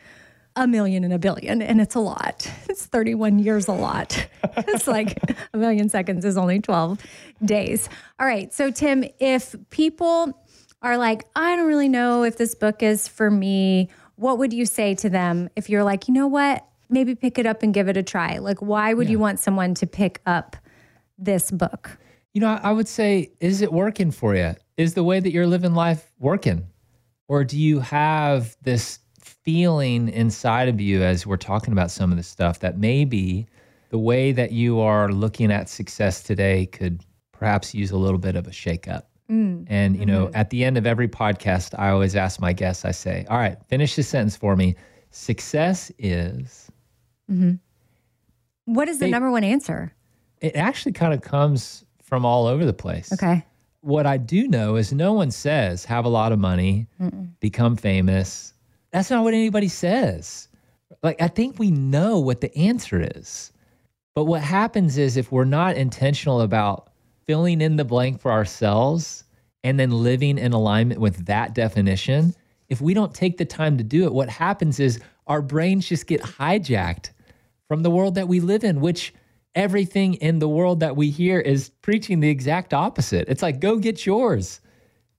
a 0.56 0.66
million 0.66 1.04
and 1.04 1.12
a 1.12 1.18
billion. 1.18 1.62
And 1.62 1.80
it's 1.80 1.94
a 1.94 2.00
lot. 2.00 2.50
It's 2.68 2.84
31 2.84 3.38
years 3.38 3.68
a 3.68 3.72
lot. 3.72 4.26
it's 4.58 4.86
like 4.86 5.18
a 5.54 5.56
million 5.56 5.88
seconds 5.88 6.26
is 6.26 6.36
only 6.36 6.60
12 6.60 7.00
days. 7.42 7.88
All 8.18 8.26
right. 8.26 8.52
So, 8.52 8.70
Tim, 8.70 9.02
if 9.18 9.54
people 9.70 10.44
are 10.82 10.98
like, 10.98 11.24
I 11.34 11.56
don't 11.56 11.68
really 11.68 11.88
know 11.88 12.22
if 12.22 12.36
this 12.36 12.54
book 12.54 12.82
is 12.82 13.08
for 13.08 13.30
me, 13.30 13.88
what 14.16 14.36
would 14.38 14.52
you 14.52 14.66
say 14.66 14.94
to 14.96 15.08
them 15.08 15.48
if 15.56 15.70
you're 15.70 15.84
like, 15.84 16.06
you 16.06 16.12
know 16.12 16.26
what? 16.26 16.66
Maybe 16.90 17.14
pick 17.14 17.38
it 17.38 17.46
up 17.46 17.62
and 17.62 17.72
give 17.72 17.88
it 17.88 17.96
a 17.96 18.02
try. 18.02 18.38
Like, 18.38 18.60
why 18.60 18.92
would 18.92 19.08
you 19.08 19.18
want 19.18 19.40
someone 19.40 19.72
to 19.74 19.86
pick 19.86 20.20
up 20.26 20.56
this 21.16 21.50
book? 21.50 21.96
You 22.34 22.42
know, 22.42 22.60
I 22.62 22.72
would 22.72 22.88
say, 22.88 23.32
is 23.40 23.62
it 23.62 23.72
working 23.72 24.10
for 24.10 24.34
you? 24.34 24.54
Is 24.76 24.92
the 24.92 25.04
way 25.04 25.18
that 25.18 25.30
you're 25.30 25.46
living 25.46 25.74
life 25.74 26.12
working? 26.18 26.66
Or 27.26 27.42
do 27.42 27.58
you 27.58 27.80
have 27.80 28.54
this 28.60 28.98
feeling 29.46 30.08
inside 30.08 30.68
of 30.68 30.80
you 30.80 31.02
as 31.02 31.24
we're 31.26 31.36
talking 31.36 31.72
about 31.72 31.90
some 31.90 32.10
of 32.10 32.16
this 32.16 32.26
stuff 32.26 32.58
that 32.60 32.78
maybe 32.78 33.46
the 33.90 33.98
way 33.98 34.32
that 34.32 34.50
you 34.50 34.80
are 34.80 35.08
looking 35.10 35.52
at 35.52 35.68
success 35.68 36.22
today 36.22 36.66
could 36.66 37.02
perhaps 37.30 37.72
use 37.72 37.92
a 37.92 37.96
little 37.96 38.18
bit 38.18 38.34
of 38.34 38.46
a 38.48 38.50
shakeup? 38.50 39.04
Mm. 39.30 39.64
And, 39.68 39.96
you 39.96 40.04
know, 40.04 40.26
mm-hmm. 40.26 40.36
at 40.36 40.50
the 40.50 40.64
end 40.64 40.76
of 40.76 40.84
every 40.84 41.06
podcast, 41.08 41.78
I 41.78 41.90
always 41.90 42.16
ask 42.16 42.40
my 42.40 42.52
guests, 42.52 42.84
I 42.84 42.90
say, 42.90 43.24
all 43.30 43.38
right, 43.38 43.56
finish 43.68 43.94
this 43.94 44.08
sentence 44.08 44.36
for 44.36 44.56
me. 44.56 44.74
Success 45.10 45.92
is, 45.98 46.68
mm-hmm. 47.30 47.54
What 48.66 48.88
is 48.88 48.98
the 48.98 49.06
They- 49.06 49.10
number 49.12 49.30
one 49.30 49.44
answer? 49.44 49.92
it 50.42 50.54
actually 50.54 50.92
kind 50.92 51.14
of 51.14 51.22
comes 51.22 51.84
from 52.02 52.26
all 52.26 52.46
over 52.46 52.64
the 52.66 52.72
place. 52.74 53.10
Okay. 53.12 53.44
what 53.80 54.06
I 54.06 54.16
do 54.16 54.48
know 54.48 54.76
is 54.76 54.92
no 54.92 55.12
one 55.12 55.30
says 55.30 55.84
have 55.86 56.04
a 56.04 56.08
lot 56.08 56.32
of 56.32 56.38
money, 56.40 56.88
become 57.40 57.76
famous. 57.76 58.52
That's 58.96 59.10
not 59.10 59.24
what 59.24 59.34
anybody 59.34 59.68
says. 59.68 60.48
Like, 61.02 61.20
I 61.20 61.28
think 61.28 61.58
we 61.58 61.70
know 61.70 62.18
what 62.18 62.40
the 62.40 62.56
answer 62.56 63.06
is. 63.14 63.52
But 64.14 64.24
what 64.24 64.40
happens 64.40 64.96
is 64.96 65.18
if 65.18 65.30
we're 65.30 65.44
not 65.44 65.76
intentional 65.76 66.40
about 66.40 66.88
filling 67.26 67.60
in 67.60 67.76
the 67.76 67.84
blank 67.84 68.22
for 68.22 68.32
ourselves 68.32 69.24
and 69.62 69.78
then 69.78 69.90
living 69.90 70.38
in 70.38 70.54
alignment 70.54 70.98
with 70.98 71.26
that 71.26 71.54
definition, 71.54 72.34
if 72.70 72.80
we 72.80 72.94
don't 72.94 73.12
take 73.12 73.36
the 73.36 73.44
time 73.44 73.76
to 73.76 73.84
do 73.84 74.06
it, 74.06 74.14
what 74.14 74.30
happens 74.30 74.80
is 74.80 74.98
our 75.26 75.42
brains 75.42 75.86
just 75.86 76.06
get 76.06 76.22
hijacked 76.22 77.10
from 77.68 77.82
the 77.82 77.90
world 77.90 78.14
that 78.14 78.28
we 78.28 78.40
live 78.40 78.64
in, 78.64 78.80
which 78.80 79.12
everything 79.54 80.14
in 80.14 80.38
the 80.38 80.48
world 80.48 80.80
that 80.80 80.96
we 80.96 81.10
hear 81.10 81.38
is 81.38 81.68
preaching 81.82 82.20
the 82.20 82.30
exact 82.30 82.72
opposite. 82.72 83.28
It's 83.28 83.42
like, 83.42 83.60
go 83.60 83.76
get 83.76 84.06
yours. 84.06 84.62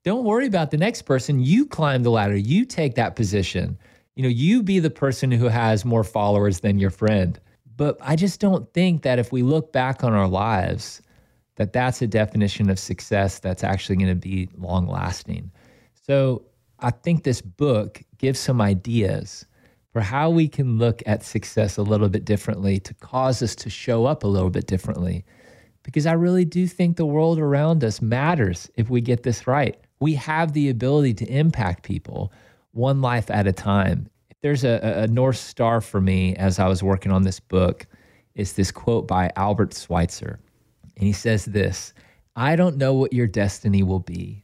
Don't 0.07 0.23
worry 0.23 0.47
about 0.47 0.71
the 0.71 0.77
next 0.77 1.01
person. 1.01 1.41
You 1.41 1.65
climb 1.65 2.01
the 2.01 2.11
ladder, 2.11 2.37
you 2.37 2.63
take 2.63 2.95
that 2.95 3.17
position. 3.17 3.77
You 4.15 4.23
know, 4.23 4.29
you 4.29 4.63
be 4.63 4.79
the 4.79 4.89
person 4.89 5.29
who 5.29 5.49
has 5.49 5.83
more 5.83 6.05
followers 6.05 6.61
than 6.61 6.79
your 6.79 6.91
friend. 6.91 7.37
But 7.75 7.97
I 7.99 8.15
just 8.15 8.39
don't 8.39 8.73
think 8.73 9.01
that 9.01 9.19
if 9.19 9.33
we 9.33 9.43
look 9.43 9.73
back 9.73 10.05
on 10.05 10.13
our 10.13 10.29
lives, 10.29 11.01
that 11.57 11.73
that's 11.73 12.01
a 12.01 12.07
definition 12.07 12.69
of 12.69 12.79
success 12.79 13.39
that's 13.39 13.65
actually 13.65 13.97
going 13.97 14.07
to 14.07 14.15
be 14.15 14.47
long 14.55 14.87
lasting. 14.87 15.51
So 15.93 16.45
I 16.79 16.91
think 16.91 17.25
this 17.25 17.41
book 17.41 18.01
gives 18.17 18.39
some 18.39 18.61
ideas 18.61 19.45
for 19.91 19.99
how 19.99 20.29
we 20.29 20.47
can 20.47 20.77
look 20.77 21.03
at 21.05 21.21
success 21.21 21.75
a 21.75 21.83
little 21.83 22.07
bit 22.07 22.23
differently 22.23 22.79
to 22.79 22.93
cause 22.93 23.43
us 23.43 23.57
to 23.57 23.69
show 23.69 24.05
up 24.05 24.23
a 24.23 24.27
little 24.27 24.51
bit 24.51 24.67
differently. 24.67 25.25
Because 25.83 26.05
I 26.05 26.13
really 26.13 26.45
do 26.45 26.65
think 26.65 26.95
the 26.95 27.05
world 27.05 27.39
around 27.39 27.83
us 27.83 28.01
matters 28.01 28.71
if 28.75 28.89
we 28.89 29.01
get 29.01 29.23
this 29.23 29.45
right. 29.47 29.75
We 29.99 30.13
have 30.15 30.53
the 30.53 30.69
ability 30.69 31.13
to 31.15 31.25
impact 31.25 31.83
people 31.83 32.31
one 32.71 33.01
life 33.01 33.29
at 33.31 33.47
a 33.47 33.53
time. 33.53 34.07
There's 34.41 34.63
a, 34.63 34.79
a- 34.83 35.03
a 35.03 35.07
North 35.07 35.37
Star 35.37 35.81
for 35.81 35.99
me 35.99 36.35
as 36.35 36.59
I 36.59 36.67
was 36.67 36.83
working 36.83 37.11
on 37.11 37.23
this 37.23 37.39
book, 37.39 37.87
it's 38.35 38.53
this 38.53 38.71
quote 38.71 39.07
by 39.07 39.31
Albert 39.35 39.73
Schweitzer. 39.73 40.39
And 40.95 41.05
he 41.05 41.13
says 41.13 41.45
this 41.45 41.93
I 42.35 42.55
don't 42.55 42.77
know 42.77 42.93
what 42.93 43.13
your 43.13 43.27
destiny 43.27 43.81
will 43.81 43.99
be. 43.99 44.43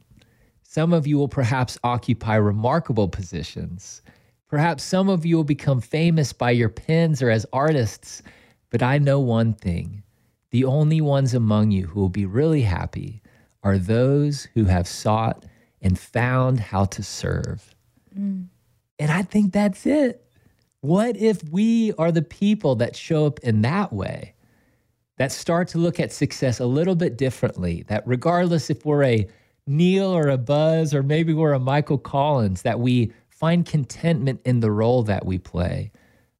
Some 0.62 0.92
of 0.92 1.06
you 1.06 1.16
will 1.16 1.28
perhaps 1.28 1.78
occupy 1.84 2.34
remarkable 2.34 3.08
positions. 3.08 4.02
Perhaps 4.48 4.82
some 4.82 5.08
of 5.08 5.24
you 5.24 5.36
will 5.36 5.44
become 5.44 5.80
famous 5.80 6.32
by 6.32 6.50
your 6.50 6.68
pens 6.68 7.22
or 7.22 7.30
as 7.30 7.46
artists, 7.52 8.22
but 8.70 8.82
I 8.82 8.98
know 8.98 9.20
one 9.20 9.52
thing 9.54 10.02
the 10.50 10.64
only 10.64 11.00
ones 11.00 11.34
among 11.34 11.70
you 11.72 11.86
who 11.86 12.00
will 12.00 12.08
be 12.08 12.26
really 12.26 12.62
happy 12.62 13.22
are 13.64 13.78
those 13.78 14.44
who 14.54 14.64
have 14.64 14.86
sought 14.86 15.44
and 15.82 15.98
found 15.98 16.60
how 16.60 16.84
to 16.84 17.02
serve. 17.02 17.74
Mm. 18.16 18.46
And 18.98 19.10
I 19.10 19.22
think 19.22 19.52
that's 19.52 19.86
it. 19.86 20.24
What 20.80 21.16
if 21.16 21.42
we 21.50 21.92
are 21.94 22.12
the 22.12 22.22
people 22.22 22.76
that 22.76 22.94
show 22.94 23.26
up 23.26 23.40
in 23.40 23.62
that 23.62 23.92
way, 23.92 24.34
that 25.16 25.32
start 25.32 25.68
to 25.68 25.78
look 25.78 25.98
at 25.98 26.12
success 26.12 26.60
a 26.60 26.66
little 26.66 26.94
bit 26.94 27.16
differently, 27.16 27.84
that 27.88 28.06
regardless 28.06 28.70
if 28.70 28.84
we're 28.84 29.04
a 29.04 29.26
Neil 29.66 30.14
or 30.14 30.28
a 30.28 30.36
Buzz 30.36 30.92
or 30.92 31.02
maybe 31.02 31.32
we're 31.32 31.54
a 31.54 31.58
Michael 31.58 31.98
Collins, 31.98 32.62
that 32.62 32.80
we 32.80 33.12
find 33.30 33.64
contentment 33.64 34.40
in 34.44 34.60
the 34.60 34.70
role 34.70 35.02
that 35.04 35.24
we 35.24 35.38
play. 35.38 35.90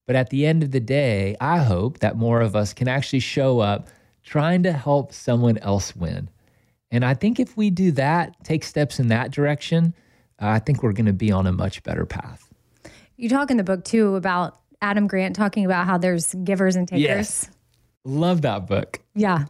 But 0.07 0.17
at 0.17 0.31
the 0.31 0.45
end 0.45 0.63
of 0.63 0.71
the 0.71 0.81
day, 0.81 1.37
I 1.41 1.59
hope 1.59 2.01
that 2.01 2.17
more 2.17 2.43
of 2.43 2.55
us 2.55 2.75
can 2.75 2.89
actually 2.89 3.21
show 3.21 3.61
up 3.61 3.89
trying 4.23 4.63
to 4.65 4.73
help 4.73 5.13
someone 5.13 5.59
else 5.59 5.97
win. 5.97 6.29
And 6.91 7.05
I 7.05 7.15
think 7.15 7.41
if 7.41 7.57
we 7.57 7.71
do 7.71 7.91
that, 7.93 8.37
take 8.45 8.65
steps 8.65 9.01
in 9.01 9.09
that 9.09 9.31
direction, 9.31 9.95
uh, 10.41 10.49
I 10.49 10.59
think 10.59 10.83
we're 10.83 10.93
going 10.93 11.07
to 11.07 11.13
be 11.13 11.33
on 11.33 11.47
a 11.47 11.53
much 11.53 11.83
better 11.83 12.07
path. 12.07 12.53
You 13.17 13.29
talk 13.29 13.51
in 13.51 13.57
the 13.57 13.65
book 13.65 13.85
too 13.85 14.17
about 14.17 14.61
Adam 14.81 15.07
Grant 15.07 15.37
talking 15.37 15.65
about 15.65 15.87
how 15.87 15.99
there's 15.99 16.35
givers 16.35 16.77
and 16.77 16.87
takers. 16.87 17.03
Yes. 17.03 17.51
Love 18.05 18.43
that 18.43 18.67
book. 18.67 19.01
Yeah. 19.15 19.47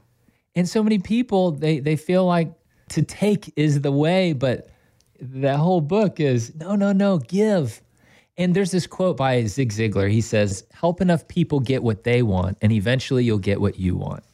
And 0.54 0.68
so 0.68 0.82
many 0.82 0.98
people 0.98 1.50
they 1.50 1.80
they 1.80 1.96
feel 1.96 2.24
like 2.24 2.52
to 2.90 3.02
take 3.02 3.52
is 3.56 3.80
the 3.80 3.90
way, 3.90 4.32
but 4.32 4.68
the 5.20 5.56
whole 5.56 5.80
book 5.80 6.20
is 6.20 6.54
no, 6.54 6.76
no, 6.76 6.92
no, 6.92 7.18
give. 7.18 7.82
And 8.36 8.54
there's 8.54 8.70
this 8.70 8.86
quote 8.86 9.16
by 9.16 9.44
Zig 9.44 9.72
Ziglar. 9.72 10.10
He 10.10 10.20
says, 10.20 10.64
"Help 10.72 11.00
enough 11.00 11.26
people 11.28 11.60
get 11.60 11.82
what 11.82 12.04
they 12.04 12.22
want, 12.22 12.58
and 12.60 12.72
eventually 12.72 13.24
you'll 13.24 13.38
get 13.38 13.60
what 13.60 13.78
you 13.78 13.96
want." 13.96 14.24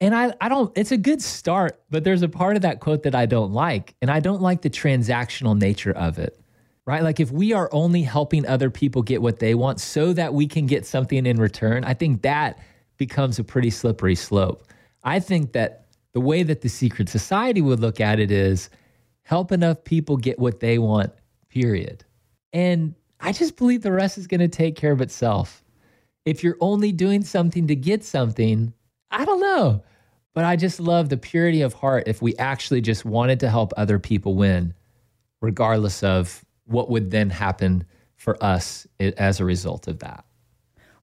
And 0.00 0.14
I, 0.14 0.32
I 0.40 0.48
don't. 0.48 0.76
It's 0.76 0.92
a 0.92 0.96
good 0.96 1.20
start, 1.20 1.80
but 1.90 2.04
there's 2.04 2.22
a 2.22 2.28
part 2.28 2.56
of 2.56 2.62
that 2.62 2.80
quote 2.80 3.02
that 3.02 3.14
I 3.14 3.26
don't 3.26 3.52
like, 3.52 3.94
and 4.00 4.10
I 4.10 4.20
don't 4.20 4.40
like 4.40 4.62
the 4.62 4.70
transactional 4.70 5.58
nature 5.58 5.92
of 5.92 6.18
it. 6.18 6.38
Right? 6.86 7.02
Like 7.02 7.20
if 7.20 7.30
we 7.30 7.52
are 7.52 7.68
only 7.72 8.02
helping 8.02 8.46
other 8.46 8.70
people 8.70 9.02
get 9.02 9.22
what 9.22 9.38
they 9.38 9.54
want 9.54 9.80
so 9.80 10.12
that 10.14 10.34
we 10.34 10.46
can 10.48 10.66
get 10.66 10.86
something 10.86 11.26
in 11.26 11.36
return, 11.36 11.84
I 11.84 11.94
think 11.94 12.22
that 12.22 12.58
becomes 12.96 13.38
a 13.38 13.44
pretty 13.44 13.70
slippery 13.70 14.14
slope. 14.14 14.66
I 15.04 15.20
think 15.20 15.52
that 15.52 15.86
the 16.12 16.20
way 16.20 16.42
that 16.42 16.62
the 16.62 16.68
secret 16.68 17.08
society 17.08 17.60
would 17.60 17.80
look 17.80 18.00
at 18.00 18.18
it 18.18 18.30
is 18.30 18.70
help 19.22 19.52
enough 19.52 19.84
people 19.84 20.16
get 20.16 20.38
what 20.38 20.60
they 20.60 20.78
want, 20.78 21.12
period. 21.48 22.04
And 22.52 22.94
I 23.20 23.32
just 23.32 23.56
believe 23.56 23.82
the 23.82 23.92
rest 23.92 24.18
is 24.18 24.26
going 24.26 24.40
to 24.40 24.48
take 24.48 24.74
care 24.74 24.92
of 24.92 25.00
itself. 25.00 25.62
If 26.24 26.42
you're 26.42 26.56
only 26.60 26.90
doing 26.90 27.22
something 27.22 27.66
to 27.68 27.76
get 27.76 28.02
something, 28.04 28.72
I 29.10 29.24
don't 29.24 29.40
know. 29.40 29.82
But 30.32 30.44
I 30.44 30.56
just 30.56 30.78
love 30.78 31.08
the 31.08 31.16
purity 31.16 31.62
of 31.62 31.74
heart 31.74 32.04
if 32.06 32.22
we 32.22 32.36
actually 32.36 32.80
just 32.80 33.04
wanted 33.04 33.40
to 33.40 33.50
help 33.50 33.72
other 33.76 33.98
people 33.98 34.36
win, 34.36 34.74
regardless 35.40 36.02
of 36.02 36.44
what 36.66 36.88
would 36.88 37.10
then 37.10 37.30
happen 37.30 37.84
for 38.16 38.42
us 38.42 38.86
as 39.00 39.40
a 39.40 39.44
result 39.44 39.88
of 39.88 39.98
that. 40.00 40.24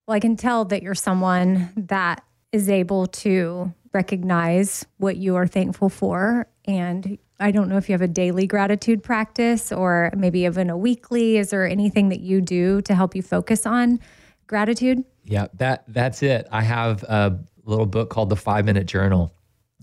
Well, 0.07 0.15
I 0.15 0.21
can 0.21 0.37
tell 0.37 0.63
that 0.65 0.81
you're 0.81 0.95
someone 0.95 1.73
that 1.75 2.23
is 2.53 2.69
able 2.69 3.07
to 3.07 3.73
recognize 3.93 4.85
what 4.97 5.17
you 5.17 5.35
are 5.35 5.47
thankful 5.47 5.89
for. 5.89 6.47
And 6.65 7.17
I 7.39 7.51
don't 7.51 7.67
know 7.67 7.77
if 7.77 7.89
you 7.89 7.93
have 7.93 8.01
a 8.01 8.07
daily 8.07 8.47
gratitude 8.47 9.03
practice 9.03 9.71
or 9.71 10.11
maybe 10.15 10.41
even 10.41 10.69
a 10.69 10.77
weekly. 10.77 11.37
Is 11.37 11.49
there 11.49 11.67
anything 11.67 12.09
that 12.09 12.21
you 12.21 12.39
do 12.39 12.81
to 12.83 12.95
help 12.95 13.15
you 13.15 13.21
focus 13.21 13.65
on 13.65 13.99
gratitude? 14.47 15.03
Yeah, 15.25 15.47
that 15.55 15.83
that's 15.89 16.23
it. 16.23 16.47
I 16.51 16.61
have 16.61 17.03
a 17.03 17.37
little 17.69 17.85
book 17.85 18.09
called 18.09 18.29
The 18.29 18.35
Five 18.35 18.65
Minute 18.65 18.85
Journal, 18.85 19.33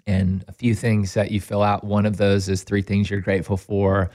and 0.06 0.44
a 0.48 0.52
few 0.52 0.74
things 0.74 1.14
that 1.14 1.30
you 1.30 1.40
fill 1.40 1.62
out. 1.62 1.84
One 1.84 2.06
of 2.06 2.16
those 2.16 2.48
is 2.48 2.62
three 2.62 2.82
things 2.82 3.10
you're 3.10 3.20
grateful 3.20 3.56
for, 3.56 4.10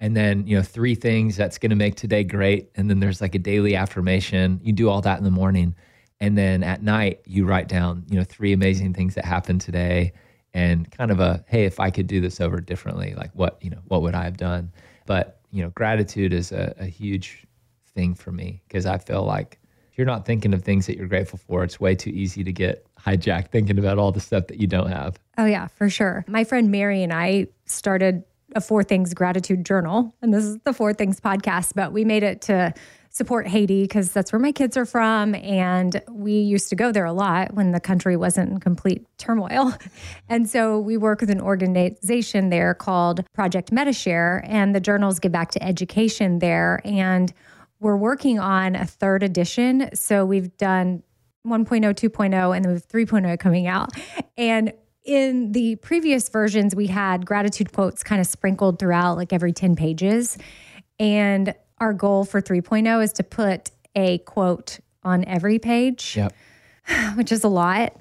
and 0.00 0.16
then 0.16 0.46
you 0.46 0.56
know 0.56 0.62
three 0.62 0.94
things 0.94 1.36
that's 1.36 1.58
going 1.58 1.70
to 1.70 1.76
make 1.76 1.94
today 1.94 2.24
great. 2.24 2.70
And 2.74 2.90
then 2.90 3.00
there's 3.00 3.20
like 3.20 3.34
a 3.34 3.38
daily 3.38 3.74
affirmation. 3.76 4.60
You 4.62 4.72
do 4.72 4.88
all 4.88 5.00
that 5.02 5.18
in 5.18 5.24
the 5.24 5.30
morning, 5.30 5.74
and 6.20 6.36
then 6.36 6.62
at 6.62 6.82
night 6.82 7.20
you 7.26 7.46
write 7.46 7.68
down 7.68 8.04
you 8.08 8.18
know 8.18 8.24
three 8.24 8.52
amazing 8.52 8.94
things 8.94 9.14
that 9.14 9.24
happened 9.24 9.60
today, 9.60 10.12
and 10.54 10.90
kind 10.90 11.10
of 11.10 11.20
a 11.20 11.44
hey, 11.48 11.64
if 11.64 11.80
I 11.80 11.90
could 11.90 12.06
do 12.06 12.20
this 12.20 12.40
over 12.40 12.60
differently, 12.60 13.14
like 13.16 13.30
what 13.34 13.58
you 13.60 13.70
know 13.70 13.80
what 13.88 14.02
would 14.02 14.14
I 14.14 14.24
have 14.24 14.36
done? 14.36 14.72
But 15.06 15.40
you 15.50 15.62
know, 15.62 15.70
gratitude 15.70 16.32
is 16.32 16.50
a, 16.50 16.74
a 16.78 16.86
huge 16.86 17.46
thing 17.94 18.14
for 18.14 18.32
me 18.32 18.62
because 18.66 18.86
I 18.86 18.98
feel 18.98 19.24
like 19.24 19.58
if 19.92 19.98
you're 19.98 20.06
not 20.06 20.24
thinking 20.24 20.54
of 20.54 20.62
things 20.62 20.86
that 20.86 20.96
you're 20.96 21.06
grateful 21.06 21.38
for, 21.38 21.62
it's 21.62 21.78
way 21.78 21.94
too 21.94 22.08
easy 22.08 22.42
to 22.42 22.52
get 22.52 22.86
hijacked 22.98 23.48
thinking 23.48 23.78
about 23.78 23.98
all 23.98 24.10
the 24.10 24.20
stuff 24.20 24.46
that 24.46 24.58
you 24.58 24.66
don't 24.66 24.90
have. 24.90 25.18
Oh, 25.36 25.44
yeah, 25.44 25.66
for 25.66 25.90
sure. 25.90 26.24
My 26.26 26.44
friend 26.44 26.70
Mary 26.70 27.02
and 27.02 27.12
I 27.12 27.48
started 27.66 28.24
a 28.56 28.62
Four 28.62 28.84
Things 28.84 29.12
Gratitude 29.12 29.66
Journal, 29.66 30.14
and 30.22 30.32
this 30.32 30.44
is 30.44 30.58
the 30.64 30.72
Four 30.72 30.94
Things 30.94 31.20
podcast, 31.20 31.72
but 31.74 31.92
we 31.92 32.06
made 32.06 32.22
it 32.22 32.40
to 32.42 32.72
support 33.10 33.46
Haiti 33.46 33.82
because 33.82 34.12
that's 34.12 34.32
where 34.32 34.40
my 34.40 34.52
kids 34.52 34.78
are 34.78 34.86
from. 34.86 35.34
And 35.34 36.02
we 36.10 36.32
used 36.32 36.70
to 36.70 36.76
go 36.76 36.90
there 36.90 37.04
a 37.04 37.12
lot 37.12 37.52
when 37.52 37.72
the 37.72 37.80
country 37.80 38.16
wasn't 38.16 38.50
in 38.50 38.60
complete 38.60 39.06
turmoil. 39.18 39.74
And 40.30 40.48
so 40.48 40.78
we 40.78 40.96
work 40.96 41.20
with 41.20 41.28
an 41.28 41.42
organization 41.42 42.48
there 42.48 42.72
called 42.72 43.22
Project 43.34 43.70
MetaShare, 43.70 44.40
and 44.48 44.74
the 44.74 44.80
journals 44.80 45.18
give 45.18 45.32
back 45.32 45.50
to 45.50 45.62
education 45.62 46.38
there. 46.38 46.80
And 46.86 47.30
we're 47.82 47.96
working 47.96 48.38
on 48.38 48.76
a 48.76 48.86
third 48.86 49.22
edition. 49.24 49.90
So 49.94 50.24
we've 50.24 50.56
done 50.56 51.02
1.0, 51.46 51.66
2.0, 51.66 52.56
and 52.56 52.64
then 52.64 52.70
we 52.70 52.74
have 52.74 52.88
3.0 52.88 53.38
coming 53.40 53.66
out. 53.66 53.90
And 54.36 54.72
in 55.04 55.50
the 55.50 55.74
previous 55.76 56.28
versions, 56.28 56.76
we 56.76 56.86
had 56.86 57.26
gratitude 57.26 57.72
quotes 57.72 58.04
kind 58.04 58.20
of 58.20 58.26
sprinkled 58.28 58.78
throughout, 58.78 59.16
like 59.16 59.32
every 59.32 59.52
10 59.52 59.74
pages. 59.74 60.38
And 61.00 61.54
our 61.78 61.92
goal 61.92 62.24
for 62.24 62.40
3.0 62.40 63.02
is 63.02 63.12
to 63.14 63.24
put 63.24 63.72
a 63.96 64.18
quote 64.18 64.78
on 65.02 65.24
every 65.24 65.58
page, 65.58 66.16
Yep. 66.16 66.32
which 67.16 67.32
is 67.32 67.42
a 67.42 67.48
lot. 67.48 67.96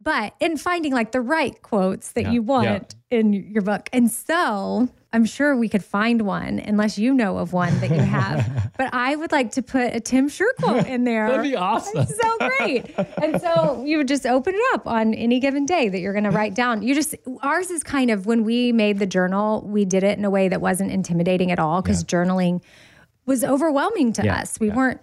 But 0.00 0.34
in 0.38 0.56
finding 0.58 0.92
like 0.92 1.10
the 1.10 1.20
right 1.20 1.60
quotes 1.62 2.12
that 2.12 2.24
Yeah, 2.24 2.30
you 2.32 2.42
want 2.42 2.94
in 3.10 3.32
your 3.32 3.62
book. 3.62 3.88
And 3.92 4.08
so 4.10 4.88
I'm 5.14 5.24
sure 5.24 5.56
we 5.56 5.68
could 5.68 5.84
find 5.84 6.22
one, 6.22 6.58
unless 6.58 6.98
you 6.98 7.14
know 7.14 7.38
of 7.38 7.52
one 7.52 7.78
that 7.80 7.90
you 7.90 8.00
have. 8.00 8.72
but 8.76 8.92
I 8.92 9.14
would 9.14 9.30
like 9.32 9.52
to 9.52 9.62
put 9.62 9.94
a 9.94 10.00
Tim 10.00 10.28
Schurrer 10.28 10.48
quote 10.58 10.86
in 10.86 11.04
there. 11.04 11.28
That'd 11.28 11.44
be 11.44 11.54
awesome. 11.56 12.04
so 12.04 12.38
great. 12.58 12.92
And 13.22 13.40
so 13.40 13.84
you 13.86 13.98
would 13.98 14.08
just 14.08 14.26
open 14.26 14.54
it 14.56 14.74
up 14.74 14.86
on 14.88 15.14
any 15.14 15.38
given 15.38 15.66
day 15.66 15.88
that 15.88 16.00
you're 16.00 16.12
going 16.12 16.24
to 16.24 16.30
write 16.30 16.54
down. 16.54 16.82
You 16.82 16.94
just, 16.96 17.14
ours 17.42 17.70
is 17.70 17.84
kind 17.84 18.10
of 18.10 18.26
when 18.26 18.42
we 18.44 18.72
made 18.72 18.98
the 18.98 19.06
journal, 19.06 19.62
we 19.64 19.84
did 19.84 20.02
it 20.02 20.18
in 20.18 20.24
a 20.24 20.30
way 20.30 20.48
that 20.48 20.60
wasn't 20.60 20.90
intimidating 20.90 21.52
at 21.52 21.60
all 21.60 21.80
because 21.80 22.02
journaling 22.02 22.60
was 23.24 23.44
overwhelming 23.44 24.12
to 24.14 24.24
Yeah, 24.24 24.40
us. 24.40 24.58
We 24.58 24.68
yeah. 24.68 24.74
weren't 24.74 25.00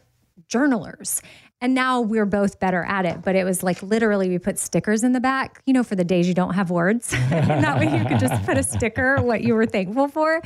journalers. 0.50 1.22
And 1.62 1.76
now 1.76 2.02
we're 2.02 2.26
both 2.26 2.60
better 2.60 2.84
at 2.84 3.06
it. 3.06 3.22
But 3.22 3.36
it 3.36 3.44
was 3.44 3.62
like 3.62 3.84
literally 3.84 4.30
we 4.30 4.40
put 4.40 4.58
stickers 4.58 5.04
in 5.04 5.12
the 5.12 5.20
back, 5.20 5.62
you 5.68 5.74
know, 5.74 5.84
for 5.84 5.96
the 5.96 6.04
days 6.04 6.28
you 6.28 6.34
don't 6.34 6.56
have 6.56 6.72
words. 6.72 7.14
and 7.14 7.64
that 7.64 7.80
way 7.80 7.86
you 7.86 8.04
could 8.06 8.20
just 8.20 8.44
put 8.44 8.58
a 8.58 8.64
sticker 8.64 9.22
what 9.22 9.42
you 9.42 9.54
were 9.54 9.68
thankful 9.68 10.08
for. 10.08 10.42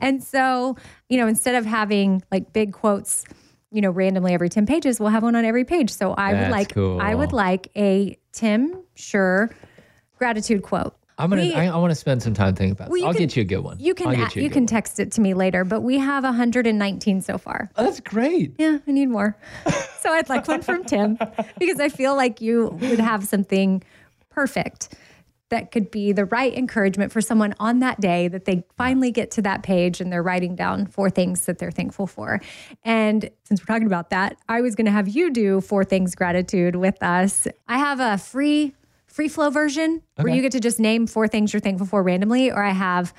And 0.00 0.22
so, 0.22 0.76
you 1.08 1.18
know, 1.18 1.26
instead 1.26 1.56
of 1.56 1.66
having 1.66 2.22
like 2.30 2.52
big 2.52 2.72
quotes, 2.72 3.24
you 3.72 3.80
know, 3.80 3.90
randomly 3.90 4.32
every 4.32 4.48
10 4.48 4.66
pages, 4.66 5.00
we'll 5.00 5.08
have 5.10 5.24
one 5.24 5.34
on 5.34 5.44
every 5.44 5.64
page. 5.64 5.90
So 5.90 6.12
I 6.12 6.34
would 6.34 6.50
like 6.50 6.74
cool. 6.74 7.00
I 7.00 7.14
would 7.14 7.32
like 7.32 7.70
a 7.76 8.16
Tim 8.32 8.82
Schurrer 8.94 9.52
gratitude 10.18 10.62
quote. 10.62 10.94
I'm 11.22 11.30
gonna. 11.30 11.42
We- 11.42 11.54
I, 11.54 11.66
I 11.68 11.76
want 11.76 11.90
to 11.90 11.94
spend 11.94 12.22
some 12.22 12.34
time 12.34 12.54
thinking 12.54 12.72
about. 12.72 12.88
Well, 12.88 13.00
this. 13.00 13.06
I'll 13.06 13.12
can- 13.12 13.22
get 13.22 13.36
you 13.36 13.42
a 13.42 13.44
good 13.44 13.60
one. 13.60 13.78
You 13.80 13.94
can 13.94 14.18
you. 14.18 14.42
you 14.42 14.50
can 14.50 14.62
one. 14.62 14.66
text 14.66 15.00
it 15.00 15.12
to 15.12 15.20
me 15.20 15.34
later, 15.34 15.64
but 15.64 15.82
we 15.82 15.98
have 15.98 16.24
119 16.24 17.20
so 17.20 17.38
far. 17.38 17.70
Oh, 17.76 17.84
that's 17.84 18.00
great. 18.00 18.54
Yeah, 18.58 18.78
I 18.86 18.90
need 18.90 19.08
more. 19.08 19.36
so 20.00 20.10
I'd 20.12 20.28
like 20.28 20.48
one 20.48 20.62
from 20.62 20.84
Tim 20.84 21.18
because 21.58 21.80
I 21.80 21.88
feel 21.88 22.16
like 22.16 22.40
you 22.40 22.78
would 22.80 23.00
have 23.00 23.24
something 23.24 23.82
perfect 24.30 24.94
that 25.50 25.72
could 25.72 25.90
be 25.90 26.12
the 26.12 26.24
right 26.24 26.54
encouragement 26.56 27.12
for 27.12 27.20
someone 27.20 27.54
on 27.58 27.80
that 27.80 28.00
day 28.00 28.28
that 28.28 28.44
they 28.44 28.64
finally 28.76 29.10
get 29.10 29.32
to 29.32 29.42
that 29.42 29.62
page 29.62 30.00
and 30.00 30.12
they're 30.12 30.22
writing 30.22 30.54
down 30.54 30.86
four 30.86 31.10
things 31.10 31.44
that 31.46 31.58
they're 31.58 31.72
thankful 31.72 32.06
for. 32.06 32.40
And 32.84 33.28
since 33.44 33.60
we're 33.60 33.66
talking 33.66 33.86
about 33.86 34.10
that, 34.10 34.36
I 34.48 34.60
was 34.60 34.74
going 34.76 34.86
to 34.86 34.92
have 34.92 35.08
you 35.08 35.30
do 35.30 35.60
four 35.60 35.84
things 35.84 36.14
gratitude 36.14 36.76
with 36.76 37.02
us. 37.02 37.46
I 37.68 37.78
have 37.78 37.98
a 38.00 38.16
free 38.16 38.74
free 39.20 39.28
flow 39.28 39.50
version 39.50 40.00
where 40.16 40.32
you 40.32 40.40
get 40.40 40.52
to 40.52 40.60
just 40.60 40.80
name 40.80 41.06
four 41.06 41.28
things 41.28 41.52
you're 41.52 41.60
thankful 41.60 41.86
for 41.86 42.02
randomly 42.02 42.50
or 42.50 42.62
I 42.62 42.70
have 42.70 43.12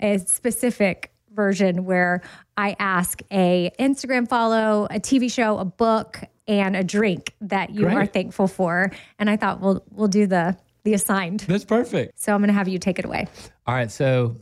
a 0.00 0.20
specific 0.20 1.10
version 1.32 1.84
where 1.84 2.22
I 2.56 2.76
ask 2.78 3.22
a 3.32 3.72
Instagram 3.76 4.28
follow, 4.28 4.86
a 4.88 5.00
TV 5.00 5.32
show, 5.32 5.58
a 5.58 5.64
book, 5.64 6.20
and 6.46 6.76
a 6.76 6.84
drink 6.84 7.34
that 7.40 7.70
you 7.70 7.86
Great. 7.86 7.96
are 7.96 8.06
thankful 8.06 8.46
for. 8.46 8.92
And 9.18 9.28
I 9.28 9.36
thought 9.36 9.60
we'll 9.60 9.82
we'll 9.90 10.06
do 10.06 10.28
the 10.28 10.56
the 10.84 10.94
assigned. 10.94 11.40
That's 11.40 11.64
perfect. 11.64 12.20
So 12.20 12.32
I'm 12.32 12.40
gonna 12.40 12.52
have 12.52 12.68
you 12.68 12.78
take 12.78 13.00
it 13.00 13.04
away. 13.04 13.26
All 13.66 13.74
right, 13.74 13.90
so 13.90 14.36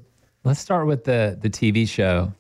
let's 0.45 0.61
start 0.61 0.87
with 0.87 1.05
the 1.05 1.39
the 1.41 1.49
TV 1.49 1.89
show. 1.89 2.31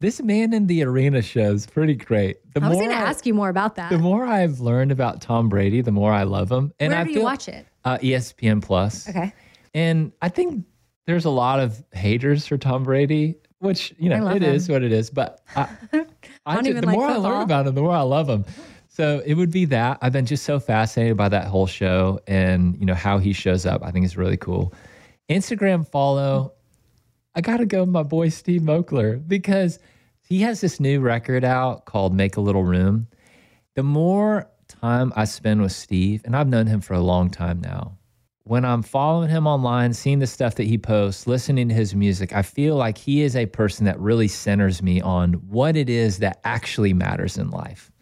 This 0.00 0.22
man 0.22 0.52
in 0.52 0.68
the 0.68 0.84
arena 0.84 1.20
show 1.20 1.50
is 1.52 1.66
pretty 1.66 1.96
great. 1.96 2.36
The 2.54 2.62
I 2.62 2.68
was 2.68 2.78
going 2.78 2.90
to 2.90 2.94
ask 2.94 3.26
you 3.26 3.34
more 3.34 3.48
about 3.48 3.74
that. 3.74 3.90
the 3.90 3.98
more 3.98 4.24
I've 4.24 4.60
learned 4.60 4.92
about 4.92 5.20
Tom 5.20 5.48
Brady, 5.48 5.80
the 5.80 5.90
more 5.90 6.12
I 6.12 6.22
love 6.22 6.52
him. 6.52 6.72
And 6.78 6.92
Where 6.92 7.00
I 7.00 7.02
do 7.02 7.10
feel, 7.10 7.18
you 7.18 7.24
watch 7.24 7.48
it? 7.48 7.66
Uh, 7.84 7.98
ESPN 7.98 8.62
Plus. 8.62 9.08
Okay. 9.08 9.32
And 9.74 10.12
I 10.20 10.28
think 10.28 10.64
there's 11.06 11.24
a 11.24 11.30
lot 11.30 11.60
of 11.60 11.82
haters 11.92 12.46
for 12.46 12.58
Tom 12.58 12.84
Brady, 12.84 13.36
which 13.60 13.94
you 13.98 14.08
know 14.10 14.28
it 14.28 14.42
is 14.42 14.68
him. 14.68 14.74
what 14.74 14.82
it 14.82 14.92
is. 14.92 15.10
But 15.10 15.40
I, 15.56 15.68
I, 16.44 16.54
don't 16.54 16.64
ju- 16.64 16.70
even 16.70 16.82
the 16.82 16.86
like 16.88 16.96
more 16.96 17.06
I 17.06 17.16
learn 17.16 17.42
about 17.42 17.66
him, 17.66 17.74
the 17.74 17.82
more 17.82 17.92
I 17.92 18.02
love 18.02 18.28
him. 18.28 18.44
So 18.88 19.22
it 19.24 19.34
would 19.34 19.52
be 19.52 19.64
that. 19.66 19.98
I've 20.02 20.12
been 20.12 20.26
just 20.26 20.44
so 20.44 20.58
fascinated 20.58 21.16
by 21.16 21.28
that 21.28 21.46
whole 21.46 21.66
show 21.66 22.20
and 22.26 22.76
you 22.78 22.84
know 22.84 22.94
how 22.94 23.18
he 23.18 23.32
shows 23.32 23.64
up. 23.64 23.82
I 23.84 23.90
think 23.90 24.04
it's 24.04 24.16
really 24.16 24.36
cool. 24.36 24.74
Instagram 25.30 25.86
follow. 25.86 26.52
I 27.34 27.40
gotta 27.40 27.66
go 27.66 27.80
with 27.80 27.90
my 27.90 28.02
boy 28.02 28.30
Steve 28.30 28.62
Moakler 28.62 29.26
because 29.26 29.78
he 30.20 30.40
has 30.40 30.60
this 30.60 30.80
new 30.80 31.00
record 31.00 31.44
out 31.44 31.84
called 31.84 32.12
Make 32.12 32.36
a 32.36 32.40
Little 32.40 32.64
Room. 32.64 33.06
The 33.76 33.82
more 33.82 34.50
time 34.68 35.12
I 35.16 35.24
spend 35.24 35.62
with 35.62 35.72
Steve, 35.72 36.22
and 36.24 36.36
I've 36.36 36.48
known 36.48 36.66
him 36.66 36.80
for 36.80 36.94
a 36.94 37.00
long 37.00 37.30
time 37.30 37.60
now, 37.60 37.98
when 38.48 38.64
I'm 38.64 38.82
following 38.82 39.28
him 39.28 39.46
online, 39.46 39.92
seeing 39.92 40.20
the 40.20 40.26
stuff 40.26 40.54
that 40.54 40.64
he 40.64 40.78
posts, 40.78 41.26
listening 41.26 41.68
to 41.68 41.74
his 41.74 41.94
music, 41.94 42.32
I 42.32 42.40
feel 42.40 42.76
like 42.76 42.96
he 42.96 43.20
is 43.20 43.36
a 43.36 43.44
person 43.44 43.84
that 43.84 44.00
really 44.00 44.26
centers 44.26 44.82
me 44.82 45.02
on 45.02 45.34
what 45.34 45.76
it 45.76 45.90
is 45.90 46.16
that 46.18 46.40
actually 46.44 46.94
matters 46.94 47.36
in 47.36 47.50
life. 47.50 47.92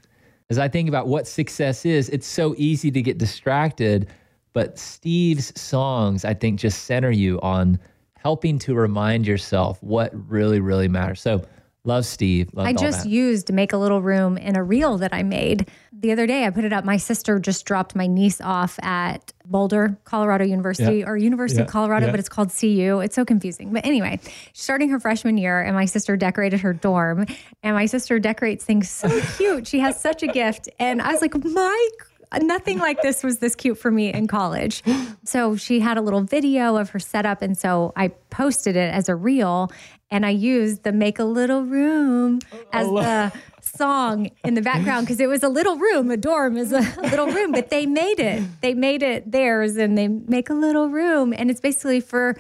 As 0.49 0.61
I 0.61 0.69
think 0.69 0.89
about 0.89 1.09
what 1.09 1.27
success 1.27 1.85
is, 1.85 2.09
it's 2.11 2.29
so 2.29 2.55
easy 2.57 2.93
to 2.93 3.03
get 3.03 3.19
distracted, 3.19 4.09
but 4.53 4.79
Steve's 4.79 5.59
songs, 5.61 6.25
I 6.25 6.33
think, 6.33 6.61
just 6.61 6.85
center 6.85 7.11
you 7.11 7.41
on 7.41 7.81
helping 8.15 8.57
to 8.61 8.75
remind 8.77 9.27
yourself 9.27 9.83
what 9.83 10.13
really, 10.31 10.61
really 10.61 10.87
matters. 10.87 11.21
So, 11.21 11.45
love 11.87 12.05
Steve. 12.05 12.51
Love 12.53 12.67
I 12.67 12.71
all 12.71 12.77
just 12.77 13.05
that. 13.05 13.09
used 13.09 13.53
Make 13.53 13.73
a 13.73 13.77
Little 13.79 14.03
Room 14.03 14.37
in 14.37 14.57
a 14.57 14.63
reel 14.63 14.99
that 14.99 15.15
I 15.15 15.23
made 15.23 15.69
the 15.93 16.13
other 16.13 16.27
day. 16.27 16.45
I 16.45 16.51
put 16.51 16.65
it 16.65 16.73
up. 16.73 16.85
My 16.85 16.99
sister 16.99 17.39
just 17.39 17.65
dropped 17.65 17.95
my 17.97 18.07
niece 18.07 18.41
off 18.43 18.79
at 18.83 19.33
Boulder, 19.47 19.97
Colorado 20.05 20.45
University, 20.45 20.99
Yeah. 20.99 21.07
or 21.09 21.17
University 21.17 21.63
of 21.63 21.69
Colorado, 21.69 22.07
Yeah. 22.07 22.11
but 22.13 22.21
it's 22.21 22.29
called 22.29 22.51
CU. 22.53 23.01
It's 23.01 23.15
so 23.15 23.25
confusing. 23.25 23.73
But 23.73 23.87
anyway, 23.87 24.21
starting 24.53 24.91
her 24.91 25.01
freshman 25.01 25.39
year, 25.39 25.63
and 25.63 25.75
my 25.75 25.85
sister 25.87 26.17
decorated 26.17 26.61
her 26.61 26.73
dorm. 26.75 27.27
And 27.63 27.75
my 27.75 27.87
sister 27.87 28.19
decorates 28.19 28.65
things 28.65 28.91
so 28.91 29.09
cute. 29.37 29.67
She 29.67 29.79
has 29.79 29.99
such 30.01 30.23
a 30.23 30.27
gift. 30.27 30.69
And 30.79 31.01
I 31.01 31.13
was 31.13 31.23
like, 31.23 31.35
Mike, 31.45 32.07
nothing 32.41 32.79
like 32.79 33.03
this 33.03 33.23
was 33.23 33.39
this 33.39 33.55
cute 33.55 33.79
for 33.79 33.91
me 33.91 34.13
in 34.13 34.27
college. 34.27 34.83
So 35.25 35.57
she 35.57 35.81
had 35.81 35.97
a 35.97 36.01
little 36.01 36.23
video 36.23 36.77
of 36.77 36.91
her 36.91 36.99
setup. 36.99 37.43
And 37.43 37.57
so 37.57 37.93
I 37.97 38.09
posted 38.31 38.77
it 38.77 38.93
as 38.93 39.09
a 39.09 39.15
reel 39.15 39.71
and 40.11 40.25
I 40.25 40.31
used 40.31 40.85
the 40.85 40.93
Make 40.93 41.19
a 41.19 41.25
Little 41.25 41.63
Room 41.65 42.39
as 42.73 42.87
oh. 42.87 43.01
the 43.01 43.33
song 43.61 44.31
in 44.45 44.55
the 44.55 44.63
background 44.63 45.07
because 45.07 45.19
it 45.21 45.27
was 45.29 45.43
a 45.43 45.49
little 45.49 45.77
room. 45.77 46.11
A 46.11 46.17
dorm 46.17 46.57
is 46.57 46.73
a 46.73 46.81
little 47.03 47.27
room, 47.27 47.51
but 47.53 47.71
they 47.71 47.87
made 47.87 48.21
it. 48.21 48.43
They 48.61 48.75
made 48.75 49.03
it 49.03 49.33
theirs 49.33 49.77
and 49.77 49.99
they 49.99 50.09
make 50.09 50.49
a 50.49 50.55
little 50.55 50.89
room. 50.89 51.35
And 51.37 51.51
it's 51.51 51.61
basically 51.61 52.01
for 52.01 52.37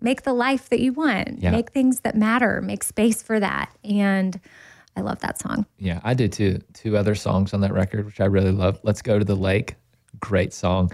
make 0.00 0.22
the 0.22 0.32
life 0.32 0.70
that 0.70 0.80
you 0.80 0.92
want, 0.92 1.42
Yeah. 1.42 1.50
make 1.50 1.72
things 1.72 2.00
that 2.00 2.16
matter, 2.16 2.62
make 2.62 2.82
space 2.82 3.22
for 3.22 3.38
that. 3.38 3.70
And 3.84 4.40
I 5.00 5.02
love 5.02 5.20
that 5.20 5.38
song. 5.38 5.64
Yeah, 5.78 5.98
I 6.04 6.12
did 6.12 6.30
too. 6.30 6.60
Two 6.74 6.98
other 6.98 7.14
songs 7.14 7.54
on 7.54 7.62
that 7.62 7.72
record, 7.72 8.04
which 8.04 8.20
I 8.20 8.26
really 8.26 8.52
love. 8.52 8.78
Let's 8.82 9.00
Go 9.00 9.18
to 9.18 9.24
the 9.24 9.34
Lake, 9.34 9.76
great 10.20 10.52
song. 10.52 10.92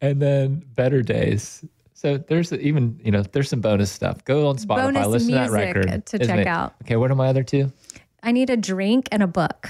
And 0.00 0.22
then 0.22 0.62
Better 0.76 1.02
Days. 1.02 1.64
So 1.92 2.18
there's 2.18 2.52
even, 2.52 3.00
you 3.02 3.10
know, 3.10 3.22
there's 3.22 3.48
some 3.48 3.60
bonus 3.60 3.90
stuff. 3.90 4.24
Go 4.24 4.46
on 4.46 4.58
Spotify, 4.58 4.76
Bonus 4.76 5.06
listen 5.08 5.32
to 5.32 5.34
that 5.34 5.50
record. 5.50 6.06
to 6.06 6.18
check 6.20 6.38
it? 6.38 6.46
out. 6.46 6.74
Okay, 6.84 6.94
what 6.94 7.10
are 7.10 7.16
my 7.16 7.26
other 7.26 7.42
two? 7.42 7.72
I 8.22 8.30
need 8.30 8.48
a 8.48 8.56
drink 8.56 9.08
and 9.10 9.24
a 9.24 9.26
book. 9.26 9.68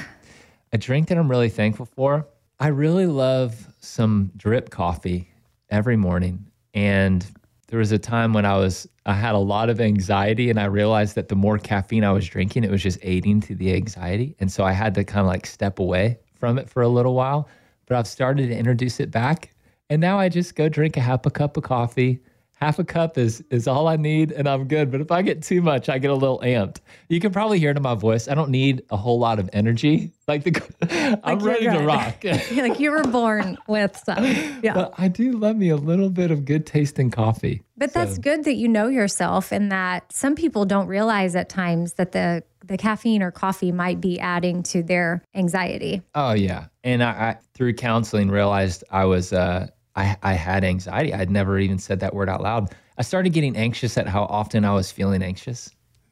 A 0.74 0.76
drink 0.76 1.09
that 1.09 1.16
I'm 1.16 1.30
really 1.30 1.49
thankful 1.49 1.86
for. 1.86 2.26
I 2.61 2.68
really 2.68 3.07
love 3.07 3.68
some 3.80 4.32
drip 4.36 4.68
coffee 4.68 5.30
every 5.70 5.97
morning. 5.97 6.45
And 6.74 7.24
there 7.68 7.78
was 7.78 7.93
a 7.93 7.99
time 7.99 8.34
when 8.34 8.45
I 8.45 8.59
was 8.59 8.86
I 9.09 9.14
had 9.14 9.34
a 9.34 9.38
lot 9.38 9.70
of 9.70 9.80
anxiety 9.80 10.50
and 10.50 10.61
I 10.61 10.66
realized 10.66 11.14
that 11.14 11.28
the 11.28 11.34
more 11.34 11.56
caffeine 11.59 12.04
I 12.04 12.12
was 12.12 12.26
drinking, 12.26 12.64
it 12.64 12.70
was 12.70 12.82
just 12.82 12.98
aiding 13.00 13.40
to 13.40 13.54
the 13.54 13.72
anxiety. 13.74 14.36
And 14.38 14.52
so 14.52 14.64
I 14.64 14.72
had 14.72 14.94
to 14.96 15.04
kind 15.04 15.22
of 15.22 15.28
like 15.28 15.46
step 15.46 15.78
away 15.78 16.18
from 16.34 16.59
it 16.59 16.68
for 16.68 16.82
a 16.82 16.88
little 16.88 17.14
while. 17.14 17.48
But 17.86 17.96
I've 17.96 18.06
started 18.06 18.48
to 18.48 18.54
introduce 18.54 19.00
it 19.00 19.11
back. 19.11 19.54
And 19.88 19.98
now 19.98 20.18
I 20.18 20.28
just 20.28 20.54
go 20.56 20.68
drink 20.68 20.98
a 20.98 21.00
half 21.00 21.24
a 21.24 21.30
cup 21.30 21.56
of 21.56 21.62
coffee. 21.62 22.20
Half 22.61 22.78
a 22.78 22.84
cup 22.84 23.16
is 23.16 23.42
is 23.50 23.68
all 23.68 23.86
I 23.86 23.96
need 23.96 24.32
and 24.32 24.48
I'm 24.48 24.66
good. 24.66 24.90
But 24.90 25.00
if 25.00 25.12
I 25.12 25.22
get 25.22 25.42
too 25.42 25.62
much, 25.62 25.88
I 25.88 25.98
get 25.98 26.11
a 26.11 26.14
little 26.14 26.40
amped. 26.40 26.78
You 27.09 27.20
can 27.20 27.32
probably 27.32 27.59
hear 27.59 27.70
it 27.70 27.76
in 27.76 27.82
my 27.82 27.94
voice. 27.94 28.26
I 28.26 28.34
don't 28.34 28.50
need 28.50 28.82
a 28.90 28.96
whole 28.96 29.18
lot 29.18 29.38
of 29.38 29.48
energy. 29.52 30.12
Like 30.28 30.44
the 30.44 31.20
I'm 31.24 31.40
you're 31.40 31.48
ready 31.48 31.64
to 31.64 31.78
rock. 31.86 32.22
Like 32.52 32.78
you 32.78 32.90
were 32.90 33.02
born 33.02 33.56
with 33.66 33.98
some. 34.04 34.22
Yeah. 34.62 34.74
But 34.74 34.92
I 34.98 35.09
do 35.09 35.32
love 35.32 35.56
me 35.56 35.70
a 35.70 35.76
little 35.76 36.11
bit 36.11 36.30
of 36.30 36.44
good 36.44 36.66
tasting 36.66 37.11
coffee. 37.11 37.62
But 37.78 37.94
that's 37.94 38.18
good 38.18 38.44
that 38.44 38.56
you 38.56 38.68
know 38.68 38.88
yourself 38.88 39.52
and 39.52 39.72
that 39.72 40.12
some 40.12 40.34
people 40.34 40.66
don't 40.66 40.86
realize 40.86 41.34
at 41.34 41.48
times 41.48 41.94
that 41.94 42.12
the 42.12 42.42
the 42.64 42.76
caffeine 42.76 43.22
or 43.22 43.30
coffee 43.30 43.72
might 43.72 44.00
be 44.00 44.20
adding 44.20 44.62
to 44.64 44.82
their 44.82 45.22
anxiety. 45.34 46.02
Oh 46.14 46.32
yeah, 46.32 46.66
and 46.84 47.02
I, 47.02 47.11
I 47.11 47.36
through 47.54 47.74
counseling 47.74 48.30
realized 48.30 48.84
I 48.90 49.04
was 49.06 49.32
uh, 49.32 49.68
I 49.99 50.16
I 50.22 50.32
had 50.34 50.64
anxiety. 50.64 51.12
I'd 51.12 51.30
never 51.30 51.59
even 51.59 51.78
said 51.78 52.01
that 52.01 52.14
word 52.14 52.28
out 52.28 52.40
loud. 52.40 52.74
I 52.96 53.03
started 53.03 53.32
getting 53.32 53.57
anxious 53.57 53.99
at 53.99 54.07
how 54.07 54.24
often 54.24 54.64
I 54.64 54.72
was 54.72 54.90
feeling 54.92 55.22
anxious. 55.22 55.70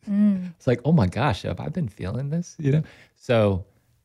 Mm. 0.09 0.53
It's 0.57 0.67
like, 0.67 0.81
oh 0.85 0.93
my 0.93 1.07
gosh, 1.07 1.43
have 1.43 1.61
I 1.61 1.69
been 1.69 1.89
feeling 1.89 2.31
this? 2.31 2.57
You 2.59 2.73
know, 2.73 2.83
so 3.17 3.65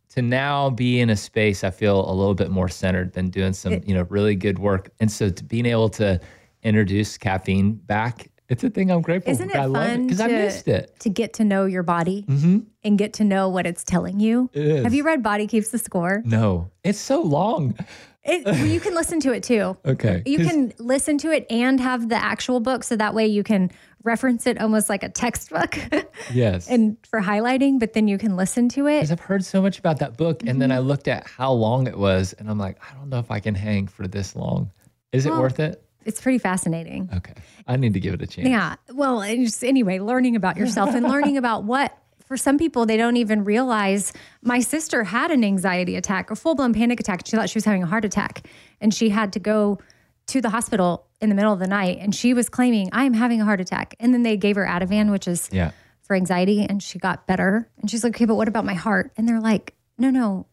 to 0.09 0.21
now 0.21 0.69
be 0.69 0.99
in 0.99 1.09
a 1.09 1.15
space, 1.15 1.63
I 1.63 1.71
feel 1.71 2.09
a 2.09 2.13
little 2.13 2.33
bit 2.33 2.49
more 2.49 2.69
centered 2.69 3.13
than 3.13 3.29
doing 3.29 3.53
some 3.53 3.81
you 3.85 3.93
know 3.95 4.05
really 4.09 4.35
good 4.35 4.59
work, 4.59 4.89
and 4.99 5.11
so 5.11 5.29
to 5.29 5.43
being 5.43 5.65
able 5.65 5.89
to 5.89 6.19
introduce 6.63 7.17
caffeine 7.17 7.73
back. 7.73 8.27
It's 8.49 8.65
a 8.65 8.69
thing 8.69 8.91
I'm 8.91 9.01
grateful 9.01 9.31
Isn't 9.31 9.49
for. 9.49 9.57
it 9.57 9.61
I 9.61 9.71
fun 9.71 10.07
because 10.07 10.19
I 10.19 10.27
missed 10.27 10.67
it. 10.67 10.99
To 10.99 11.09
get 11.09 11.31
to 11.35 11.45
know 11.45 11.63
your 11.65 11.83
body 11.83 12.25
mm-hmm. 12.27 12.59
and 12.83 12.97
get 12.97 13.13
to 13.13 13.23
know 13.23 13.47
what 13.47 13.65
it's 13.65 13.85
telling 13.85 14.19
you. 14.19 14.49
It. 14.51 14.83
Have 14.83 14.93
you 14.93 15.03
read 15.03 15.23
Body 15.23 15.47
Keeps 15.47 15.69
the 15.69 15.77
Score? 15.77 16.21
No, 16.25 16.69
it's 16.83 16.99
so 16.99 17.21
long. 17.21 17.77
It, 18.23 18.45
well, 18.45 18.65
you 18.67 18.79
can 18.79 18.93
listen 18.93 19.19
to 19.21 19.31
it 19.33 19.41
too. 19.43 19.75
Okay. 19.85 20.21
You 20.25 20.45
can 20.45 20.73
listen 20.77 21.17
to 21.19 21.31
it 21.31 21.45
and 21.49 21.79
have 21.79 22.07
the 22.09 22.15
actual 22.15 22.59
book 22.59 22.83
so 22.83 22.95
that 22.95 23.15
way 23.15 23.25
you 23.25 23.41
can 23.43 23.71
reference 24.03 24.45
it 24.47 24.59
almost 24.61 24.89
like 24.89 25.01
a 25.03 25.09
textbook 25.09 25.77
Yes. 26.33 26.67
and 26.67 26.97
for 27.07 27.19
highlighting, 27.21 27.79
but 27.79 27.93
then 27.93 28.07
you 28.07 28.17
can 28.19 28.35
listen 28.35 28.69
to 28.69 28.87
it. 28.87 28.97
Because 28.97 29.11
I've 29.11 29.19
heard 29.19 29.43
so 29.43 29.61
much 29.61 29.79
about 29.79 29.99
that 29.99 30.17
book, 30.17 30.43
and 30.45 30.61
then 30.61 30.71
I 30.71 30.77
Mm-hmm. 30.77 30.87
looked 30.87 31.07
at 31.07 31.27
how 31.27 31.51
long 31.51 31.87
it 31.87 31.97
was, 31.97 32.33
and 32.33 32.49
I'm 32.49 32.57
like, 32.59 32.77
I 32.87 32.95
don't 32.95 33.09
know 33.09 33.19
if 33.19 33.31
I 33.31 33.39
can 33.39 33.55
hang 33.55 33.87
for 33.87 34.07
this 34.07 34.35
long. 34.35 34.71
Is 35.11 35.25
it 35.25 35.31
worth 35.33 35.59
it? 35.59 35.83
It's 36.05 36.19
pretty 36.21 36.39
fascinating. 36.39 37.09
Okay, 37.15 37.33
I 37.67 37.75
need 37.75 37.93
to 37.93 37.99
give 37.99 38.13
it 38.15 38.21
a 38.23 38.27
chance. 38.27 38.47
Yeah. 38.49 38.75
Well, 38.93 39.21
just 39.21 39.63
anyway, 39.63 39.99
learning 39.99 40.35
about 40.35 40.57
yourself 40.57 40.95
and 40.95 41.07
learning 41.07 41.37
about 41.43 41.63
what 41.63 41.95
for 42.31 42.37
some 42.37 42.57
people 42.57 42.85
they 42.85 42.95
don't 42.95 43.17
even 43.17 43.43
realize. 43.43 44.13
My 44.41 44.61
sister 44.61 45.03
had 45.03 45.31
an 45.31 45.43
anxiety 45.43 45.97
attack, 45.97 46.31
a 46.31 46.35
full 46.37 46.55
blown 46.55 46.73
panic 46.73 46.97
attack. 47.01 47.23
She 47.27 47.35
thought 47.35 47.49
she 47.49 47.57
was 47.57 47.65
having 47.65 47.83
a 47.83 47.85
heart 47.85 48.05
attack, 48.05 48.47
and 48.79 48.93
she 48.93 49.09
had 49.09 49.33
to 49.33 49.39
go 49.39 49.79
to 50.27 50.39
the 50.39 50.49
hospital 50.49 51.07
in 51.19 51.27
the 51.27 51.35
middle 51.35 51.51
of 51.51 51.59
the 51.59 51.67
night. 51.67 51.97
And 51.99 52.15
she 52.15 52.33
was 52.33 52.47
claiming, 52.47 52.87
"I 52.93 53.03
am 53.03 53.13
having 53.13 53.41
a 53.41 53.43
heart 53.43 53.59
attack." 53.59 53.95
And 53.99 54.13
then 54.13 54.23
they 54.23 54.37
gave 54.37 54.55
her 54.55 54.65
Ativan, 54.65 55.11
which 55.11 55.27
is 55.27 55.49
Yeah. 55.51 55.71
for 56.03 56.15
anxiety, 56.15 56.65
and 56.65 56.81
she 56.81 56.99
got 56.99 57.27
better. 57.27 57.67
And 57.81 57.91
she's 57.91 58.01
like, 58.01 58.15
"Okay, 58.15 58.23
but 58.23 58.35
what 58.35 58.47
about 58.47 58.63
my 58.63 58.75
heart?" 58.75 59.11
And 59.17 59.27
they're 59.27 59.41
like, 59.41 59.73
"No, 59.97 60.09
no." 60.09 60.45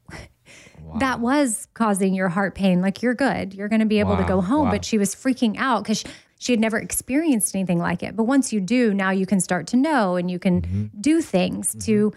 That 0.99 1.21
was 1.21 1.69
causing 1.75 2.13
your 2.13 2.29
heart 2.31 2.57
pain. 2.57 2.81
Like 2.81 3.03
you're 3.03 3.15
good. 3.15 3.55
You're 3.55 3.69
going 3.69 3.81
to 3.81 3.87
be 3.87 4.01
able 4.01 4.17
to 4.17 4.25
go 4.25 4.41
home. 4.41 4.65
wow. 4.65 4.71
But 4.73 4.85
she 4.85 4.99
was 4.99 5.15
freaking 5.15 5.55
out 5.59 5.85
because 5.85 6.03
she 6.39 6.53
had 6.53 6.61
never 6.61 6.79
experienced 6.79 7.55
anything 7.55 7.79
like 7.79 8.03
it. 8.03 8.17
But 8.17 8.25
once 8.25 8.53
you 8.53 8.61
do, 8.61 8.95
now 8.95 9.11
you 9.11 9.27
can 9.27 9.41
start 9.41 9.67
to 9.69 9.77
know 9.77 10.17
and 10.17 10.31
you 10.31 10.39
can 10.39 10.63
Mm-hmm. 10.63 11.01
do 11.01 11.21
things 11.21 11.75
to, 11.87 12.13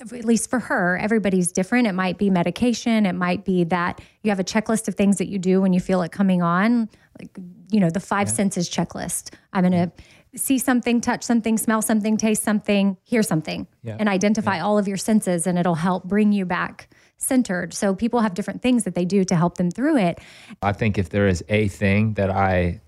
at 0.00 0.24
least 0.24 0.48
for 0.50 0.58
her, 0.60 0.96
everybody's 0.98 1.50
different. 1.52 1.86
It 1.86 1.92
might 1.94 2.18
be 2.18 2.30
medication. 2.30 3.04
It 3.06 3.14
might 3.14 3.44
be 3.44 3.64
that 3.64 4.00
you 4.22 4.30
have 4.30 4.38
a 4.40 4.44
checklist 4.44 4.86
of 4.88 4.94
things 4.94 5.18
that 5.18 5.28
you 5.28 5.38
do 5.38 5.60
when 5.60 5.72
you 5.72 5.80
feel 5.80 6.02
it 6.02 6.12
coming 6.12 6.40
on. 6.42 6.88
Like, 7.18 7.36
you 7.70 7.80
know, 7.80 7.90
the 7.90 8.00
five 8.00 8.30
senses 8.30 8.70
checklist. 8.70 9.34
I'm 9.52 9.62
going 9.68 9.72
to 9.72 9.92
see 10.38 10.58
something, 10.58 11.00
touch 11.00 11.24
something, 11.24 11.56
smell 11.58 11.82
something, 11.82 12.16
taste 12.16 12.42
something, 12.42 12.96
hear 13.02 13.22
something, 13.22 13.66
Yeah. 13.82 13.96
and 13.98 14.08
identify 14.08 14.60
all 14.60 14.78
of 14.78 14.86
your 14.86 14.96
senses, 14.98 15.46
and 15.46 15.58
it'll 15.58 15.74
help 15.74 16.04
bring 16.04 16.32
you 16.32 16.44
back 16.44 16.88
centered. 17.16 17.74
So 17.74 17.94
people 17.94 18.20
have 18.20 18.34
different 18.34 18.62
things 18.62 18.84
that 18.84 18.94
they 18.94 19.04
do 19.04 19.24
to 19.24 19.34
help 19.34 19.56
them 19.56 19.70
through 19.70 19.96
it. 19.96 20.20
I 20.62 20.72
think 20.72 20.98
if 20.98 21.08
there 21.08 21.26
is 21.26 21.42
a 21.48 21.68
thing 21.68 22.14
that 22.14 22.30
I 22.30 22.80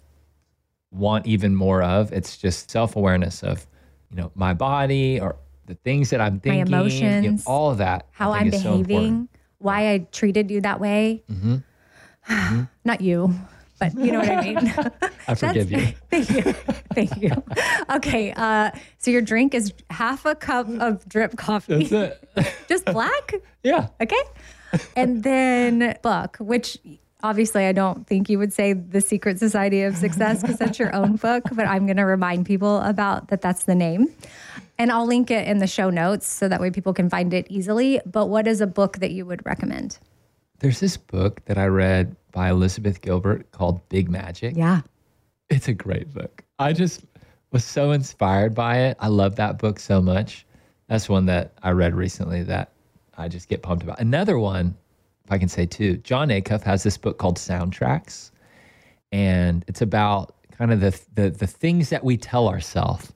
want 0.90 1.26
even 1.26 1.54
more 1.54 1.82
of, 1.82 2.12
it's 2.12 2.36
just 2.36 2.70
self 2.70 2.96
awareness 2.96 3.42
of, 3.42 3.66
you 4.10 4.16
know, 4.16 4.30
my 4.34 4.54
body 4.54 5.20
or 5.20 5.36
the 5.66 5.74
things 5.76 6.10
that 6.10 6.20
I'm 6.20 6.40
thinking, 6.40 6.60
you 6.60 6.64
know, 6.66 6.80
emotions, 6.80 7.44
all 7.46 7.70
of 7.70 7.78
that. 7.78 8.06
How 8.10 8.32
I'm 8.32 8.48
is 8.52 8.62
so 8.62 8.82
behaving, 8.82 9.28
why 9.58 9.92
I 9.92 9.98
treated 10.10 10.50
you 10.50 10.60
that 10.62 10.80
way. 10.80 11.22
Mm-hmm. 11.30 12.62
Not 12.84 13.00
you. 13.00 13.34
but 13.78 13.94
you 13.96 14.12
know 14.12 14.18
what 14.18 14.28
I 14.30 14.42
mean. 14.42 14.58
I 15.28 15.34
forgive 15.34 15.70
you. 15.70 15.86
Thank 16.10 16.30
you. 16.30 16.52
Thank 16.94 17.16
you. 17.16 17.30
Okay. 17.90 18.32
Uh, 18.36 18.70
so 18.98 19.10
your 19.10 19.22
drink 19.22 19.54
is 19.54 19.72
half 19.90 20.26
a 20.26 20.34
cup 20.34 20.68
of 20.80 21.08
drip 21.08 21.36
coffee, 21.36 21.84
That's 21.84 22.16
it. 22.36 22.54
just 22.68 22.84
black. 22.86 23.34
yeah. 23.62 23.88
Okay. 24.00 24.20
And 24.96 25.22
then 25.22 25.96
book, 26.02 26.36
which 26.40 26.78
obviously 27.22 27.66
I 27.66 27.72
don't 27.72 28.06
think 28.06 28.28
you 28.28 28.38
would 28.38 28.52
say 28.52 28.72
the 28.72 29.00
Secret 29.00 29.38
Society 29.38 29.82
of 29.82 29.96
Success 29.96 30.42
because 30.42 30.58
that's 30.58 30.78
your 30.78 30.94
own 30.94 31.16
book, 31.16 31.44
but 31.52 31.66
I'm 31.66 31.86
going 31.86 31.96
to 31.96 32.04
remind 32.04 32.46
people 32.46 32.80
about 32.80 33.28
that 33.28 33.40
that's 33.40 33.64
the 33.64 33.74
name. 33.74 34.08
And 34.78 34.90
I'll 34.90 35.06
link 35.06 35.30
it 35.30 35.46
in 35.46 35.58
the 35.58 35.66
show 35.66 35.90
notes 35.90 36.26
so 36.26 36.48
that 36.48 36.60
way 36.60 36.70
people 36.70 36.94
can 36.94 37.10
find 37.10 37.34
it 37.34 37.46
easily. 37.50 38.00
But 38.06 38.26
what 38.26 38.46
is 38.46 38.60
a 38.60 38.66
book 38.66 38.98
that 38.98 39.10
you 39.10 39.26
would 39.26 39.44
recommend? 39.44 39.98
There's 40.60 40.80
this 40.80 40.96
book 40.96 41.44
that 41.46 41.58
I 41.58 41.66
read 41.66 42.16
by 42.32 42.50
Elizabeth 42.50 43.00
Gilbert 43.00 43.50
called 43.52 43.86
Big 43.88 44.10
Magic. 44.10 44.56
Yeah. 44.56 44.82
It's 45.48 45.68
a 45.68 45.74
great 45.74 46.12
book. 46.12 46.44
I 46.58 46.72
just 46.72 47.04
was 47.50 47.64
so 47.64 47.90
inspired 47.90 48.54
by 48.54 48.78
it. 48.78 48.96
I 49.00 49.08
love 49.08 49.36
that 49.36 49.58
book 49.58 49.78
so 49.78 50.00
much. 50.00 50.46
That's 50.88 51.08
one 51.08 51.26
that 51.26 51.52
I 51.62 51.70
read 51.70 51.94
recently 51.94 52.42
that 52.44 52.72
I 53.16 53.28
just 53.28 53.48
get 53.48 53.62
pumped 53.62 53.82
about. 53.82 54.00
Another 54.00 54.38
one, 54.38 54.76
if 54.76 54.79
I 55.30 55.38
can 55.38 55.48
say 55.48 55.66
too, 55.66 55.96
Jon 55.98 56.28
Acuff 56.28 56.62
has 56.62 56.82
this 56.82 56.96
book 56.96 57.18
called 57.18 57.38
Soundtracks, 57.38 58.30
and 59.12 59.64
it's 59.68 59.82
about 59.82 60.34
kind 60.52 60.72
of 60.72 60.80
the 60.80 61.00
the, 61.14 61.30
the 61.30 61.46
things 61.46 61.90
that 61.90 62.04
we 62.04 62.16
tell 62.16 62.48
ourselves. 62.48 63.12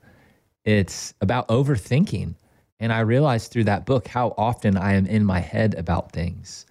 It's 0.64 1.14
about 1.20 1.48
overthinking, 1.48 2.34
and 2.80 2.92
I 2.92 3.00
realized 3.00 3.52
through 3.52 3.64
that 3.64 3.86
book 3.86 4.08
how 4.08 4.34
often 4.38 4.76
I 4.76 4.94
am 4.94 5.06
in 5.06 5.24
my 5.24 5.40
head 5.40 5.74
about 5.74 6.12
things. 6.12 6.66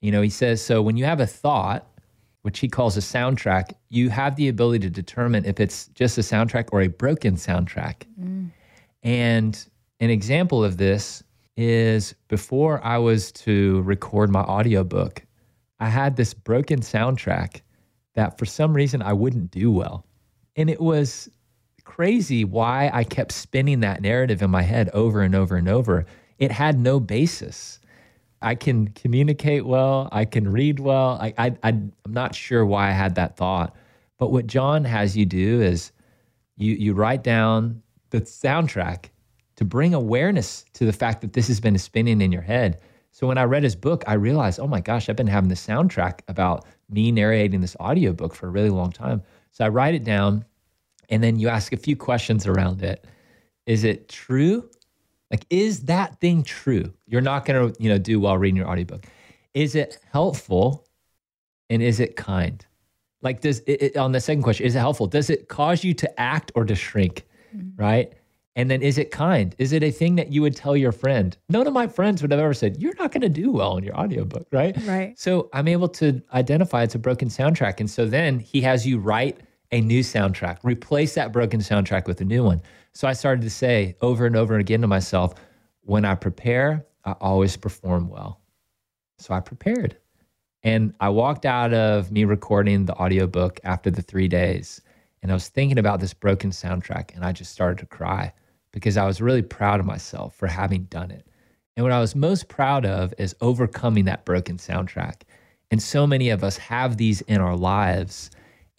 You 0.00 0.12
know, 0.12 0.22
he 0.22 0.30
says 0.30 0.64
so 0.64 0.82
when 0.82 0.96
you 0.96 1.04
have 1.04 1.20
a 1.20 1.26
thought 1.26 1.86
which 2.42 2.60
he 2.60 2.68
calls 2.68 2.96
a 2.96 3.00
soundtrack, 3.00 3.72
you 3.88 4.10
have 4.10 4.36
the 4.36 4.48
ability 4.48 4.86
to 4.86 4.90
determine 4.90 5.44
if 5.44 5.60
it's 5.60 5.88
just 5.88 6.16
a 6.18 6.22
soundtrack 6.22 6.68
or 6.72 6.80
a 6.80 6.86
broken 6.86 7.34
soundtrack. 7.34 8.04
Mm. 8.18 8.50
And 9.02 9.66
an 10.00 10.10
example 10.10 10.64
of 10.64 10.76
this 10.76 11.22
is 11.58 12.14
before 12.28 12.82
I 12.84 12.98
was 12.98 13.32
to 13.32 13.82
record 13.82 14.30
my 14.30 14.42
audiobook, 14.42 15.24
I 15.80 15.88
had 15.88 16.14
this 16.14 16.32
broken 16.32 16.80
soundtrack 16.80 17.62
that 18.14 18.38
for 18.38 18.46
some 18.46 18.72
reason 18.72 19.02
I 19.02 19.12
wouldn't 19.12 19.50
do 19.50 19.72
well. 19.72 20.06
And 20.54 20.70
it 20.70 20.80
was 20.80 21.28
crazy 21.82 22.44
why 22.44 22.90
I 22.92 23.02
kept 23.02 23.32
spinning 23.32 23.80
that 23.80 24.00
narrative 24.00 24.40
in 24.40 24.50
my 24.50 24.62
head 24.62 24.88
over 24.90 25.20
and 25.20 25.34
over 25.34 25.56
and 25.56 25.68
over. 25.68 26.06
It 26.38 26.52
had 26.52 26.78
no 26.78 27.00
basis. 27.00 27.80
I 28.40 28.54
can 28.54 28.88
communicate 28.88 29.66
well. 29.66 30.08
I 30.12 30.26
can 30.26 30.52
read 30.52 30.78
well. 30.78 31.18
I, 31.20 31.34
I, 31.36 31.56
I'm 31.64 31.92
not 32.06 32.36
sure 32.36 32.64
why 32.64 32.88
I 32.88 32.92
had 32.92 33.16
that 33.16 33.36
thought. 33.36 33.74
But 34.16 34.30
what 34.30 34.46
Jon 34.46 34.84
has 34.84 35.16
you 35.16 35.26
do 35.26 35.60
is 35.60 35.90
you, 36.56 36.74
you 36.74 36.94
write 36.94 37.24
down 37.24 37.82
the 38.10 38.20
soundtrack 38.20 39.06
to 39.58 39.64
bring 39.64 39.92
awareness 39.92 40.64
to 40.72 40.84
the 40.84 40.92
fact 40.92 41.20
that 41.20 41.32
this 41.32 41.48
has 41.48 41.58
been 41.58 41.76
spinning 41.78 42.20
in 42.20 42.30
your 42.30 42.42
head. 42.42 42.80
So 43.10 43.26
when 43.26 43.38
I 43.38 43.42
read 43.42 43.64
his 43.64 43.74
book, 43.74 44.04
I 44.06 44.12
realized, 44.12 44.60
oh 44.60 44.68
my 44.68 44.80
gosh, 44.80 45.08
I've 45.08 45.16
been 45.16 45.26
having 45.26 45.48
this 45.48 45.66
soundtrack 45.66 46.20
about 46.28 46.64
me 46.88 47.10
narrating 47.10 47.60
this 47.60 47.74
audiobook 47.80 48.36
for 48.36 48.46
a 48.46 48.50
really 48.50 48.70
long 48.70 48.92
time. 48.92 49.20
So 49.50 49.64
I 49.64 49.68
write 49.68 49.96
it 49.96 50.04
down 50.04 50.44
and 51.08 51.24
then 51.24 51.40
you 51.40 51.48
ask 51.48 51.72
a 51.72 51.76
few 51.76 51.96
questions 51.96 52.46
around 52.46 52.82
it. 52.84 53.04
Is 53.66 53.82
it 53.82 54.08
true? 54.08 54.70
Like, 55.32 55.44
is 55.50 55.80
that 55.86 56.20
thing 56.20 56.44
true? 56.44 56.94
You're 57.08 57.20
not 57.20 57.44
going 57.44 57.72
to, 57.72 57.82
you 57.82 57.88
know, 57.88 57.98
do 57.98 58.20
while 58.20 58.38
reading 58.38 58.54
your 58.56 58.68
audiobook. 58.68 59.06
Is 59.54 59.74
it 59.74 59.98
helpful? 60.12 60.86
And 61.68 61.82
is 61.82 61.98
it 61.98 62.14
kind? 62.14 62.64
Like, 63.22 63.40
does 63.40 63.58
it, 63.66 63.82
it- 63.82 63.96
on 63.96 64.12
the 64.12 64.20
second 64.20 64.44
question, 64.44 64.66
is 64.66 64.76
it 64.76 64.78
helpful? 64.78 65.08
Does 65.08 65.30
it 65.30 65.48
cause 65.48 65.82
you 65.82 65.94
to 65.94 66.20
act 66.20 66.52
or 66.54 66.64
to 66.64 66.76
shrink? 66.76 67.26
Mm-hmm. 67.56 67.82
Right. 67.82 68.12
And 68.56 68.70
then 68.70 68.82
is 68.82 68.98
it 68.98 69.10
kind? 69.10 69.54
Is 69.58 69.72
it 69.72 69.84
a 69.84 69.90
thing 69.90 70.16
that 70.16 70.32
you 70.32 70.42
would 70.42 70.56
tell 70.56 70.76
your 70.76 70.90
friend? 70.90 71.36
None 71.48 71.66
of 71.66 71.72
my 71.72 71.86
friends 71.86 72.22
would 72.22 72.32
have 72.32 72.40
ever 72.40 72.54
said, 72.54 72.80
You're 72.80 72.94
not 72.94 73.12
going 73.12 73.22
to 73.22 73.28
do 73.28 73.50
well 73.52 73.76
in 73.76 73.84
your 73.84 73.94
audiobook, 73.96 74.48
right? 74.50 74.76
Right. 74.84 75.18
So 75.18 75.48
I'm 75.52 75.68
able 75.68 75.88
to 75.90 76.20
identify 76.34 76.82
it's 76.82 76.94
a 76.96 76.98
broken 76.98 77.28
soundtrack. 77.28 77.78
And 77.78 77.88
so 77.88 78.06
then 78.06 78.40
he 78.40 78.60
has 78.62 78.86
you 78.86 78.98
write 78.98 79.38
a 79.70 79.80
new 79.80 80.00
soundtrack, 80.00 80.58
replace 80.62 81.14
that 81.14 81.32
broken 81.32 81.60
soundtrack 81.60 82.06
with 82.06 82.20
a 82.20 82.24
new 82.24 82.42
one. 82.42 82.62
So 82.92 83.06
I 83.06 83.12
started 83.12 83.42
to 83.42 83.50
say 83.50 83.96
over 84.00 84.26
and 84.26 84.34
over 84.34 84.56
again 84.56 84.80
to 84.80 84.86
myself, 84.86 85.34
when 85.82 86.04
I 86.04 86.14
prepare, 86.14 86.86
I 87.04 87.12
always 87.20 87.56
perform 87.56 88.08
well. 88.08 88.40
So 89.18 89.34
I 89.34 89.40
prepared. 89.40 89.96
And 90.62 90.94
I 91.00 91.10
walked 91.10 91.46
out 91.46 91.72
of 91.72 92.10
me 92.10 92.24
recording 92.24 92.86
the 92.86 92.94
audiobook 92.94 93.60
after 93.62 93.90
the 93.90 94.02
three 94.02 94.28
days. 94.28 94.80
And 95.22 95.30
I 95.30 95.34
was 95.34 95.48
thinking 95.48 95.78
about 95.78 96.00
this 96.00 96.14
broken 96.14 96.50
soundtrack 96.50 97.14
and 97.14 97.24
I 97.24 97.32
just 97.32 97.52
started 97.52 97.78
to 97.78 97.86
cry 97.86 98.32
because 98.72 98.96
I 98.96 99.06
was 99.06 99.20
really 99.20 99.42
proud 99.42 99.80
of 99.80 99.86
myself 99.86 100.34
for 100.34 100.46
having 100.46 100.84
done 100.84 101.10
it. 101.10 101.26
And 101.76 101.84
what 101.84 101.92
I 101.92 102.00
was 102.00 102.14
most 102.14 102.48
proud 102.48 102.84
of 102.84 103.14
is 103.18 103.36
overcoming 103.40 104.04
that 104.06 104.24
broken 104.24 104.56
soundtrack. 104.56 105.22
And 105.70 105.82
so 105.82 106.06
many 106.06 106.30
of 106.30 106.42
us 106.42 106.56
have 106.56 106.96
these 106.96 107.20
in 107.22 107.40
our 107.40 107.56
lives. 107.56 108.30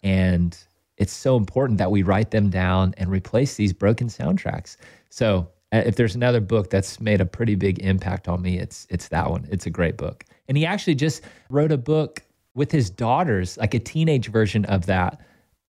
And 0.02 0.56
it's 0.96 1.12
so 1.12 1.36
important 1.36 1.78
that 1.78 1.90
we 1.90 2.02
write 2.02 2.30
them 2.30 2.50
down 2.50 2.94
and 2.98 3.10
replace 3.10 3.54
these 3.54 3.72
broken 3.72 4.08
soundtracks. 4.08 4.76
So 5.08 5.48
uh, 5.72 5.82
if 5.86 5.96
there's 5.96 6.14
another 6.14 6.40
book 6.40 6.68
that's 6.70 7.00
made 7.00 7.20
a 7.20 7.26
pretty 7.26 7.54
big 7.54 7.78
impact 7.78 8.28
on 8.28 8.42
me, 8.42 8.58
it's 8.58 8.86
it's 8.90 9.08
that 9.08 9.30
one. 9.30 9.46
It's 9.50 9.66
a 9.66 9.70
great 9.70 9.96
book. 9.96 10.24
And 10.48 10.58
he 10.58 10.66
actually 10.66 10.96
just 10.96 11.22
wrote 11.48 11.72
a 11.72 11.78
book 11.78 12.22
with 12.54 12.72
his 12.72 12.90
daughters, 12.90 13.56
like 13.56 13.74
a 13.74 13.78
teenage 13.78 14.28
version 14.28 14.64
of 14.66 14.86
that 14.86 15.20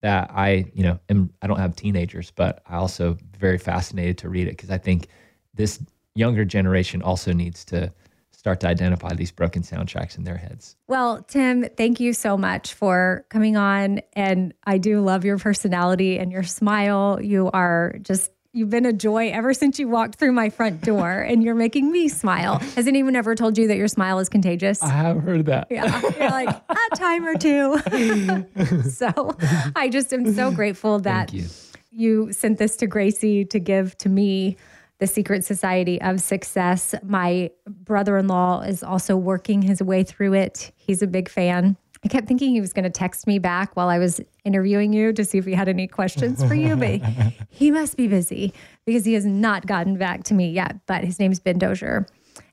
that 0.01 0.31
I, 0.33 0.65
you 0.73 0.83
know, 0.83 0.99
am 1.09 1.33
I 1.41 1.47
don't 1.47 1.59
have 1.59 1.75
teenagers, 1.75 2.31
but 2.31 2.61
I 2.67 2.75
also 2.75 3.17
very 3.37 3.57
fascinated 3.57 4.17
to 4.19 4.29
read 4.29 4.47
it 4.47 4.51
because 4.51 4.69
I 4.69 4.77
think 4.77 5.07
this 5.53 5.79
younger 6.15 6.45
generation 6.45 7.01
also 7.01 7.33
needs 7.33 7.65
to 7.65 7.91
start 8.31 8.59
to 8.59 8.67
identify 8.67 9.13
these 9.13 9.31
broken 9.31 9.63
soundtracks 9.63 10.17
in 10.17 10.23
their 10.23 10.37
heads. 10.37 10.75
Well, 10.87 11.23
Tim, 11.23 11.67
thank 11.75 11.99
you 11.99 12.13
so 12.13 12.37
much 12.37 12.73
for 12.73 13.25
coming 13.29 13.57
on. 13.57 14.01
And 14.13 14.53
I 14.63 14.77
do 14.77 15.01
love 15.01 15.25
your 15.25 15.37
personality 15.39 16.19
and 16.19 16.31
your 16.31 16.43
smile. 16.43 17.19
You 17.21 17.49
are 17.51 17.95
just, 18.01 18.31
you've 18.53 18.69
been 18.69 18.85
a 18.85 18.93
joy 18.93 19.29
ever 19.29 19.53
since 19.53 19.79
you 19.79 19.87
walked 19.87 20.15
through 20.15 20.31
my 20.31 20.49
front 20.49 20.81
door 20.81 21.11
and 21.27 21.43
you're 21.43 21.55
making 21.55 21.91
me 21.91 22.07
smile. 22.07 22.59
Has 22.75 22.87
anyone 22.87 23.15
ever 23.15 23.35
told 23.35 23.57
you 23.57 23.67
that 23.67 23.77
your 23.77 23.87
smile 23.87 24.19
is 24.19 24.29
contagious? 24.29 24.81
I 24.81 24.89
have 24.89 25.21
heard 25.21 25.45
that. 25.45 25.67
Yeah. 25.69 26.01
You're 26.17 26.29
like, 26.29 26.49
a 26.49 26.95
time 26.95 27.25
or 27.25 27.35
two. 27.35 27.77
so 28.89 29.35
I 29.75 29.89
just 29.89 30.13
am 30.13 30.33
so 30.33 30.51
grateful 30.51 30.99
that 30.99 31.33
you. 31.33 31.45
you 31.91 32.33
sent 32.33 32.57
this 32.57 32.75
to 32.77 32.87
Gracie 32.87 33.45
to 33.45 33.59
give 33.59 33.97
to 33.99 34.09
me 34.09 34.57
the 34.99 35.07
Secret 35.07 35.45
Society 35.45 36.01
of 36.01 36.21
Success. 36.21 36.95
My 37.03 37.51
brother 37.67 38.17
in 38.17 38.27
law 38.27 38.61
is 38.61 38.81
also 38.81 39.15
working 39.15 39.61
his 39.61 39.81
way 39.81 40.03
through 40.03 40.33
it. 40.33 40.71
He's 40.75 41.01
a 41.01 41.07
big 41.07 41.29
fan. 41.29 41.77
I 42.03 42.07
kept 42.09 42.27
thinking 42.27 42.51
he 42.51 42.61
was 42.61 42.73
going 42.73 42.83
to 42.83 42.89
text 42.89 43.25
me 43.27 43.39
back 43.39 43.75
while 43.75 43.89
I 43.89 43.97
was 43.97 44.21
interviewing 44.45 44.93
you 44.93 45.13
to 45.13 45.25
see 45.25 45.37
if 45.37 45.45
he 45.45 45.53
had 45.53 45.67
any 45.67 45.87
questions 45.87 46.43
for 46.43 46.53
you, 46.53 46.75
but 46.75 47.01
he 47.49 47.71
must 47.71 47.97
be 47.97 48.07
busy 48.07 48.53
because 48.85 49.03
he 49.05 49.13
has 49.13 49.25
not 49.25 49.65
gotten 49.65 49.97
back 49.97 50.23
to 50.25 50.33
me 50.33 50.51
yet. 50.51 50.77
But 50.85 51.03
his 51.03 51.19
name's 51.19 51.39
Ben 51.39 51.57
Dozier. 51.57 52.05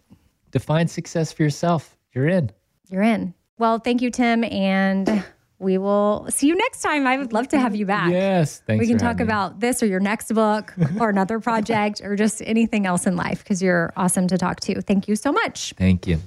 define 0.51 0.87
success 0.87 1.31
for 1.31 1.43
yourself. 1.43 1.97
You're 2.13 2.27
in. 2.27 2.51
You're 2.89 3.03
in. 3.03 3.33
Well, 3.57 3.79
thank 3.79 4.01
you, 4.01 4.09
Tim. 4.09 4.43
And 4.43 5.23
we 5.59 5.77
will 5.77 6.27
see 6.29 6.47
you 6.47 6.55
next 6.55 6.81
time. 6.81 7.05
I 7.05 7.17
would 7.17 7.33
love 7.33 7.49
to 7.49 7.59
have 7.59 7.75
you 7.75 7.85
back. 7.85 8.11
Yes. 8.11 8.61
Thanks. 8.65 8.81
We 8.81 8.87
can 8.87 8.97
talk 8.97 9.19
about 9.19 9.55
me. 9.55 9.59
this 9.59 9.83
or 9.83 9.85
your 9.85 9.99
next 9.99 10.33
book 10.33 10.73
or 10.99 11.09
another 11.09 11.39
project 11.41 12.01
or 12.03 12.15
just 12.15 12.41
anything 12.45 12.85
else 12.85 13.05
in 13.05 13.15
life 13.15 13.39
because 13.39 13.61
you're 13.61 13.91
awesome 13.97 14.27
to 14.27 14.37
talk 14.37 14.61
to. 14.61 14.81
Thank 14.81 15.07
you 15.07 15.15
so 15.15 15.31
much. 15.31 15.73
Thank 15.77 16.07
you. 16.07 16.19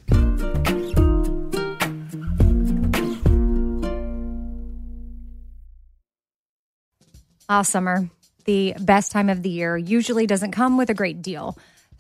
Ah, 7.48 7.62
summer, 7.62 8.08
the 8.44 8.74
best 8.80 9.12
time 9.12 9.28
of 9.28 9.42
the 9.42 9.50
year, 9.50 9.76
usually 9.76 10.26
doesn't 10.26 10.52
come 10.52 10.78
with 10.78 10.88
a 10.90 10.94
great 10.94 11.20
deal. 11.22 11.58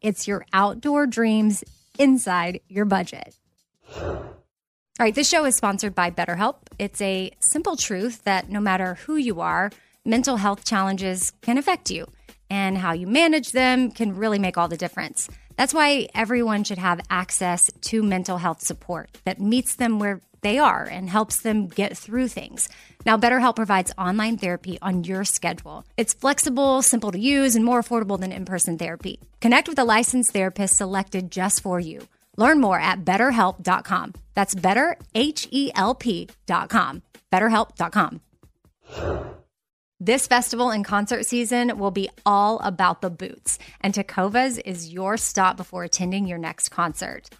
It's 0.00 0.28
your 0.28 0.46
outdoor 0.52 1.06
dreams 1.06 1.64
inside 1.98 2.60
your 2.68 2.84
budget. 2.84 3.34
All 3.96 5.04
right, 5.04 5.14
this 5.14 5.28
show 5.28 5.44
is 5.44 5.56
sponsored 5.56 5.94
by 5.94 6.10
BetterHelp. 6.10 6.56
It's 6.78 7.00
a 7.00 7.30
simple 7.40 7.76
truth 7.76 8.24
that 8.24 8.48
no 8.48 8.60
matter 8.60 8.94
who 9.06 9.16
you 9.16 9.40
are, 9.40 9.70
mental 10.04 10.36
health 10.36 10.64
challenges 10.64 11.32
can 11.42 11.58
affect 11.58 11.90
you, 11.90 12.06
and 12.50 12.78
how 12.78 12.92
you 12.92 13.06
manage 13.06 13.52
them 13.52 13.90
can 13.90 14.16
really 14.16 14.38
make 14.38 14.56
all 14.56 14.68
the 14.68 14.76
difference. 14.76 15.28
That's 15.56 15.74
why 15.74 16.08
everyone 16.14 16.64
should 16.64 16.78
have 16.78 17.00
access 17.10 17.70
to 17.82 18.02
mental 18.02 18.38
health 18.38 18.60
support 18.62 19.18
that 19.24 19.40
meets 19.40 19.76
them 19.76 19.98
where 19.98 20.20
they 20.40 20.58
are 20.58 20.84
and 20.84 21.10
helps 21.10 21.40
them 21.40 21.66
get 21.66 21.96
through 21.96 22.28
things. 22.28 22.68
Now, 23.08 23.16
BetterHelp 23.16 23.56
provides 23.56 23.90
online 23.96 24.36
therapy 24.36 24.76
on 24.82 25.02
your 25.02 25.24
schedule. 25.24 25.86
It's 25.96 26.12
flexible, 26.12 26.82
simple 26.82 27.10
to 27.10 27.18
use, 27.18 27.56
and 27.56 27.64
more 27.64 27.82
affordable 27.82 28.20
than 28.20 28.32
in 28.32 28.44
person 28.44 28.76
therapy. 28.76 29.18
Connect 29.40 29.66
with 29.66 29.78
a 29.78 29.84
licensed 29.96 30.30
therapist 30.34 30.76
selected 30.76 31.30
just 31.30 31.62
for 31.62 31.80
you. 31.80 32.06
Learn 32.36 32.60
more 32.60 32.78
at 32.78 33.06
betterhelp.com. 33.06 34.12
That's 34.34 34.54
better, 34.54 34.98
H 35.14 35.48
E 35.50 35.70
L 35.74 35.94
P.com. 35.94 37.00
BetterHelp.com. 37.32 38.20
This 40.00 40.26
festival 40.26 40.70
and 40.70 40.84
concert 40.84 41.24
season 41.24 41.78
will 41.78 41.90
be 41.90 42.10
all 42.26 42.58
about 42.58 43.00
the 43.00 43.10
boots, 43.10 43.58
and 43.80 43.94
Tecovas 43.94 44.60
is 44.66 44.92
your 44.92 45.16
stop 45.16 45.56
before 45.56 45.82
attending 45.82 46.26
your 46.26 46.38
next 46.38 46.68
concert. 46.68 47.30